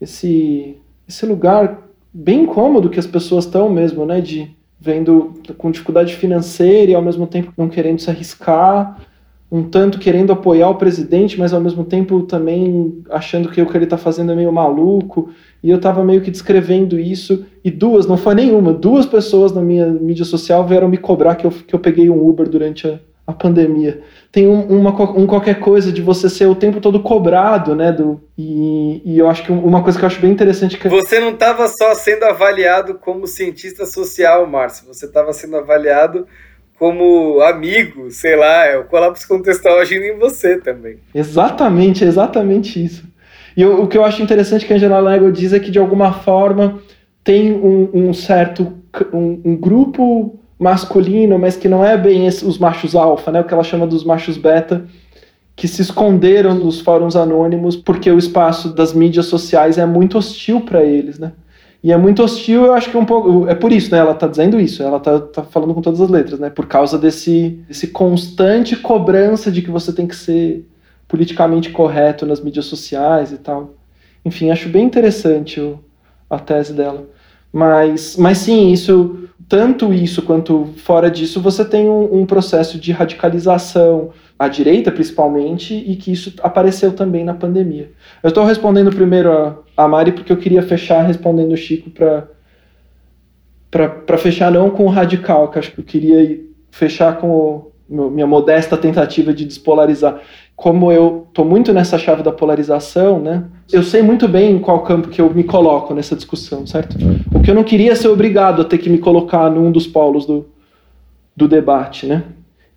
esse 0.00 0.78
esse 1.08 1.24
lugar 1.24 1.86
bem 2.12 2.46
cômodo 2.46 2.90
que 2.90 2.98
as 2.98 3.06
pessoas 3.06 3.44
estão 3.44 3.68
mesmo, 3.68 4.04
né? 4.04 4.20
De 4.20 4.56
vendo 4.80 5.34
com 5.56 5.70
dificuldade 5.70 6.14
financeira 6.14 6.92
e 6.92 6.94
ao 6.94 7.02
mesmo 7.02 7.26
tempo 7.26 7.52
não 7.56 7.68
querendo 7.68 8.00
se 8.00 8.10
arriscar, 8.10 9.00
um 9.50 9.62
tanto 9.62 9.98
querendo 9.98 10.32
apoiar 10.32 10.68
o 10.68 10.74
presidente, 10.74 11.38
mas 11.38 11.52
ao 11.52 11.60
mesmo 11.60 11.84
tempo 11.84 12.22
também 12.22 13.02
achando 13.10 13.48
que 13.48 13.62
o 13.62 13.66
que 13.66 13.76
ele 13.76 13.84
está 13.84 13.96
fazendo 13.96 14.32
é 14.32 14.34
meio 14.34 14.52
maluco. 14.52 15.30
E 15.62 15.70
eu 15.70 15.76
estava 15.76 16.04
meio 16.04 16.20
que 16.20 16.30
descrevendo 16.30 16.98
isso, 16.98 17.44
e 17.64 17.70
duas, 17.70 18.06
não 18.06 18.16
foi 18.16 18.34
nenhuma, 18.34 18.72
duas 18.72 19.06
pessoas 19.06 19.52
na 19.52 19.60
minha 19.60 19.86
mídia 19.86 20.24
social 20.24 20.66
vieram 20.66 20.88
me 20.88 20.96
cobrar 20.96 21.36
que 21.36 21.46
eu, 21.46 21.50
que 21.50 21.74
eu 21.74 21.78
peguei 21.78 22.10
um 22.10 22.28
Uber 22.28 22.48
durante 22.48 22.86
a, 22.86 23.00
a 23.26 23.32
pandemia. 23.32 24.02
Tem 24.30 24.46
um, 24.46 24.60
uma, 24.68 24.90
um 25.18 25.26
qualquer 25.26 25.58
coisa 25.58 25.90
de 25.90 26.00
você 26.00 26.30
ser 26.30 26.46
o 26.46 26.54
tempo 26.54 26.80
todo 26.80 27.00
cobrado, 27.00 27.74
né? 27.74 27.90
Do, 27.90 28.20
e, 28.38 29.02
e 29.04 29.18
eu 29.18 29.28
acho 29.28 29.42
que 29.42 29.50
uma 29.50 29.82
coisa 29.82 29.98
que 29.98 30.04
eu 30.04 30.06
acho 30.06 30.20
bem 30.20 30.30
interessante 30.30 30.78
que. 30.78 30.88
Você 30.88 31.18
não 31.18 31.30
estava 31.30 31.66
só 31.66 31.94
sendo 31.94 32.24
avaliado 32.24 32.94
como 32.94 33.26
cientista 33.26 33.84
social, 33.84 34.46
Márcio, 34.46 34.86
você 34.86 35.06
estava 35.06 35.32
sendo 35.32 35.56
avaliado 35.56 36.26
como 36.78 37.40
amigo, 37.40 38.10
sei 38.10 38.36
lá, 38.36 38.66
é 38.66 38.76
o 38.76 38.84
colapso 38.84 39.26
contextual 39.26 39.78
agindo 39.78 40.04
em 40.04 40.18
você 40.18 40.58
também. 40.58 40.98
Exatamente, 41.14 42.04
exatamente 42.04 42.84
isso. 42.84 43.04
E 43.56 43.62
eu, 43.62 43.82
o 43.82 43.88
que 43.88 43.96
eu 43.96 44.04
acho 44.04 44.22
interessante 44.22 44.66
que 44.66 44.72
a 44.72 44.76
Angela 44.76 45.00
Lego 45.00 45.32
diz 45.32 45.54
é 45.54 45.58
que, 45.58 45.70
de 45.70 45.78
alguma 45.78 46.12
forma, 46.12 46.80
tem 47.24 47.52
um, 47.52 47.90
um 47.92 48.12
certo 48.12 48.76
um, 49.12 49.40
um 49.44 49.56
grupo 49.56 50.38
masculino, 50.58 51.38
mas 51.38 51.56
que 51.56 51.68
não 51.68 51.84
é 51.84 51.96
bem 51.96 52.26
esse, 52.26 52.44
os 52.44 52.58
machos 52.58 52.94
alfa, 52.94 53.30
né? 53.30 53.40
O 53.40 53.44
que 53.44 53.52
ela 53.52 53.64
chama 53.64 53.86
dos 53.86 54.04
machos 54.04 54.36
beta, 54.36 54.84
que 55.54 55.68
se 55.68 55.82
esconderam 55.82 56.54
nos 56.54 56.80
fóruns 56.80 57.16
anônimos 57.16 57.76
porque 57.76 58.10
o 58.10 58.18
espaço 58.18 58.74
das 58.74 58.92
mídias 58.92 59.26
sociais 59.26 59.78
é 59.78 59.86
muito 59.86 60.18
hostil 60.18 60.60
para 60.60 60.84
eles, 60.84 61.18
né? 61.18 61.32
E 61.82 61.92
é 61.92 61.96
muito 61.96 62.22
hostil, 62.22 62.64
eu 62.64 62.74
acho 62.74 62.90
que 62.90 62.96
é 62.96 63.00
um 63.00 63.04
pouco. 63.04 63.46
É 63.48 63.54
por 63.54 63.70
isso, 63.70 63.92
né? 63.92 63.98
Ela 63.98 64.14
tá 64.14 64.26
dizendo 64.26 64.58
isso, 64.58 64.82
ela 64.82 64.98
tá, 64.98 65.20
tá 65.20 65.42
falando 65.42 65.74
com 65.74 65.82
todas 65.82 66.00
as 66.00 66.10
letras, 66.10 66.40
né? 66.40 66.50
Por 66.50 66.66
causa 66.66 66.98
desse, 66.98 67.60
desse 67.68 67.88
constante 67.88 68.74
cobrança 68.76 69.52
de 69.52 69.62
que 69.62 69.70
você 69.70 69.92
tem 69.92 70.06
que 70.06 70.16
ser 70.16 70.66
politicamente 71.06 71.70
correto 71.70 72.26
nas 72.26 72.40
mídias 72.40 72.64
sociais 72.64 73.30
e 73.30 73.38
tal. 73.38 73.74
Enfim, 74.24 74.50
acho 74.50 74.68
bem 74.68 74.84
interessante 74.84 75.60
o, 75.60 75.78
a 76.28 76.38
tese 76.38 76.72
dela. 76.72 77.06
Mas, 77.56 78.18
mas 78.18 78.36
sim, 78.36 78.70
isso 78.70 79.30
tanto 79.48 79.90
isso 79.90 80.20
quanto 80.20 80.74
fora 80.76 81.10
disso, 81.10 81.40
você 81.40 81.64
tem 81.64 81.88
um, 81.88 82.20
um, 82.20 82.26
processo 82.26 82.78
de 82.78 82.92
radicalização, 82.92 84.10
à 84.38 84.46
direita 84.46 84.92
principalmente, 84.92 85.72
e 85.74 85.96
que 85.96 86.12
isso 86.12 86.34
apareceu 86.42 86.92
também 86.92 87.24
na 87.24 87.32
pandemia. 87.32 87.92
Eu 88.22 88.28
estou 88.28 88.44
respondendo 88.44 88.94
primeiro 88.94 89.32
a, 89.32 89.56
a, 89.74 89.88
Mari 89.88 90.12
porque 90.12 90.30
eu 90.30 90.36
queria 90.36 90.62
fechar 90.62 91.00
respondendo 91.06 91.52
o 91.52 91.56
Chico 91.56 91.88
para 91.88 92.28
fechar 94.18 94.52
não 94.52 94.68
com 94.68 94.84
o 94.84 94.90
radical, 94.90 95.50
que 95.50 95.58
acho 95.58 95.72
que 95.72 95.80
eu 95.80 95.84
queria 95.84 96.38
fechar 96.70 97.16
com 97.16 97.30
o, 97.30 97.65
minha 97.88 98.26
modesta 98.26 98.76
tentativa 98.76 99.32
de 99.32 99.44
despolarizar. 99.44 100.20
Como 100.54 100.90
eu 100.90 101.26
estou 101.28 101.44
muito 101.44 101.72
nessa 101.72 101.98
chave 101.98 102.22
da 102.22 102.32
polarização, 102.32 103.20
né? 103.20 103.44
Eu 103.72 103.82
sei 103.82 104.02
muito 104.02 104.26
bem 104.26 104.52
em 104.52 104.58
qual 104.58 104.82
campo 104.82 105.08
que 105.08 105.20
eu 105.20 105.32
me 105.32 105.44
coloco 105.44 105.94
nessa 105.94 106.16
discussão, 106.16 106.66
certo? 106.66 106.96
O 107.34 107.40
que 107.40 107.50
eu 107.50 107.54
não 107.54 107.62
queria 107.62 107.92
é 107.92 107.94
ser 107.94 108.08
obrigado 108.08 108.62
a 108.62 108.64
ter 108.64 108.78
que 108.78 108.90
me 108.90 108.98
colocar 108.98 109.50
num 109.50 109.70
dos 109.70 109.86
polos 109.86 110.26
do, 110.26 110.46
do 111.36 111.46
debate, 111.46 112.06
né? 112.06 112.24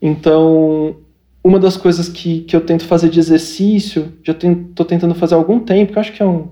Então, 0.01 0.95
uma 1.43 1.59
das 1.59 1.77
coisas 1.77 2.09
que, 2.09 2.41
que 2.41 2.55
eu 2.55 2.61
tento 2.61 2.85
fazer 2.85 3.09
de 3.09 3.19
exercício, 3.19 4.13
já 4.23 4.33
estou 4.33 4.85
tentando 4.85 5.15
fazer 5.15 5.35
há 5.35 5.37
algum 5.37 5.59
tempo, 5.59 5.93
que 5.93 5.99
acho 5.99 6.13
que 6.13 6.21
é 6.21 6.25
um. 6.25 6.49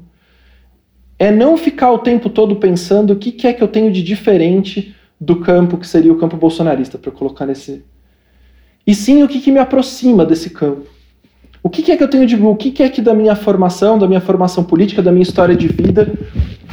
É 1.20 1.32
não 1.32 1.58
ficar 1.58 1.92
o 1.92 2.00
tempo 2.00 2.30
todo 2.30 2.56
pensando 2.58 3.12
o 3.12 3.16
que, 3.16 3.32
que 3.32 3.48
é 3.48 3.54
que 3.54 3.62
eu 3.62 3.68
tenho 3.68 3.92
de 3.92 4.04
diferente 4.04 4.96
do 5.20 5.38
campo 5.38 5.78
que 5.78 5.88
seria 5.88 6.14
o 6.14 6.18
campo 6.18 6.38
bolsonarista, 6.38 6.98
para 6.98 7.12
colocar 7.12 7.46
nesse. 7.46 7.84
E 8.88 8.96
sim 8.96 9.22
o 9.22 9.28
que, 9.28 9.40
que 9.42 9.52
me 9.52 9.60
aproxima 9.60 10.26
desse 10.26 10.50
campo. 10.50 10.88
O 11.62 11.70
que, 11.70 11.84
que 11.84 11.92
é 11.92 11.98
que 11.98 12.04
eu 12.04 12.10
tenho 12.10 12.26
de. 12.26 12.36
O 12.38 12.56
que, 12.56 12.72
que 12.72 12.82
é 12.82 12.90
que 12.90 13.02
da 13.02 13.14
minha 13.14 13.36
formação, 13.36 14.00
da 14.00 14.08
minha 14.08 14.22
formação 14.22 14.64
política, 14.64 15.02
da 15.04 15.12
minha 15.12 15.24
história 15.24 15.56
de 15.56 15.68
vida, 15.68 16.14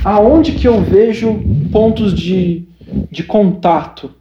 aonde 0.04 0.52
que 0.52 0.68
eu 0.68 0.80
vejo 0.80 1.42
pontos 1.72 2.14
de, 2.14 2.62
de 3.10 3.24
contato 3.24 4.12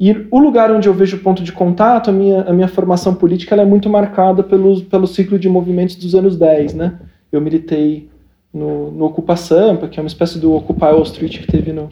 e 0.00 0.26
o 0.30 0.38
lugar 0.38 0.72
onde 0.72 0.88
eu 0.88 0.94
vejo 0.94 1.18
ponto 1.18 1.42
de 1.42 1.52
contato, 1.52 2.08
a 2.08 2.12
minha, 2.12 2.40
a 2.44 2.54
minha 2.54 2.68
formação 2.68 3.14
política 3.14 3.54
é 3.54 3.66
muito 3.66 3.90
marcada 3.90 4.42
pelo, 4.42 4.80
pelo 4.80 5.06
ciclo 5.06 5.38
de 5.38 5.46
movimentos 5.46 5.94
dos 5.94 6.14
anos 6.14 6.38
10, 6.38 6.72
né? 6.72 6.98
Eu 7.30 7.38
militei 7.38 8.08
no, 8.52 8.90
no 8.90 9.04
Ocupa 9.04 9.36
Sampa, 9.36 9.88
que 9.88 10.00
é 10.00 10.02
uma 10.02 10.06
espécie 10.06 10.38
do 10.38 10.54
Occupy 10.54 10.86
Wall 10.86 11.02
Street 11.02 11.40
que 11.40 11.46
teve 11.46 11.70
no, 11.74 11.90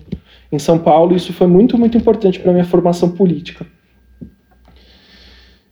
em 0.51 0.59
São 0.59 0.79
Paulo, 0.79 1.13
e 1.13 1.17
isso 1.17 1.35
foi 1.35 1.47
muito, 1.47 1.77
muito 1.77 1.99
importante 1.99 2.41
para 2.41 2.51
a 2.51 2.55
minha 2.55 2.65
formação 2.65 3.11
política. 3.11 3.67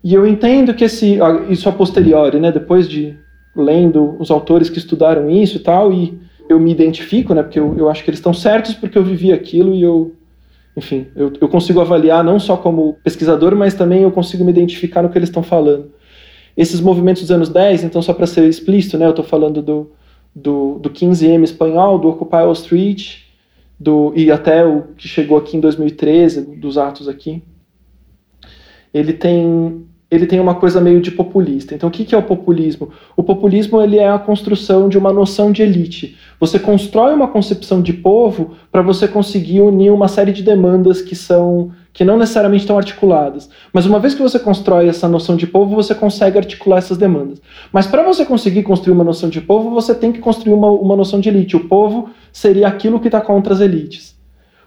E 0.06 0.14
eu 0.14 0.24
entendo 0.24 0.72
que 0.72 0.84
esse, 0.84 1.18
isso 1.50 1.68
a 1.68 1.72
posteriori, 1.72 2.38
né, 2.38 2.52
depois 2.52 2.88
de 2.88 3.18
lendo 3.56 4.14
os 4.20 4.30
autores 4.30 4.70
que 4.70 4.78
estudaram 4.78 5.28
isso 5.28 5.56
e 5.56 5.58
tal, 5.58 5.92
e 5.92 6.16
eu 6.48 6.60
me 6.60 6.70
identifico, 6.70 7.34
né, 7.34 7.42
porque 7.42 7.58
eu, 7.58 7.76
eu 7.76 7.90
acho 7.90 8.04
que 8.04 8.10
eles 8.10 8.20
estão 8.20 8.32
certos 8.32 8.72
porque 8.72 8.96
eu 8.96 9.02
vivi 9.02 9.32
aquilo 9.32 9.74
e 9.74 9.82
eu 9.82 10.14
enfim, 10.76 11.08
eu, 11.16 11.32
eu 11.40 11.48
consigo 11.48 11.80
avaliar 11.80 12.22
não 12.22 12.38
só 12.38 12.56
como 12.56 12.94
pesquisador, 13.02 13.56
mas 13.56 13.74
também 13.74 14.02
eu 14.04 14.12
consigo 14.12 14.44
me 14.44 14.52
identificar 14.52 15.02
no 15.02 15.08
que 15.08 15.18
eles 15.18 15.28
estão 15.28 15.42
falando. 15.42 15.90
Esses 16.56 16.80
movimentos 16.80 17.22
dos 17.22 17.32
anos 17.32 17.48
10, 17.48 17.82
então, 17.82 18.00
só 18.00 18.14
para 18.14 18.28
ser 18.28 18.48
explícito, 18.48 18.96
né, 18.96 19.06
eu 19.06 19.10
estou 19.10 19.24
falando 19.24 19.60
do, 19.60 19.90
do, 20.32 20.78
do 20.78 20.88
15M 20.88 21.42
espanhol, 21.42 21.98
do 21.98 22.10
Occupy 22.10 22.36
Wall 22.36 22.52
Street, 22.52 23.22
do, 23.76 24.12
e 24.14 24.30
até 24.30 24.64
o 24.64 24.82
que 24.96 25.08
chegou 25.08 25.36
aqui 25.36 25.56
em 25.56 25.60
2013, 25.60 26.42
dos 26.58 26.78
atos 26.78 27.08
aqui. 27.08 27.42
Ele 28.94 29.12
tem 29.12 29.84
ele 30.08 30.26
tem 30.26 30.38
uma 30.38 30.54
coisa 30.54 30.80
meio 30.80 31.00
de 31.00 31.10
populista. 31.10 31.74
Então, 31.74 31.88
o 31.88 31.92
que 31.92 32.14
é 32.14 32.18
o 32.18 32.22
populismo? 32.22 32.90
O 33.16 33.24
populismo 33.24 33.80
ele 33.80 33.98
é 33.98 34.08
a 34.08 34.18
construção 34.18 34.88
de 34.88 34.96
uma 34.96 35.12
noção 35.12 35.50
de 35.50 35.62
elite. 35.62 36.16
Você 36.38 36.58
constrói 36.60 37.12
uma 37.12 37.26
concepção 37.26 37.82
de 37.82 37.92
povo 37.92 38.52
para 38.70 38.82
você 38.82 39.08
conseguir 39.08 39.60
unir 39.60 39.90
uma 39.90 40.06
série 40.06 40.32
de 40.32 40.42
demandas 40.42 41.02
que 41.02 41.16
são 41.16 41.72
que 41.92 42.04
não 42.04 42.18
necessariamente 42.18 42.62
estão 42.62 42.76
articuladas. 42.76 43.48
Mas 43.72 43.86
uma 43.86 43.98
vez 43.98 44.14
que 44.14 44.20
você 44.20 44.38
constrói 44.38 44.86
essa 44.86 45.08
noção 45.08 45.34
de 45.34 45.46
povo, 45.46 45.74
você 45.74 45.94
consegue 45.94 46.36
articular 46.36 46.76
essas 46.76 46.98
demandas. 46.98 47.40
Mas 47.72 47.86
para 47.86 48.02
você 48.02 48.26
conseguir 48.26 48.64
construir 48.64 48.92
uma 48.92 49.02
noção 49.02 49.30
de 49.30 49.40
povo, 49.40 49.70
você 49.70 49.94
tem 49.94 50.12
que 50.12 50.18
construir 50.18 50.52
uma, 50.52 50.70
uma 50.70 50.94
noção 50.94 51.20
de 51.20 51.30
elite. 51.30 51.56
O 51.56 51.66
povo 51.66 52.10
seria 52.30 52.68
aquilo 52.68 53.00
que 53.00 53.08
está 53.08 53.18
contra 53.18 53.54
as 53.54 53.60
elites. 53.60 54.14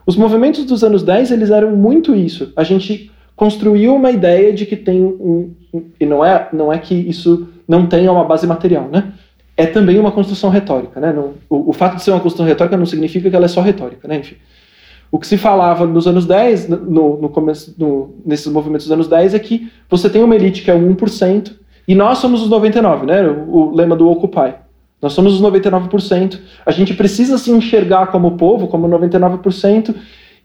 Os 0.07 0.15
movimentos 0.15 0.65
dos 0.65 0.83
anos 0.83 1.03
10, 1.03 1.29
eles 1.29 1.51
eram 1.51 1.75
muito 1.75 2.15
isso. 2.15 2.51
A 2.55 2.63
gente 2.63 3.11
construiu 3.39 3.95
uma 3.95 4.11
ideia 4.11 4.51
de 4.51 4.65
que 4.65 4.75
tem 4.75 5.01
um, 5.01 5.55
um, 5.73 5.85
e 5.97 6.05
não 6.05 6.25
é 6.25 6.49
não 6.51 6.73
é 6.73 6.77
que 6.77 6.93
isso 6.93 7.47
não 7.65 7.87
tenha 7.87 8.11
uma 8.11 8.25
base 8.25 8.45
material, 8.45 8.89
né? 8.91 9.13
É 9.55 9.65
também 9.65 9.97
uma 9.97 10.11
construção 10.11 10.49
retórica, 10.49 10.99
né? 10.99 11.13
Não, 11.13 11.35
o, 11.49 11.69
o, 11.69 11.73
fato 11.73 11.95
de 11.95 12.03
ser 12.03 12.11
uma 12.11 12.19
construção 12.19 12.45
retórica 12.45 12.75
não 12.75 12.85
significa 12.85 13.29
que 13.29 13.35
ela 13.37 13.45
é 13.45 13.47
só 13.47 13.61
retórica, 13.61 14.09
né? 14.09 14.17
Enfim, 14.17 14.35
o 15.09 15.17
que 15.17 15.25
se 15.25 15.37
falava 15.37 15.87
nos 15.87 16.05
anos 16.05 16.25
10, 16.25 16.67
no, 16.67 17.15
no 17.21 17.29
começo, 17.29 17.73
no, 17.77 18.13
nesses 18.25 18.51
movimentos 18.51 18.87
dos 18.87 18.91
anos 18.91 19.07
10, 19.07 19.33
é 19.33 19.39
que 19.39 19.71
você 19.89 20.09
tem 20.09 20.21
uma 20.21 20.35
elite 20.35 20.61
que 20.61 20.69
é 20.69 20.75
o 20.75 20.93
1%, 20.93 21.53
e 21.87 21.95
nós 21.95 22.17
somos 22.17 22.41
os 22.41 22.49
99%, 22.49 23.05
né? 23.05 23.25
O, 23.25 23.69
o 23.69 23.73
lema 23.73 23.95
do 23.95 24.09
Occupy. 24.09 24.53
Nós 25.01 25.13
somos 25.13 25.33
os 25.33 25.41
99%. 25.41 26.39
A 26.65 26.71
gente 26.71 26.93
precisa 26.93 27.37
se 27.37 27.49
enxergar 27.51 28.07
como 28.07 28.35
povo, 28.35 28.67
como 28.67 28.85
99%, 28.85 29.95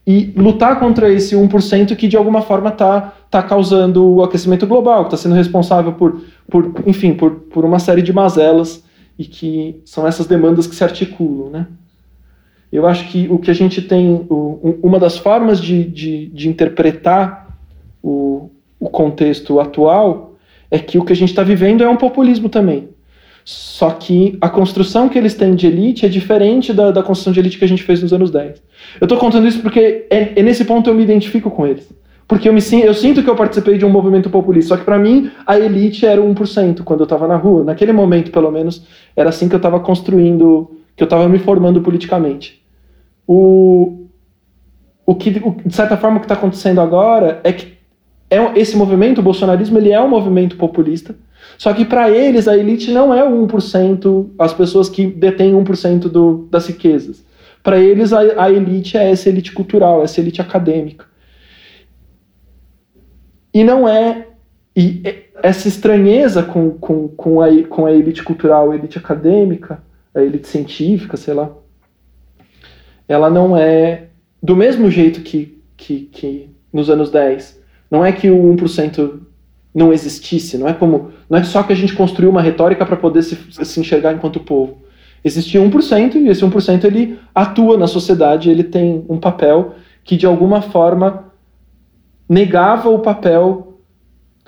e 0.07 0.33
lutar 0.37 0.79
contra 0.79 1.11
esse 1.11 1.35
1% 1.35 1.97
que 1.97 2.07
de 2.07 2.17
alguma 2.17 2.43
forma 2.43 2.69
está 2.69 3.15
tá 3.31 3.43
causando 3.43 4.07
o 4.07 4.23
aquecimento 4.23 4.67
global, 4.67 5.05
que 5.05 5.15
está 5.15 5.17
sendo 5.17 5.35
responsável 5.35 5.95
por, 5.95 6.21
por 6.51 6.73
enfim, 6.87 7.15
por, 7.15 7.31
por 7.31 7.65
uma 7.65 7.79
série 7.79 8.03
de 8.03 8.13
mazelas 8.13 8.85
e 9.19 9.25
que 9.25 9.81
são 9.85 10.07
essas 10.07 10.27
demandas 10.27 10.67
que 10.67 10.75
se 10.75 10.85
articulam, 10.85 11.51
né? 11.51 11.67
Eu 12.71 12.87
acho 12.87 13.09
que 13.09 13.29
o 13.31 13.39
que 13.39 13.51
a 13.51 13.55
gente 13.55 13.81
tem, 13.81 14.27
o, 14.29 14.79
uma 14.83 14.99
das 14.99 15.17
formas 15.17 15.61
de, 15.61 15.85
de, 15.85 16.27
de 16.27 16.49
interpretar 16.49 17.57
o, 18.03 18.51
o 18.81 18.91
contexto 18.91 19.61
atual 19.61 20.35
é 20.71 20.79
que 20.79 20.99
o 20.99 21.05
que 21.05 21.13
a 21.13 21.17
gente 21.17 21.29
está 21.29 21.45
vivendo 21.45 21.85
é 21.85 21.89
um 21.89 21.97
populismo 21.97 22.49
também. 22.49 22.89
Só 23.45 23.91
que 23.91 24.39
a 24.41 24.49
construção 24.49 25.07
que 25.07 25.19
eles 25.19 25.35
têm 25.35 25.55
de 25.55 25.67
elite 25.67 26.07
é 26.07 26.09
diferente 26.09 26.73
da, 26.73 26.91
da 26.91 27.03
construção 27.03 27.33
de 27.33 27.41
elite 27.41 27.59
que 27.59 27.65
a 27.65 27.69
gente 27.69 27.83
fez 27.83 28.03
nos 28.03 28.13
anos 28.13 28.31
10. 28.31 28.63
Eu 28.99 29.05
estou 29.05 29.19
contando 29.19 29.47
isso 29.47 29.61
porque 29.61 30.07
é, 30.09 30.33
é, 30.35 30.43
nesse 30.43 30.65
ponto 30.65 30.89
eu 30.89 30.95
me 30.95 31.03
identifico 31.03 31.51
com 31.51 31.67
eles. 31.67 31.93
Porque 32.27 32.49
eu, 32.49 32.55
me, 32.55 32.61
eu 32.83 32.95
sinto 32.95 33.23
que 33.23 33.29
eu 33.29 33.37
participei 33.37 33.77
de 33.77 33.85
um 33.85 33.91
movimento 33.91 34.31
populista. 34.31 34.71
Só 34.71 34.77
que 34.79 34.85
para 34.85 34.99
mim 34.99 35.31
a 35.47 35.59
elite 35.59 36.07
era 36.07 36.23
1% 36.23 36.83
quando 36.83 37.01
eu 37.01 37.05
estava 37.05 37.29
na 37.29 37.37
rua. 37.37 37.63
Naquele 37.63 37.93
momento, 37.93 38.31
pelo 38.31 38.51
menos, 38.51 38.87
era 39.15 39.29
assim 39.29 39.47
que 39.47 39.55
eu 39.55 39.59
estava 39.59 39.79
construindo, 39.79 40.71
que 40.97 41.03
eu 41.03 41.07
estava 41.07 41.29
me 41.29 41.39
formando 41.39 41.83
politicamente. 41.83 42.65
O, 43.27 44.07
o 45.05 45.15
que, 45.15 45.29
o, 45.45 45.55
de 45.67 45.75
certa 45.75 45.99
forma, 45.99 46.17
o 46.17 46.21
que 46.21 46.25
está 46.25 46.35
acontecendo 46.35 46.81
agora 46.81 47.43
é 47.45 47.53
que 47.53 47.75
é, 48.31 48.59
esse 48.59 48.75
movimento, 48.75 49.19
o 49.19 49.23
bolsonarismo, 49.23 49.77
ele 49.77 49.91
é 49.91 50.01
um 50.01 50.09
movimento 50.09 50.57
populista 50.57 51.15
só 51.59 51.73
que 51.73 51.85
para 51.85 52.11
eles 52.11 52.49
a 52.49 52.57
elite 52.57 52.91
não 52.91 53.13
é 53.13 53.23
o 53.23 53.47
1%, 53.47 54.31
as 54.39 54.53
pessoas 54.53 54.89
que 54.89 55.07
detêm 55.07 55.53
1% 55.53 56.09
do, 56.09 56.49
das 56.51 56.67
riquezas. 56.67 57.25
Para 57.63 57.79
eles 57.79 58.13
a, 58.13 58.21
a 58.43 58.51
elite 58.51 58.97
é 58.97 59.11
essa 59.11 59.29
elite 59.29 59.53
cultural, 59.53 60.03
essa 60.03 60.21
elite 60.21 60.41
acadêmica. 60.41 61.07
E 63.53 63.63
não 63.63 63.89
é. 63.89 64.29
E 64.77 65.03
essa 65.43 65.69
estranheza 65.69 66.43
com, 66.43 66.71
com, 66.71 67.09
com, 67.09 67.41
a, 67.41 67.49
com 67.69 67.87
a 67.87 67.93
elite 67.93 68.23
cultural, 68.23 68.71
a 68.71 68.75
elite 68.75 68.99
acadêmica, 68.99 69.83
a 70.15 70.21
elite 70.21 70.49
científica, 70.49 71.17
sei 71.17 71.35
lá, 71.35 71.51
ela 73.07 73.31
não 73.31 73.57
é 73.57 74.09
do 74.43 74.57
mesmo 74.57 74.91
jeito 74.91 75.21
que, 75.21 75.63
que, 75.77 76.01
que 76.13 76.51
nos 76.73 76.91
anos 76.91 77.11
10. 77.11 77.63
Não 77.91 78.05
é 78.05 78.11
que 78.11 78.31
o 78.31 78.43
1% 78.55 79.21
não 79.75 79.93
existisse. 79.93 80.57
Não 80.57 80.69
é 80.69 80.73
como, 80.73 81.11
não 81.29 81.39
é 81.39 81.45
só 81.45 81.63
que 81.63 81.73
a 81.73 81.77
gente 81.77 81.95
construiu 81.95 82.31
uma 82.31 82.41
retórica 82.41 82.87
para 82.87 82.97
poder 82.97 83.23
se, 83.23 83.37
se 83.51 83.81
enxergar 83.81 84.13
enquanto 84.13 84.41
povo. 84.41 84.79
Existia 85.25 85.61
1% 85.61 86.15
e 86.17 86.29
esse 86.29 86.45
1% 86.45 86.85
ele 86.85 87.19
atua 87.35 87.79
na 87.79 87.87
sociedade, 87.87 88.51
ele 88.51 88.63
tem 88.63 89.05
um 89.09 89.19
papel 89.19 89.75
que 90.05 90.17
de 90.17 90.27
alguma 90.27 90.61
forma 90.61 91.33
negava 92.29 92.91
o 92.91 92.99
papel 92.99 93.74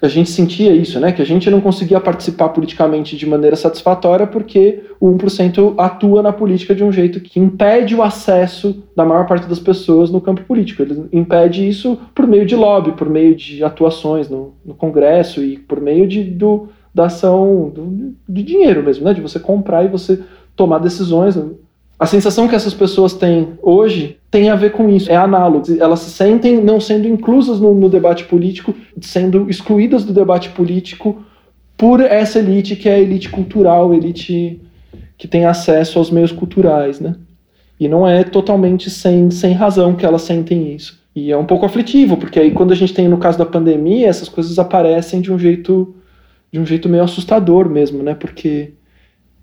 a 0.03 0.09
gente 0.09 0.29
sentia 0.29 0.75
isso, 0.75 1.01
né? 1.01 1.11
Que 1.11 1.23
a 1.23 1.27
gente 1.27 1.49
não 1.51 1.61
conseguia 1.61 1.99
participar 1.99 2.51
politicamente 2.51 3.17
de 3.17 3.25
maneira 3.25 3.57
satisfatória 3.57 4.27
porque 4.27 4.83
o 5.01 5.09
1% 5.09 5.75
atua 5.79 6.23
na 6.23 6.33
política 6.33 6.75
de 6.75 6.85
um 6.85 6.93
jeito 6.93 7.19
que 7.21 7.41
impede 7.41 7.95
o 7.95 8.03
acesso 8.03 8.85
da 8.95 9.07
maior 9.07 9.27
parte 9.27 9.49
das 9.49 9.59
pessoas 9.59 10.11
no 10.11 10.21
campo 10.21 10.43
político. 10.43 10.83
Ele 10.83 11.09
impede 11.11 11.67
isso 11.67 11.99
por 12.15 12.27
meio 12.27 12.45
de 12.45 12.55
lobby, 12.55 12.93
por 12.93 13.09
meio 13.09 13.35
de 13.35 13.65
atuações 13.65 14.29
no, 14.29 14.55
no 14.63 14.75
Congresso 14.75 15.43
e 15.43 15.57
por 15.57 15.81
meio 15.81 16.07
de, 16.07 16.23
do, 16.25 16.69
da 16.95 17.07
ação 17.07 17.73
do, 17.75 18.15
de 18.29 18.43
dinheiro 18.43 18.83
mesmo, 18.83 19.05
né? 19.07 19.15
De 19.15 19.23
você 19.23 19.41
comprar 19.41 19.83
e 19.83 19.89
você 19.89 20.23
tomar 20.55 20.79
decisões 20.79 21.39
a 21.99 22.05
sensação 22.07 22.47
que 22.47 22.55
essas 22.55 22.75
pessoas 22.75 23.14
têm 23.14 23.55
hoje 23.63 24.18
tem 24.31 24.51
a 24.51 24.55
ver 24.55 24.73
com 24.73 24.89
isso, 24.89 25.11
é 25.11 25.17
análogo. 25.17 25.64
Elas 25.81 26.01
se 26.01 26.11
sentem 26.11 26.63
não 26.63 26.79
sendo 26.79 27.09
inclusas 27.09 27.59
no, 27.59 27.75
no, 27.75 27.89
debate 27.89 28.25
político, 28.25 28.75
sendo 29.01 29.49
excluídas 29.49 30.05
do 30.05 30.13
debate 30.13 30.51
político 30.51 31.25
por 31.77 32.01
essa 32.01 32.39
elite 32.39 32.77
que 32.77 32.89
é 32.89 32.95
a 32.95 32.99
elite 32.99 33.31
cultural, 33.31 33.95
elite 33.95 34.61
que 35.17 35.27
tem 35.27 35.47
acesso 35.47 35.99
aos 35.99 36.11
meios 36.11 36.33
culturais, 36.33 37.01
né? 37.01 37.17
E 37.81 37.89
não 37.89 38.07
é 38.07 38.25
totalmente 38.25 38.91
sem, 38.91 39.31
sem 39.31 39.53
razão 39.53 39.95
que 39.95 40.05
elas 40.05 40.23
sentem 40.23 40.75
isso. 40.75 41.01
E 41.14 41.33
é 41.33 41.37
um 41.37 41.47
pouco 41.47 41.64
aflitivo, 41.64 42.18
porque 42.18 42.39
aí 42.39 42.51
quando 42.51 42.73
a 42.73 42.77
gente 42.77 42.93
tem 42.93 43.09
no 43.09 43.17
caso 43.17 43.39
da 43.39 43.47
pandemia, 43.47 44.07
essas 44.07 44.29
coisas 44.29 44.59
aparecem 44.59 45.23
de 45.23 45.33
um 45.33 45.39
jeito 45.39 45.95
de 46.53 46.61
um 46.61 46.67
jeito 46.67 46.89
meio 46.89 47.03
assustador 47.03 47.68
mesmo, 47.68 48.03
né? 48.03 48.14
Porque 48.14 48.75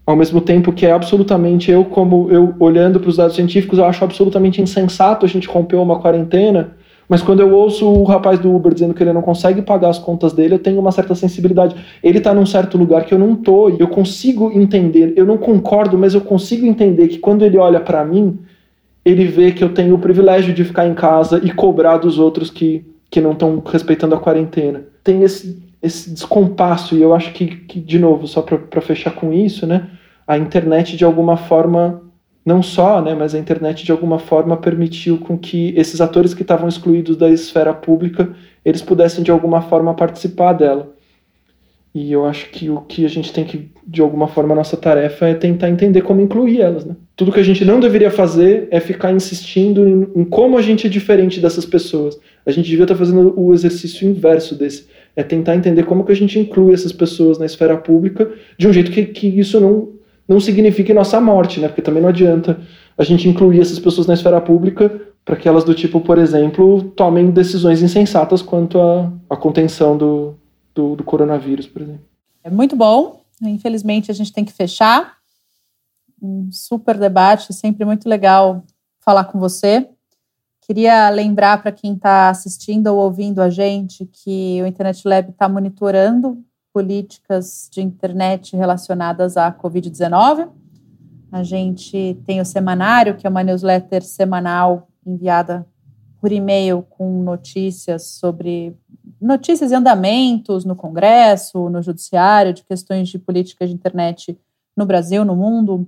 ao 0.06 0.16
mesmo 0.16 0.42
tempo 0.42 0.74
que 0.74 0.86
é 0.86 0.92
absolutamente 0.92 1.72
eu 1.72 1.86
como 1.86 2.30
eu 2.30 2.54
olhando 2.60 3.00
para 3.00 3.10
os 3.10 3.18
dados 3.18 3.36
científicos 3.36 3.80
eu 3.80 3.86
acho 3.86 4.04
absolutamente 4.04 4.62
insensato 4.62 5.26
a 5.26 5.30
gente 5.30 5.48
romper 5.48 5.78
uma 5.78 6.00
quarentena 6.00 6.76
Mas 7.08 7.22
quando 7.22 7.42
eu 7.42 7.54
ouço 7.54 7.88
o 7.88 8.04
rapaz 8.04 8.40
do 8.40 8.54
Uber 8.54 8.74
dizendo 8.74 8.94
que 8.94 9.04
ele 9.04 9.14
não 9.14 9.22
consegue 9.22 9.62
pagar 9.62 9.90
as 9.90 10.00
contas 10.00 10.34
dele, 10.34 10.56
eu 10.56 10.60
tenho 10.60 10.80
uma 10.80 10.92
certa 10.92 11.14
sensibilidade. 11.14 11.76
Ele 12.02 12.18
está 12.18 12.34
num 12.34 12.46
certo 12.46 12.78
lugar 12.78 13.06
que 13.06 13.14
eu 13.14 13.20
não 13.20 13.36
tô, 13.36 13.70
e 13.70 13.80
eu 13.80 13.88
consigo 13.88 14.52
entender. 14.52 15.14
Eu 15.16 15.26
não 15.26 15.38
concordo, 15.38 15.98
mas 15.98 16.14
eu 16.14 16.22
consigo 16.22 16.66
entender 16.66 17.08
que 17.08 17.20
quando 17.20 17.44
ele 17.44 17.58
olha 17.58 17.80
para 17.80 18.04
mim, 18.06 18.40
ele 19.04 19.26
vê 19.26 19.52
que 19.52 19.64
eu 19.64 19.74
tenho 19.74 19.96
o 19.96 20.00
privilégio 20.00 20.54
de 20.54 20.64
ficar 20.64 20.88
em 20.88 20.94
casa 20.94 21.42
e 21.44 21.52
cobrar 21.52 21.98
dos 21.98 22.18
outros 22.18 22.50
que, 22.50 22.86
que 23.10 23.20
não 23.20 23.34
estão 23.34 23.62
respeitando 23.66 24.16
a 24.16 24.20
quarentena. 24.20 24.84
Tem 25.04 25.24
esse, 25.24 25.62
esse 25.82 26.10
descompasso, 26.10 26.96
e 26.96 27.02
eu 27.02 27.14
acho 27.14 27.34
que, 27.34 27.48
que 27.48 27.80
de 27.80 28.00
novo, 28.00 28.28
só 28.28 28.42
para 28.42 28.82
fechar 28.82 29.12
com 29.12 29.34
isso, 29.34 29.68
né, 29.68 29.90
a 30.28 30.38
internet 30.38 30.96
de 30.96 31.04
alguma 31.04 31.38
forma 31.38 32.02
não 32.46 32.62
só, 32.62 33.02
né, 33.02 33.16
mas 33.16 33.34
a 33.34 33.40
internet 33.40 33.86
de 33.86 33.92
alguma 33.92 34.20
forma 34.20 34.58
permitiu 34.58 35.18
com 35.18 35.38
que 35.38 35.74
esses 35.78 36.02
atores 36.02 36.34
que 36.34 36.42
estavam 36.42 36.68
excluídos 36.68 37.16
da 37.16 37.30
esfera 37.30 37.74
pública, 37.74 38.34
eles 38.66 38.82
pudessem 38.82 39.24
de 39.24 39.32
alguma 39.32 39.62
forma 39.62 39.94
participar 39.94 40.54
dela. 40.54 40.94
E 41.96 42.12
eu 42.12 42.26
acho 42.26 42.50
que 42.50 42.70
o 42.70 42.82
que 42.82 43.06
a 43.06 43.08
gente 43.08 43.32
tem 43.32 43.46
que, 43.46 43.70
de 43.86 44.02
alguma 44.02 44.28
forma, 44.28 44.54
a 44.54 44.56
nossa 44.56 44.76
tarefa 44.76 45.28
é 45.28 45.36
tentar 45.36 45.70
entender 45.70 46.02
como 46.02 46.22
incluir 46.22 46.60
elas. 46.60 46.84
Né? 46.84 46.96
Tudo 47.16 47.32
que 47.32 47.40
a 47.40 47.44
gente 47.44 47.64
não 47.64 47.80
deveria 47.80 48.10
fazer 48.10 48.68
é 48.72 48.80
ficar 48.80 49.12
insistindo 49.12 49.88
em, 49.88 50.22
em 50.22 50.26
como 50.26 50.58
a 50.58 50.62
gente 50.62 50.88
é 50.88 50.90
diferente 50.90 51.40
dessas 51.40 51.68
pessoas. 51.68 52.20
A 52.48 52.52
gente 52.52 52.68
devia 52.68 52.86
estar 52.86 52.96
fazendo 52.96 53.40
o 53.40 53.54
exercício 53.54 54.10
inverso 54.10 54.56
desse. 54.56 54.88
É 55.16 55.22
tentar 55.22 55.56
entender 55.56 55.84
como 55.84 56.04
que 56.04 56.12
a 56.12 56.16
gente 56.16 56.40
inclui 56.40 56.74
essas 56.74 56.92
pessoas 56.92 57.38
na 57.38 57.46
esfera 57.46 57.78
pública 57.78 58.28
de 58.58 58.68
um 58.68 58.74
jeito 58.74 58.92
que, 58.92 59.06
que 59.06 59.28
isso 59.28 59.60
não 59.60 59.90
não 60.34 60.40
signifique 60.40 60.94
nossa 60.94 61.22
morte, 61.22 61.60
né? 61.60 61.68
Porque 61.68 61.82
também 61.82 62.02
não 62.02 62.10
adianta 62.10 62.60
a 62.98 63.04
gente 63.04 63.30
incluir 63.30 63.62
essas 63.62 63.80
pessoas 63.80 64.08
na 64.08 64.14
esfera 64.14 64.42
pública 64.42 65.02
para 65.24 65.36
que 65.36 65.48
elas 65.48 65.64
do 65.64 65.74
tipo, 65.74 66.02
por 66.02 66.18
exemplo, 66.18 66.84
tomem 66.96 67.32
decisões 67.32 67.82
insensatas 67.82 68.42
quanto 68.42 68.80
à, 68.80 69.12
à 69.30 69.38
contenção 69.38 69.98
do, 69.98 70.36
do, 70.76 70.96
do 70.96 71.04
coronavírus, 71.04 71.66
por 71.66 71.82
exemplo. 71.82 72.06
É 72.44 72.50
muito 72.50 72.76
bom. 72.76 73.22
Infelizmente 73.42 74.12
a 74.12 74.14
gente 74.14 74.34
tem 74.34 74.44
que 74.44 74.52
fechar. 74.52 75.18
Um 76.22 76.50
super 76.52 76.98
debate, 76.98 77.54
sempre 77.54 77.86
muito 77.86 78.08
legal 78.08 78.64
falar 79.00 79.26
com 79.26 79.40
você. 79.40 79.88
Queria 80.62 81.10
lembrar 81.10 81.62
para 81.62 81.72
quem 81.72 81.94
está 81.94 82.30
assistindo 82.30 82.88
ou 82.88 82.98
ouvindo 82.98 83.42
a 83.42 83.50
gente 83.50 84.06
que 84.06 84.62
o 84.62 84.68
Internet 84.68 85.06
Lab 85.06 85.30
está 85.30 85.48
monitorando 85.48 86.44
políticas 86.74 87.70
de 87.72 87.82
internet 87.82 88.58
relacionadas 88.58 89.38
à 89.38 89.52
Covid-19. 89.54 90.50
A 91.32 91.44
gente 91.44 92.20
tem 92.26 92.42
o 92.42 92.46
semanário, 92.46 93.16
que 93.16 93.28
é 93.28 93.30
uma 93.30 93.44
newsletter 93.44 94.04
semanal 94.04 94.88
enviada 95.06 95.66
por 96.20 96.32
e-mail 96.32 96.84
com 96.90 97.22
notícias 97.22 98.04
sobre 98.04 98.76
notícias 99.20 99.72
e 99.72 99.76
andamentos 99.76 100.66
no 100.66 100.76
Congresso, 100.76 101.70
no 101.70 101.82
Judiciário, 101.82 102.54
de 102.54 102.64
questões 102.64 103.10
de 103.10 103.20
política 103.20 103.68
de 103.68 103.74
internet 103.74 104.40
no 104.76 104.86
Brasil, 104.86 105.24
no 105.24 105.36
mundo. 105.36 105.88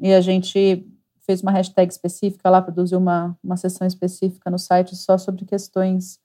E 0.00 0.12
a 0.12 0.20
gente 0.20 0.86
fez 1.20 1.42
uma 1.42 1.52
hashtag 1.52 1.92
específica 1.92 2.48
lá, 2.50 2.62
produziu 2.62 2.98
uma, 2.98 3.36
uma 3.42 3.56
sessão 3.56 3.86
específica 3.86 4.50
no 4.50 4.58
site 4.58 4.96
só 4.96 5.18
sobre 5.18 5.44
questões 5.44 6.18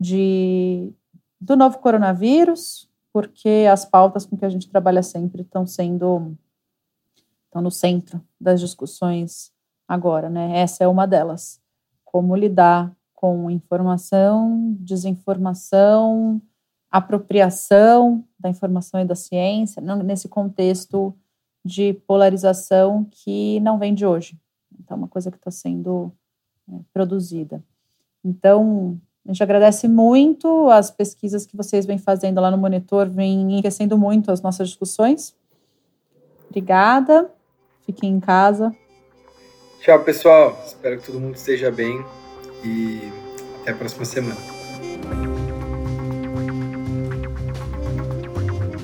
de, 0.00 0.92
do 1.40 1.56
novo 1.56 1.78
coronavírus, 1.78 2.88
porque 3.14 3.64
as 3.70 3.84
pautas 3.84 4.26
com 4.26 4.36
que 4.36 4.44
a 4.44 4.48
gente 4.48 4.68
trabalha 4.68 5.00
sempre 5.00 5.42
estão 5.42 5.64
sendo 5.64 6.36
estão 7.44 7.62
no 7.62 7.70
centro 7.70 8.20
das 8.40 8.58
discussões 8.58 9.52
agora, 9.86 10.28
né? 10.28 10.58
Essa 10.58 10.82
é 10.82 10.88
uma 10.88 11.06
delas. 11.06 11.60
Como 12.04 12.34
lidar 12.34 12.92
com 13.14 13.48
informação, 13.48 14.76
desinformação, 14.80 16.42
apropriação 16.90 18.24
da 18.36 18.48
informação 18.48 19.00
e 19.00 19.04
da 19.04 19.14
ciência, 19.14 19.80
nesse 19.80 20.28
contexto 20.28 21.14
de 21.64 21.94
polarização 22.08 23.06
que 23.08 23.60
não 23.60 23.78
vem 23.78 23.94
de 23.94 24.04
hoje. 24.04 24.36
Então, 24.76 24.96
é 24.96 24.98
uma 24.98 25.08
coisa 25.08 25.30
que 25.30 25.36
está 25.36 25.52
sendo 25.52 26.12
é, 26.68 26.80
produzida. 26.92 27.62
Então, 28.24 29.00
a 29.26 29.32
gente 29.32 29.42
agradece 29.42 29.88
muito 29.88 30.68
as 30.68 30.90
pesquisas 30.90 31.46
que 31.46 31.56
vocês 31.56 31.86
vêm 31.86 31.96
fazendo 31.96 32.40
lá 32.40 32.50
no 32.50 32.58
Monitor, 32.58 33.08
vêm 33.08 33.40
enriquecendo 33.40 33.96
muito 33.96 34.30
as 34.30 34.42
nossas 34.42 34.68
discussões. 34.68 35.34
Obrigada. 36.48 37.30
Fiquem 37.86 38.10
em 38.10 38.20
casa. 38.20 38.74
Tchau, 39.80 40.00
pessoal. 40.04 40.62
Espero 40.66 40.98
que 40.98 41.06
todo 41.06 41.20
mundo 41.20 41.36
esteja 41.36 41.70
bem 41.70 42.04
e 42.62 43.00
até 43.62 43.72
a 43.72 43.74
próxima 43.74 44.04
semana. 44.04 44.36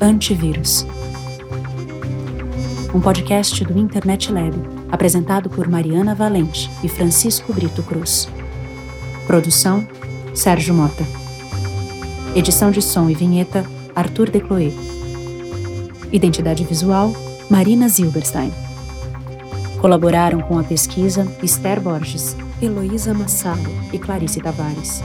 Antivírus. 0.00 0.86
Um 2.94 3.00
podcast 3.00 3.62
do 3.64 3.78
Internet 3.78 4.32
Lab, 4.32 4.56
apresentado 4.90 5.50
por 5.50 5.68
Mariana 5.68 6.14
Valente 6.14 6.70
e 6.82 6.88
Francisco 6.88 7.52
Brito 7.52 7.82
Cruz. 7.82 8.26
Produção 9.26 9.86
Sérgio 10.34 10.74
Mota. 10.74 11.04
Edição 12.34 12.70
de 12.70 12.80
som 12.80 13.10
e 13.10 13.14
vinheta, 13.14 13.64
Arthur 13.94 14.30
Decloé. 14.30 14.70
Identidade 16.12 16.64
visual, 16.64 17.12
Marina 17.50 17.88
Zilberstein. 17.88 18.52
Colaboraram 19.80 20.40
com 20.40 20.58
a 20.58 20.62
pesquisa 20.62 21.26
Esther 21.42 21.80
Borges, 21.80 22.36
Heloísa 22.62 23.12
Massalo 23.12 23.70
e 23.92 23.98
Clarice 23.98 24.40
Tavares. 24.40 25.02